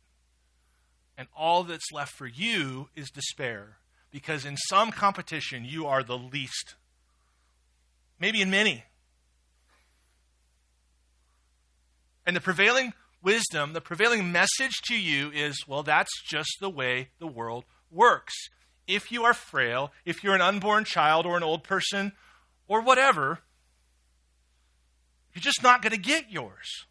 and 1.20 1.28
all 1.36 1.66
that's 1.66 1.92
left 1.92 2.14
for 2.14 2.26
you 2.26 2.88
is 2.96 3.12
despair. 3.12 3.78
Because 4.10 4.46
in 4.46 4.56
some 4.56 4.90
competition, 4.90 5.66
you 5.66 5.86
are 5.86 6.02
the 6.02 6.18
least. 6.18 6.76
Maybe 8.22 8.42
in 8.42 8.50
many. 8.50 8.86
And 12.26 12.38
the 12.38 12.42
prevailing 12.42 12.94
wisdom, 13.22 13.74
the 13.74 13.82
prevailing 13.82 14.32
message 14.32 14.78
to 14.86 14.98
you 14.98 15.30
is 15.32 15.66
well, 15.68 15.84
that's 15.84 16.24
just 16.24 16.52
the 16.62 16.70
way 16.70 17.10
the 17.20 17.28
world 17.28 17.66
works. 17.92 18.34
If 18.88 19.12
you 19.12 19.26
are 19.26 19.34
frail, 19.34 19.92
if 20.06 20.24
you're 20.24 20.36
an 20.36 20.42
unborn 20.42 20.86
child 20.86 21.26
or 21.26 21.36
an 21.36 21.44
old 21.44 21.66
person 21.66 22.14
or 22.70 22.82
whatever, 22.82 23.40
you're 25.36 25.42
just 25.42 25.64
not 25.64 25.82
going 25.82 25.92
to 25.92 26.00
get 26.00 26.32
yours. 26.32 26.86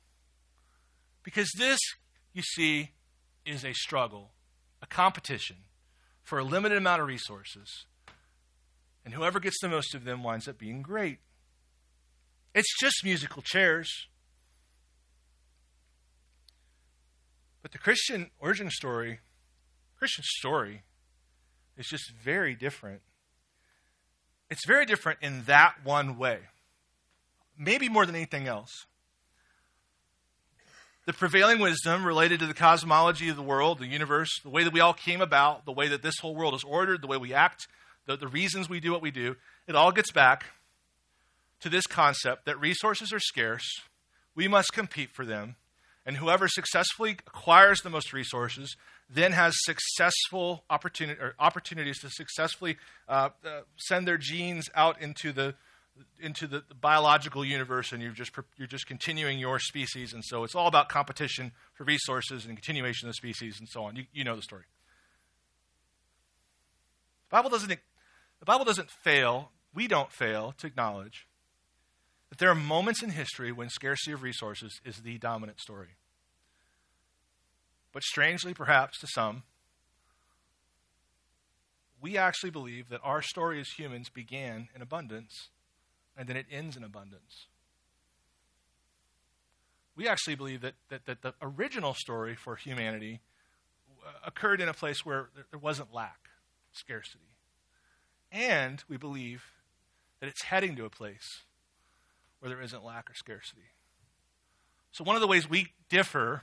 Because 1.23 1.51
this, 1.57 1.81
you 2.35 2.43
see, 2.43 2.91
is 3.49 3.65
a 3.65 3.73
struggle, 3.73 4.31
a 4.83 4.87
competition 4.87 5.57
for 6.23 6.39
a 6.39 6.45
limited 6.45 6.77
amount 6.77 7.01
of 7.01 7.09
resources. 7.09 7.87
And 9.05 9.15
whoever 9.15 9.41
gets 9.41 9.57
the 9.61 9.69
most 9.69 9.95
of 9.95 10.05
them 10.05 10.23
winds 10.23 10.47
up 10.47 10.59
being 10.59 10.83
great. 10.83 11.19
It's 12.55 12.79
just 12.79 13.03
musical 13.05 13.43
chairs. 13.43 13.91
But 17.63 17.73
the 17.73 17.79
Christian 17.79 18.31
origin 18.39 18.71
story, 18.71 19.21
Christian 19.99 20.25
story, 20.25 20.83
is 21.77 21.87
just 21.87 22.13
very 22.13 22.55
different. 22.55 23.01
It's 24.51 24.67
very 24.67 24.85
different 24.85 25.21
in 25.23 25.45
that 25.45 25.77
one 25.85 26.19
way. 26.19 26.41
Maybe 27.59 27.89
more 27.89 28.07
than 28.07 28.15
anything 28.15 28.47
else 28.47 28.87
the 31.09 31.15
prevailing 31.15 31.59
wisdom 31.59 32.05
related 32.05 32.39
to 32.39 32.47
the 32.47 32.53
cosmology 32.53 33.31
of 33.31 33.37
the 33.37 33.43
world, 33.43 33.79
the 33.79 33.87
universe, 33.87 34.29
the 34.43 34.51
way 34.51 34.63
that 34.63 34.75
we 34.75 34.81
all 34.81 34.93
came 34.93 35.23
about, 35.23 35.65
the 35.65 35.73
way 35.73 35.89
that 35.89 36.03
this 36.03 36.19
whole 36.21 36.37
world 36.37 36.53
is 36.53 36.63
ordered, 36.63 37.01
the 37.01 37.07
way 37.07 37.17
we 37.17 37.33
act, 37.33 37.67
the, 38.05 38.15
the 38.15 38.29
reasons 38.29 38.69
we 38.69 38.79
do 38.79 38.93
what 38.93 39.01
we 39.01 39.11
do, 39.11 39.35
it 39.67 39.75
all 39.75 39.91
gets 39.91 40.13
back 40.13 40.45
to 41.61 41.71
this 41.71 41.87
concept 41.87 42.45
that 42.45 42.61
resources 42.61 43.11
are 43.11 43.21
scarce, 43.21 43.67
we 44.35 44.49
must 44.49 44.75
compete 44.75 45.09
for 45.11 45.25
them, 45.25 45.57
and 46.05 46.19
whoever 46.19 46.47
successfully 46.47 47.13
acquires 47.27 47.81
the 47.81 47.89
most 47.89 48.13
resources 48.13 48.77
then 49.09 49.33
has 49.33 49.55
successful 49.61 50.63
opportunity, 50.69 51.19
opportunities 51.39 52.01
to 52.01 52.11
successfully 52.11 52.77
uh, 53.09 53.31
uh, 53.47 53.61
send 53.77 54.07
their 54.07 54.19
genes 54.19 54.69
out 54.75 55.01
into 55.01 55.33
the 55.33 55.55
into 56.21 56.47
the, 56.47 56.63
biological 56.81 57.45
universe 57.45 57.93
and 57.93 58.03
you're 58.03 58.13
just, 58.13 58.33
you're 58.57 58.69
just 58.69 58.87
continuing 58.87 59.39
your 59.39 59.59
species. 59.59 60.13
And 60.13 60.25
so 60.25 60.45
it's 60.45 60.55
all 60.55 60.67
about 60.67 60.89
competition 60.89 61.53
for 61.75 61.85
resources 61.85 62.47
and 62.47 62.57
continuation 62.57 63.09
of 63.09 63.11
the 63.11 63.17
species 63.17 63.59
and 63.59 63.69
so 63.69 63.85
on. 63.85 63.97
You, 63.97 64.05
you 64.13 64.25
know 64.25 64.37
the 64.37 64.43
story. 64.43 64.65
The 67.31 67.37
Bible, 67.37 67.51
doesn't, 67.51 67.69
the 67.69 68.45
Bible 68.45 68.65
doesn't 68.65 68.91
fail, 68.91 69.51
we 69.75 69.87
don't 69.87 70.13
fail 70.13 70.55
to 70.59 70.67
acknowledge 70.67 71.27
that 72.31 72.39
there 72.39 72.51
are 72.51 72.55
moments 72.55 73.03
in 73.03 73.11
history 73.11 73.53
when 73.53 73.69
scarcity 73.69 74.13
of 74.13 74.23
resources 74.23 74.81
is 74.85 74.99
the 74.99 75.19
dominant 75.19 75.61
story. 75.61 75.97
But 77.93 78.03
strangely, 78.03 78.55
perhaps 78.55 78.99
to 79.01 79.07
some, 79.07 79.43
we 82.01 82.17
actually 82.17 82.51
believe 82.51 82.89
that 82.91 83.01
our 83.03 83.23
story 83.23 83.61
as 83.61 83.69
humans 83.77 84.09
began 84.09 84.69
in 84.75 84.83
abundance 84.83 85.49
and 86.19 86.29
then 86.29 86.37
it 86.37 86.47
ends 86.51 86.77
in 86.77 86.83
abundance. 86.83 87.47
We 89.97 90.09
actually 90.09 90.35
believe 90.35 90.61
that, 90.61 90.75
that, 90.91 91.07
that 91.07 91.23
the 91.23 91.35
original 91.41 91.95
story 91.95 92.35
for 92.35 92.57
humanity 92.57 93.21
uh, 94.05 94.11
occurred 94.27 94.61
in 94.61 94.69
a 94.69 94.75
place 94.75 95.07
where 95.07 95.31
there 95.51 95.59
wasn't 95.59 95.95
lack, 95.95 96.29
scarcity. 96.73 97.25
And 98.31 98.83
we 98.89 98.97
believe 98.97 99.43
that 100.21 100.29
it's 100.29 100.43
heading 100.43 100.77
to 100.77 100.85
a 100.85 100.91
place 100.91 101.45
where 102.41 102.49
there 102.51 102.61
isn't 102.61 102.85
lack 102.85 103.11
or 103.11 103.15
scarcity. 103.15 103.71
So, 104.93 105.05
one 105.05 105.17
of 105.17 105.23
the 105.23 105.29
ways 105.29 105.49
we 105.49 105.69
differ 105.89 106.43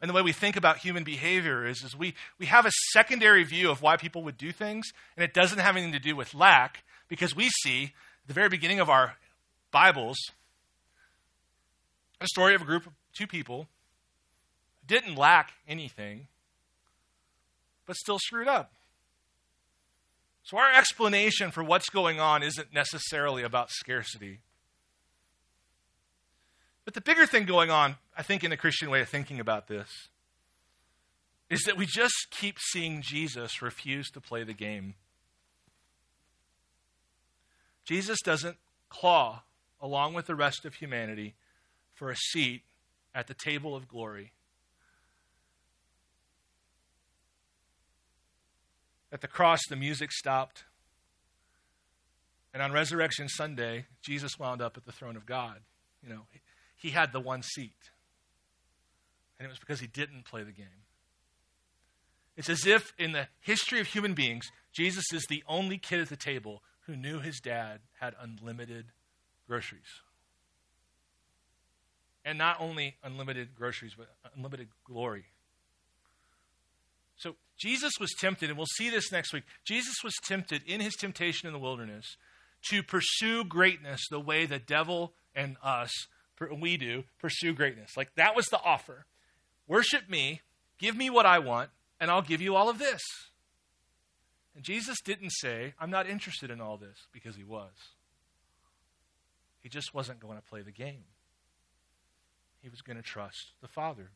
and 0.00 0.08
the 0.08 0.14
way 0.14 0.22
we 0.22 0.32
think 0.32 0.56
about 0.56 0.78
human 0.78 1.04
behavior 1.04 1.66
is, 1.66 1.82
is 1.82 1.96
we, 1.96 2.14
we 2.38 2.46
have 2.46 2.66
a 2.66 2.72
secondary 2.90 3.44
view 3.44 3.70
of 3.70 3.82
why 3.82 3.96
people 3.96 4.22
would 4.24 4.36
do 4.36 4.50
things, 4.50 4.90
and 5.16 5.24
it 5.24 5.32
doesn't 5.32 5.58
have 5.58 5.76
anything 5.76 5.92
to 5.92 6.00
do 6.00 6.16
with 6.16 6.34
lack 6.34 6.84
because 7.08 7.36
we 7.36 7.48
see 7.62 7.92
at 8.22 8.28
the 8.28 8.34
very 8.34 8.48
beginning 8.48 8.80
of 8.80 8.88
our 8.88 9.16
Bibles, 9.70 10.16
a 12.20 12.26
story 12.26 12.54
of 12.54 12.62
a 12.62 12.64
group 12.64 12.86
of 12.86 12.92
two 13.14 13.26
people 13.26 13.66
didn't 14.86 15.16
lack 15.16 15.52
anything, 15.66 16.28
but 17.86 17.96
still 17.96 18.18
screwed 18.18 18.48
up. 18.48 18.72
So, 20.44 20.56
our 20.56 20.72
explanation 20.72 21.50
for 21.50 21.62
what's 21.62 21.88
going 21.88 22.20
on 22.20 22.42
isn't 22.42 22.72
necessarily 22.72 23.42
about 23.42 23.70
scarcity. 23.70 24.40
But 26.84 26.94
the 26.94 27.00
bigger 27.00 27.26
thing 27.26 27.44
going 27.44 27.70
on, 27.70 27.96
I 28.16 28.22
think, 28.22 28.42
in 28.42 28.50
the 28.50 28.56
Christian 28.56 28.90
way 28.90 29.00
of 29.00 29.08
thinking 29.08 29.38
about 29.38 29.68
this, 29.68 29.88
is 31.48 31.62
that 31.62 31.76
we 31.76 31.86
just 31.86 32.26
keep 32.30 32.58
seeing 32.58 33.02
Jesus 33.02 33.62
refuse 33.62 34.10
to 34.10 34.20
play 34.20 34.42
the 34.42 34.52
game. 34.52 34.94
Jesus 37.84 38.20
doesn't 38.22 38.56
claw 38.88 39.42
along 39.80 40.14
with 40.14 40.26
the 40.26 40.34
rest 40.34 40.64
of 40.64 40.74
humanity 40.74 41.34
for 41.94 42.10
a 42.10 42.16
seat 42.16 42.62
at 43.14 43.26
the 43.26 43.34
table 43.34 43.74
of 43.74 43.88
glory. 43.88 44.32
At 49.12 49.20
the 49.20 49.28
cross, 49.28 49.60
the 49.68 49.76
music 49.76 50.10
stopped. 50.12 50.64
And 52.54 52.62
on 52.62 52.72
Resurrection 52.72 53.28
Sunday, 53.28 53.86
Jesus 54.00 54.38
wound 54.38 54.62
up 54.62 54.76
at 54.76 54.84
the 54.84 54.92
throne 54.92 55.16
of 55.16 55.26
God. 55.26 55.60
You 56.02 56.08
know, 56.08 56.22
he 56.76 56.90
had 56.90 57.12
the 57.12 57.20
one 57.20 57.42
seat. 57.42 57.90
And 59.38 59.46
it 59.46 59.50
was 59.50 59.58
because 59.58 59.80
he 59.80 59.86
didn't 59.86 60.24
play 60.24 60.44
the 60.44 60.52
game. 60.52 60.66
It's 62.36 62.48
as 62.48 62.66
if 62.66 62.94
in 62.98 63.12
the 63.12 63.28
history 63.40 63.80
of 63.80 63.86
human 63.88 64.14
beings, 64.14 64.50
Jesus 64.72 65.04
is 65.12 65.26
the 65.28 65.42
only 65.46 65.76
kid 65.76 66.00
at 66.00 66.08
the 66.08 66.16
table 66.16 66.62
who 66.86 66.96
knew 66.96 67.20
his 67.20 67.40
dad 67.40 67.80
had 68.00 68.14
unlimited 68.20 68.86
groceries. 69.46 70.00
And 72.24 72.38
not 72.38 72.56
only 72.60 72.96
unlimited 73.02 73.54
groceries, 73.54 73.94
but 73.96 74.08
unlimited 74.36 74.68
glory. 74.84 75.24
So 77.16 77.34
Jesus 77.58 77.92
was 78.00 78.12
tempted, 78.18 78.48
and 78.48 78.56
we'll 78.56 78.66
see 78.66 78.90
this 78.90 79.12
next 79.12 79.32
week. 79.32 79.44
Jesus 79.64 79.96
was 80.02 80.14
tempted 80.24 80.62
in 80.66 80.80
his 80.80 80.94
temptation 80.94 81.46
in 81.46 81.52
the 81.52 81.58
wilderness 81.58 82.16
to 82.70 82.82
pursue 82.82 83.44
greatness 83.44 84.00
the 84.10 84.20
way 84.20 84.46
the 84.46 84.58
devil 84.58 85.12
and 85.34 85.56
us, 85.62 85.90
we 86.60 86.76
do, 86.76 87.04
pursue 87.20 87.52
greatness. 87.52 87.96
Like 87.96 88.14
that 88.16 88.34
was 88.34 88.46
the 88.46 88.60
offer. 88.62 89.06
Worship 89.68 90.08
me, 90.08 90.40
give 90.78 90.96
me 90.96 91.10
what 91.10 91.26
I 91.26 91.38
want, 91.38 91.70
and 92.00 92.10
I'll 92.10 92.22
give 92.22 92.40
you 92.40 92.56
all 92.56 92.68
of 92.68 92.78
this. 92.78 93.00
And 94.54 94.64
Jesus 94.64 95.00
didn't 95.00 95.30
say, 95.30 95.74
I'm 95.80 95.90
not 95.90 96.08
interested 96.08 96.50
in 96.50 96.60
all 96.60 96.76
this, 96.76 97.06
because 97.12 97.36
he 97.36 97.44
was. 97.44 97.72
He 99.62 99.68
just 99.68 99.94
wasn't 99.94 100.20
going 100.20 100.36
to 100.36 100.42
play 100.42 100.62
the 100.62 100.72
game. 100.72 101.04
He 102.60 102.68
was 102.68 102.82
going 102.82 102.96
to 102.96 103.02
trust 103.02 103.52
the 103.60 103.68
Father. 103.68 104.10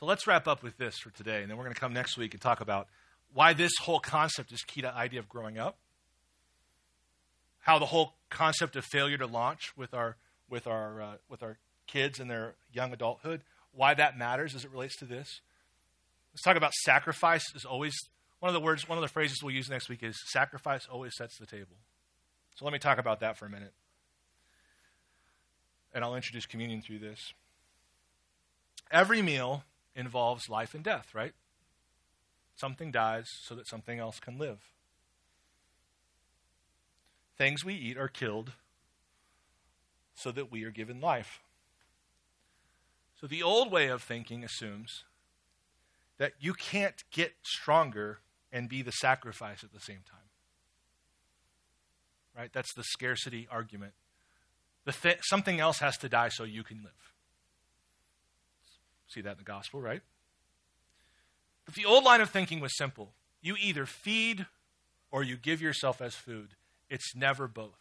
So 0.00 0.06
let's 0.06 0.26
wrap 0.26 0.48
up 0.48 0.62
with 0.62 0.76
this 0.78 0.98
for 0.98 1.10
today, 1.10 1.42
and 1.42 1.50
then 1.50 1.56
we're 1.56 1.64
going 1.64 1.74
to 1.74 1.80
come 1.80 1.92
next 1.92 2.16
week 2.16 2.34
and 2.34 2.40
talk 2.40 2.60
about 2.60 2.88
why 3.32 3.52
this 3.52 3.72
whole 3.80 4.00
concept 4.00 4.52
is 4.52 4.62
key 4.62 4.80
to 4.80 4.88
the 4.88 4.94
idea 4.94 5.20
of 5.20 5.28
growing 5.28 5.58
up, 5.58 5.76
how 7.60 7.78
the 7.78 7.86
whole 7.86 8.14
concept 8.30 8.76
of 8.76 8.84
failure 8.84 9.18
to 9.18 9.26
launch 9.26 9.76
with 9.76 9.94
our 9.94 10.16
with 10.48 10.66
our 10.66 11.02
uh, 11.02 11.12
with 11.28 11.42
our 11.42 11.58
kids 11.86 12.20
in 12.20 12.28
their 12.28 12.54
young 12.72 12.92
adulthood, 12.92 13.42
why 13.72 13.94
that 13.94 14.18
matters 14.18 14.54
as 14.54 14.64
it 14.64 14.70
relates 14.70 14.96
to 14.96 15.04
this. 15.04 15.40
Let's 16.32 16.42
talk 16.42 16.56
about 16.56 16.72
sacrifice 16.74 17.44
is 17.54 17.64
always 17.64 17.94
one 18.44 18.50
of 18.50 18.60
the 18.60 18.60
words, 18.60 18.86
one 18.86 18.98
of 18.98 19.00
the 19.02 19.08
phrases 19.08 19.42
we'll 19.42 19.54
use 19.54 19.70
next 19.70 19.88
week 19.88 20.02
is 20.02 20.20
sacrifice 20.26 20.86
always 20.92 21.16
sets 21.16 21.38
the 21.38 21.46
table. 21.46 21.76
So 22.54 22.66
let 22.66 22.74
me 22.74 22.78
talk 22.78 22.98
about 22.98 23.20
that 23.20 23.38
for 23.38 23.46
a 23.46 23.48
minute. 23.48 23.72
And 25.94 26.04
I'll 26.04 26.14
introduce 26.14 26.44
communion 26.44 26.82
through 26.82 26.98
this. 26.98 27.32
Every 28.90 29.22
meal 29.22 29.64
involves 29.96 30.50
life 30.50 30.74
and 30.74 30.84
death, 30.84 31.14
right? 31.14 31.32
Something 32.54 32.90
dies 32.90 33.30
so 33.30 33.54
that 33.54 33.66
something 33.66 33.98
else 33.98 34.20
can 34.20 34.36
live. 34.36 34.58
Things 37.38 37.64
we 37.64 37.72
eat 37.72 37.96
are 37.96 38.08
killed 38.08 38.52
so 40.14 40.30
that 40.32 40.52
we 40.52 40.64
are 40.64 40.70
given 40.70 41.00
life. 41.00 41.40
So 43.18 43.26
the 43.26 43.42
old 43.42 43.72
way 43.72 43.86
of 43.86 44.02
thinking 44.02 44.44
assumes 44.44 45.04
that 46.18 46.34
you 46.38 46.52
can't 46.52 47.04
get 47.10 47.36
stronger 47.42 48.18
and 48.54 48.68
be 48.68 48.80
the 48.82 48.92
sacrifice 48.92 49.64
at 49.64 49.72
the 49.72 49.80
same 49.80 50.00
time. 50.08 50.20
Right? 52.36 52.50
That's 52.52 52.72
the 52.74 52.84
scarcity 52.84 53.48
argument. 53.50 53.92
The 54.84 54.92
th- 54.92 55.18
something 55.22 55.60
else 55.60 55.80
has 55.80 55.98
to 55.98 56.08
die 56.08 56.28
so 56.28 56.44
you 56.44 56.62
can 56.62 56.78
live. 56.78 56.92
See 59.08 59.20
that 59.20 59.32
in 59.32 59.38
the 59.38 59.44
gospel, 59.44 59.82
right? 59.82 60.02
But 61.64 61.74
the 61.74 61.84
old 61.84 62.04
line 62.04 62.20
of 62.20 62.30
thinking 62.30 62.60
was 62.60 62.76
simple 62.76 63.12
you 63.42 63.56
either 63.60 63.84
feed 63.84 64.46
or 65.10 65.22
you 65.22 65.36
give 65.36 65.60
yourself 65.60 66.00
as 66.00 66.14
food. 66.14 66.50
It's 66.88 67.14
never 67.14 67.46
both. 67.46 67.78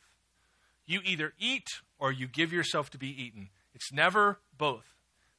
You 0.85 0.99
either 1.05 1.33
eat 1.39 1.67
or 1.99 2.11
you 2.11 2.27
give 2.27 2.51
yourself 2.51 2.89
to 2.91 2.97
be 2.97 3.07
eaten. 3.07 3.49
It's 3.73 3.93
never 3.93 4.39
both. 4.57 4.85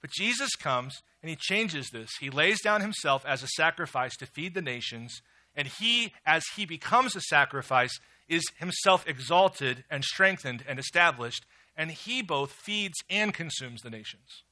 But 0.05 0.11
Jesus 0.11 0.51
comes 0.55 1.01
and 1.23 1.31
he 1.31 1.37
changes 1.41 1.89
this. 1.89 2.11
He 2.21 2.29
lays 2.29 2.61
down 2.61 2.83
himself 2.83 3.25
as 3.25 3.43
a 3.43 3.49
sacrifice 3.57 4.15
to 4.19 4.27
feed 4.27 4.53
the 4.53 4.61
nations, 4.61 5.23
and 5.57 5.67
he, 5.67 6.13
as 6.27 6.43
he 6.57 6.67
becomes 6.67 7.17
a 7.17 7.23
sacrifice, 7.23 7.99
is 8.29 8.43
himself 8.59 9.09
exalted 9.09 9.83
and 9.89 10.05
strengthened 10.05 10.63
and 10.69 10.79
established, 10.79 11.47
and 11.75 11.91
he 11.91 12.21
both 12.21 12.53
feeds 12.53 12.99
and 13.09 13.33
consumes 13.33 13.81
the 13.81 13.89
nations. 13.89 14.43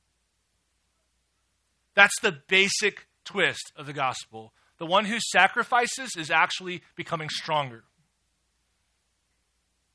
That's 1.92 2.18
the 2.22 2.38
basic 2.48 3.06
twist 3.26 3.72
of 3.76 3.84
the 3.84 3.92
gospel. 3.92 4.54
The 4.78 4.86
one 4.86 5.04
who 5.04 5.18
sacrifices 5.20 6.12
is 6.16 6.30
actually 6.30 6.80
becoming 6.96 7.28
stronger. 7.28 7.84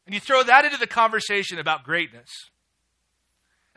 And 0.05 0.13
you 0.13 0.19
throw 0.19 0.43
that 0.43 0.65
into 0.65 0.77
the 0.77 0.85
conversation 0.85 1.57
about 1.57 1.83
greatness. 1.83 2.29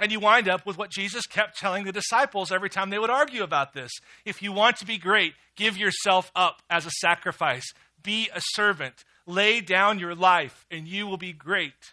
And 0.01 0.11
you 0.11 0.19
wind 0.19 0.49
up 0.49 0.65
with 0.65 0.79
what 0.79 0.91
Jesus 0.91 1.27
kept 1.27 1.59
telling 1.59 1.85
the 1.85 1.93
disciples 1.93 2.51
every 2.51 2.71
time 2.71 2.89
they 2.89 2.99
would 2.99 3.11
argue 3.11 3.43
about 3.43 3.75
this. 3.75 3.91
If 4.25 4.41
you 4.41 4.51
want 4.51 4.79
to 4.79 4.87
be 4.87 4.97
great, 4.97 5.35
give 5.57 5.77
yourself 5.77 6.33
up 6.35 6.63
as 6.71 6.87
a 6.87 6.91
sacrifice, 7.01 7.71
be 8.03 8.31
a 8.35 8.41
servant, 8.55 9.05
lay 9.27 9.61
down 9.61 9.99
your 9.99 10.15
life, 10.15 10.65
and 10.71 10.89
you 10.89 11.07
will 11.07 11.19
be 11.19 11.35
great. 11.35 11.93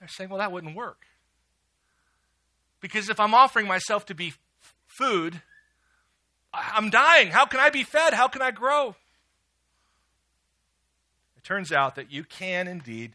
They're 0.00 0.08
saying, 0.08 0.28
well, 0.28 0.40
that 0.40 0.50
wouldn't 0.50 0.74
work. 0.74 1.06
Because 2.80 3.08
if 3.08 3.20
I'm 3.20 3.34
offering 3.34 3.68
myself 3.68 4.06
to 4.06 4.14
be 4.14 4.34
food, 4.86 5.40
I'm 6.52 6.90
dying. 6.90 7.28
How 7.28 7.46
can 7.46 7.60
I 7.60 7.70
be 7.70 7.84
fed? 7.84 8.12
How 8.12 8.26
can 8.26 8.42
I 8.42 8.50
grow? 8.50 8.96
It 11.36 11.44
turns 11.44 11.72
out 11.72 11.94
that 11.94 12.12
you 12.12 12.24
can 12.24 12.66
indeed, 12.66 13.12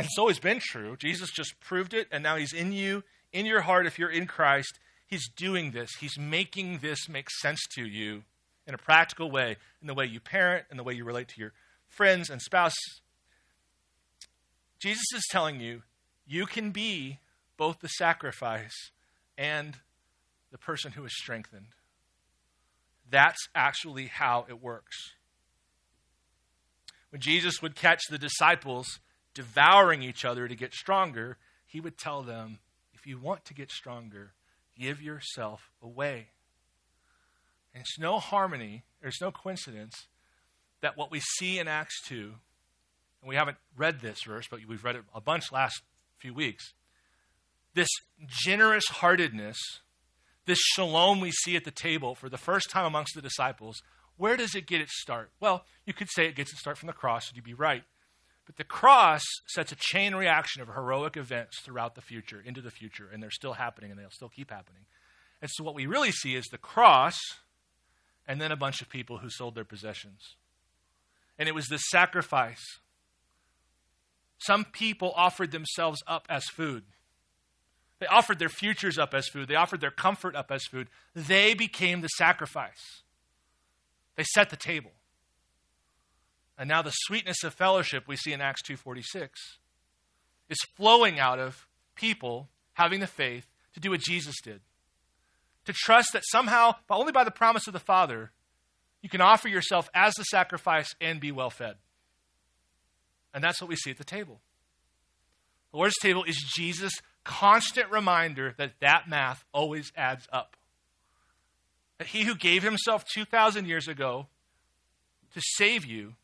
and 0.00 0.06
it's 0.06 0.18
always 0.18 0.38
been 0.38 0.60
true. 0.60 0.96
Jesus 0.96 1.30
just 1.30 1.60
proved 1.60 1.92
it, 1.92 2.08
and 2.10 2.22
now 2.22 2.36
He's 2.36 2.54
in 2.54 2.72
you, 2.72 3.04
in 3.34 3.44
your 3.44 3.60
heart, 3.60 3.86
if 3.86 3.98
you're 3.98 4.08
in 4.08 4.26
Christ. 4.26 4.78
He's 5.06 5.28
doing 5.28 5.72
this. 5.72 5.90
He's 6.00 6.18
making 6.18 6.78
this 6.78 7.06
make 7.06 7.28
sense 7.28 7.60
to 7.74 7.84
you 7.84 8.22
in 8.66 8.72
a 8.72 8.78
practical 8.78 9.30
way, 9.30 9.58
in 9.82 9.88
the 9.88 9.92
way 9.92 10.06
you 10.06 10.18
parent, 10.18 10.64
in 10.70 10.78
the 10.78 10.82
way 10.82 10.94
you 10.94 11.04
relate 11.04 11.28
to 11.28 11.38
your 11.38 11.52
friends 11.86 12.30
and 12.30 12.40
spouse. 12.40 12.72
Jesus 14.78 15.04
is 15.14 15.28
telling 15.30 15.60
you, 15.60 15.82
you 16.26 16.46
can 16.46 16.70
be 16.70 17.18
both 17.58 17.80
the 17.80 17.88
sacrifice 17.88 18.92
and 19.36 19.76
the 20.50 20.56
person 20.56 20.92
who 20.92 21.04
is 21.04 21.12
strengthened. 21.14 21.74
That's 23.10 23.48
actually 23.54 24.06
how 24.06 24.46
it 24.48 24.62
works. 24.62 24.96
When 27.10 27.20
Jesus 27.20 27.60
would 27.60 27.74
catch 27.74 28.00
the 28.08 28.16
disciples 28.16 28.98
devouring 29.34 30.02
each 30.02 30.24
other 30.24 30.48
to 30.48 30.54
get 30.54 30.74
stronger, 30.74 31.36
he 31.66 31.80
would 31.80 31.98
tell 31.98 32.22
them, 32.22 32.58
if 32.92 33.06
you 33.06 33.18
want 33.18 33.44
to 33.46 33.54
get 33.54 33.70
stronger, 33.70 34.32
give 34.78 35.00
yourself 35.00 35.70
away. 35.82 36.28
And 37.72 37.82
it's 37.82 37.98
no 37.98 38.18
harmony, 38.18 38.84
there's 39.00 39.20
no 39.20 39.30
coincidence 39.30 40.06
that 40.80 40.96
what 40.96 41.10
we 41.10 41.20
see 41.20 41.58
in 41.58 41.68
Acts 41.68 42.00
2, 42.06 42.32
and 43.22 43.28
we 43.28 43.36
haven't 43.36 43.58
read 43.76 44.00
this 44.00 44.22
verse, 44.26 44.46
but 44.50 44.60
we've 44.66 44.84
read 44.84 44.96
it 44.96 45.02
a 45.14 45.20
bunch 45.20 45.52
last 45.52 45.82
few 46.18 46.34
weeks, 46.34 46.72
this 47.74 47.88
generous 48.26 48.86
heartedness, 48.88 49.56
this 50.46 50.58
shalom 50.58 51.20
we 51.20 51.30
see 51.30 51.54
at 51.54 51.64
the 51.64 51.70
table 51.70 52.14
for 52.14 52.28
the 52.28 52.38
first 52.38 52.70
time 52.70 52.84
amongst 52.84 53.14
the 53.14 53.22
disciples, 53.22 53.82
where 54.16 54.36
does 54.36 54.54
it 54.54 54.66
get 54.66 54.80
its 54.80 55.00
start? 55.00 55.30
Well, 55.40 55.64
you 55.86 55.92
could 55.92 56.10
say 56.10 56.26
it 56.26 56.34
gets 56.34 56.50
its 56.50 56.60
start 56.60 56.76
from 56.76 56.88
the 56.88 56.92
cross, 56.92 57.28
and 57.28 57.36
you'd 57.36 57.44
be 57.44 57.54
right. 57.54 57.84
But 58.50 58.56
the 58.56 58.64
cross 58.64 59.22
sets 59.46 59.70
a 59.70 59.76
chain 59.78 60.12
reaction 60.12 60.60
of 60.60 60.66
heroic 60.66 61.16
events 61.16 61.60
throughout 61.60 61.94
the 61.94 62.00
future, 62.00 62.42
into 62.44 62.60
the 62.60 62.72
future, 62.72 63.08
and 63.08 63.22
they're 63.22 63.30
still 63.30 63.52
happening, 63.52 63.92
and 63.92 64.00
they'll 64.00 64.10
still 64.10 64.28
keep 64.28 64.50
happening. 64.50 64.82
And 65.40 65.48
so 65.48 65.62
what 65.62 65.76
we 65.76 65.86
really 65.86 66.10
see 66.10 66.34
is 66.34 66.46
the 66.46 66.58
cross 66.58 67.16
and 68.26 68.40
then 68.40 68.50
a 68.50 68.56
bunch 68.56 68.82
of 68.82 68.88
people 68.88 69.18
who 69.18 69.30
sold 69.30 69.54
their 69.54 69.64
possessions. 69.64 70.34
And 71.38 71.48
it 71.48 71.54
was 71.54 71.68
this 71.68 71.82
sacrifice. 71.90 72.80
Some 74.38 74.64
people 74.64 75.12
offered 75.14 75.52
themselves 75.52 76.02
up 76.08 76.26
as 76.28 76.44
food. 76.46 76.82
They 78.00 78.06
offered 78.06 78.40
their 78.40 78.48
futures 78.48 78.98
up 78.98 79.14
as 79.14 79.28
food. 79.28 79.46
They 79.46 79.54
offered 79.54 79.80
their 79.80 79.92
comfort 79.92 80.34
up 80.34 80.50
as 80.50 80.64
food. 80.64 80.88
They 81.14 81.54
became 81.54 82.00
the 82.00 82.08
sacrifice. 82.08 83.04
They 84.16 84.24
set 84.24 84.50
the 84.50 84.56
table. 84.56 84.90
And 86.60 86.68
now 86.68 86.82
the 86.82 86.90
sweetness 86.90 87.42
of 87.42 87.54
fellowship 87.54 88.06
we 88.06 88.16
see 88.16 88.34
in 88.34 88.42
Acts 88.42 88.60
2:46 88.60 89.30
is 90.50 90.58
flowing 90.76 91.18
out 91.18 91.38
of 91.38 91.66
people 91.94 92.50
having 92.74 93.00
the 93.00 93.06
faith 93.06 93.46
to 93.72 93.80
do 93.80 93.92
what 93.92 94.00
Jesus 94.00 94.38
did. 94.42 94.60
To 95.64 95.72
trust 95.72 96.12
that 96.12 96.22
somehow, 96.26 96.76
but 96.86 96.98
only 96.98 97.12
by 97.12 97.24
the 97.24 97.30
promise 97.30 97.66
of 97.66 97.72
the 97.72 97.80
Father, 97.80 98.32
you 99.00 99.08
can 99.08 99.22
offer 99.22 99.48
yourself 99.48 99.88
as 99.94 100.12
the 100.16 100.24
sacrifice 100.24 100.94
and 101.00 101.18
be 101.18 101.32
well 101.32 101.48
fed. 101.48 101.78
And 103.32 103.42
that's 103.42 103.62
what 103.62 103.70
we 103.70 103.76
see 103.76 103.92
at 103.92 103.96
the 103.96 104.04
table. 104.04 104.42
The 105.70 105.78
Lord's 105.78 105.98
table 105.98 106.24
is 106.24 106.36
Jesus' 106.54 107.00
constant 107.24 107.90
reminder 107.90 108.54
that 108.58 108.80
that 108.80 109.08
math 109.08 109.46
always 109.52 109.92
adds 109.96 110.28
up. 110.30 110.58
That 111.96 112.08
he 112.08 112.24
who 112.24 112.34
gave 112.34 112.62
himself 112.62 113.06
2,000 113.14 113.66
years 113.66 113.88
ago 113.88 114.28
to 115.32 115.40
save 115.56 115.86
you 115.86 116.16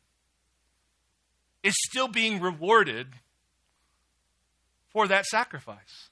is 1.67 1.75
still 1.89 2.07
being 2.07 2.39
rewarded 2.39 3.07
for 4.89 5.07
that 5.07 5.25
sacrifice 5.25 6.09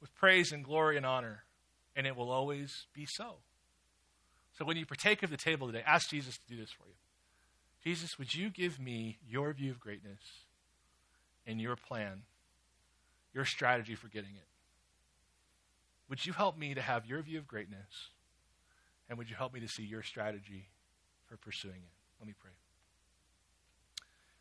with 0.00 0.14
praise 0.14 0.52
and 0.52 0.62
glory 0.62 0.98
and 0.98 1.06
honor, 1.06 1.44
and 1.96 2.06
it 2.06 2.14
will 2.14 2.30
always 2.30 2.86
be 2.94 3.06
so. 3.08 3.36
So 4.58 4.64
when 4.64 4.76
you 4.76 4.84
partake 4.84 5.22
of 5.22 5.30
the 5.30 5.38
table 5.38 5.66
today, 5.66 5.82
ask 5.86 6.10
Jesus 6.10 6.36
to 6.36 6.54
do 6.54 6.60
this 6.60 6.70
for 6.70 6.86
you. 6.86 6.94
Jesus, 7.82 8.18
would 8.18 8.34
you 8.34 8.50
give 8.50 8.78
me 8.78 9.18
your 9.26 9.52
view 9.54 9.70
of 9.70 9.80
greatness 9.80 10.20
and 11.46 11.60
your 11.60 11.76
plan, 11.76 12.22
your 13.32 13.44
strategy 13.44 13.94
for 13.94 14.08
getting 14.08 14.34
it? 14.36 14.48
Would 16.10 16.26
you 16.26 16.32
help 16.32 16.58
me 16.58 16.74
to 16.74 16.82
have 16.82 17.06
your 17.06 17.22
view 17.22 17.38
of 17.38 17.48
greatness? 17.48 18.10
And 19.08 19.16
would 19.18 19.30
you 19.30 19.36
help 19.36 19.54
me 19.54 19.60
to 19.60 19.68
see 19.68 19.84
your 19.84 20.02
strategy 20.02 20.68
for 21.26 21.36
pursuing 21.36 21.76
it? 21.76 21.92
Let 22.20 22.26
me 22.26 22.34
pray. 22.38 22.52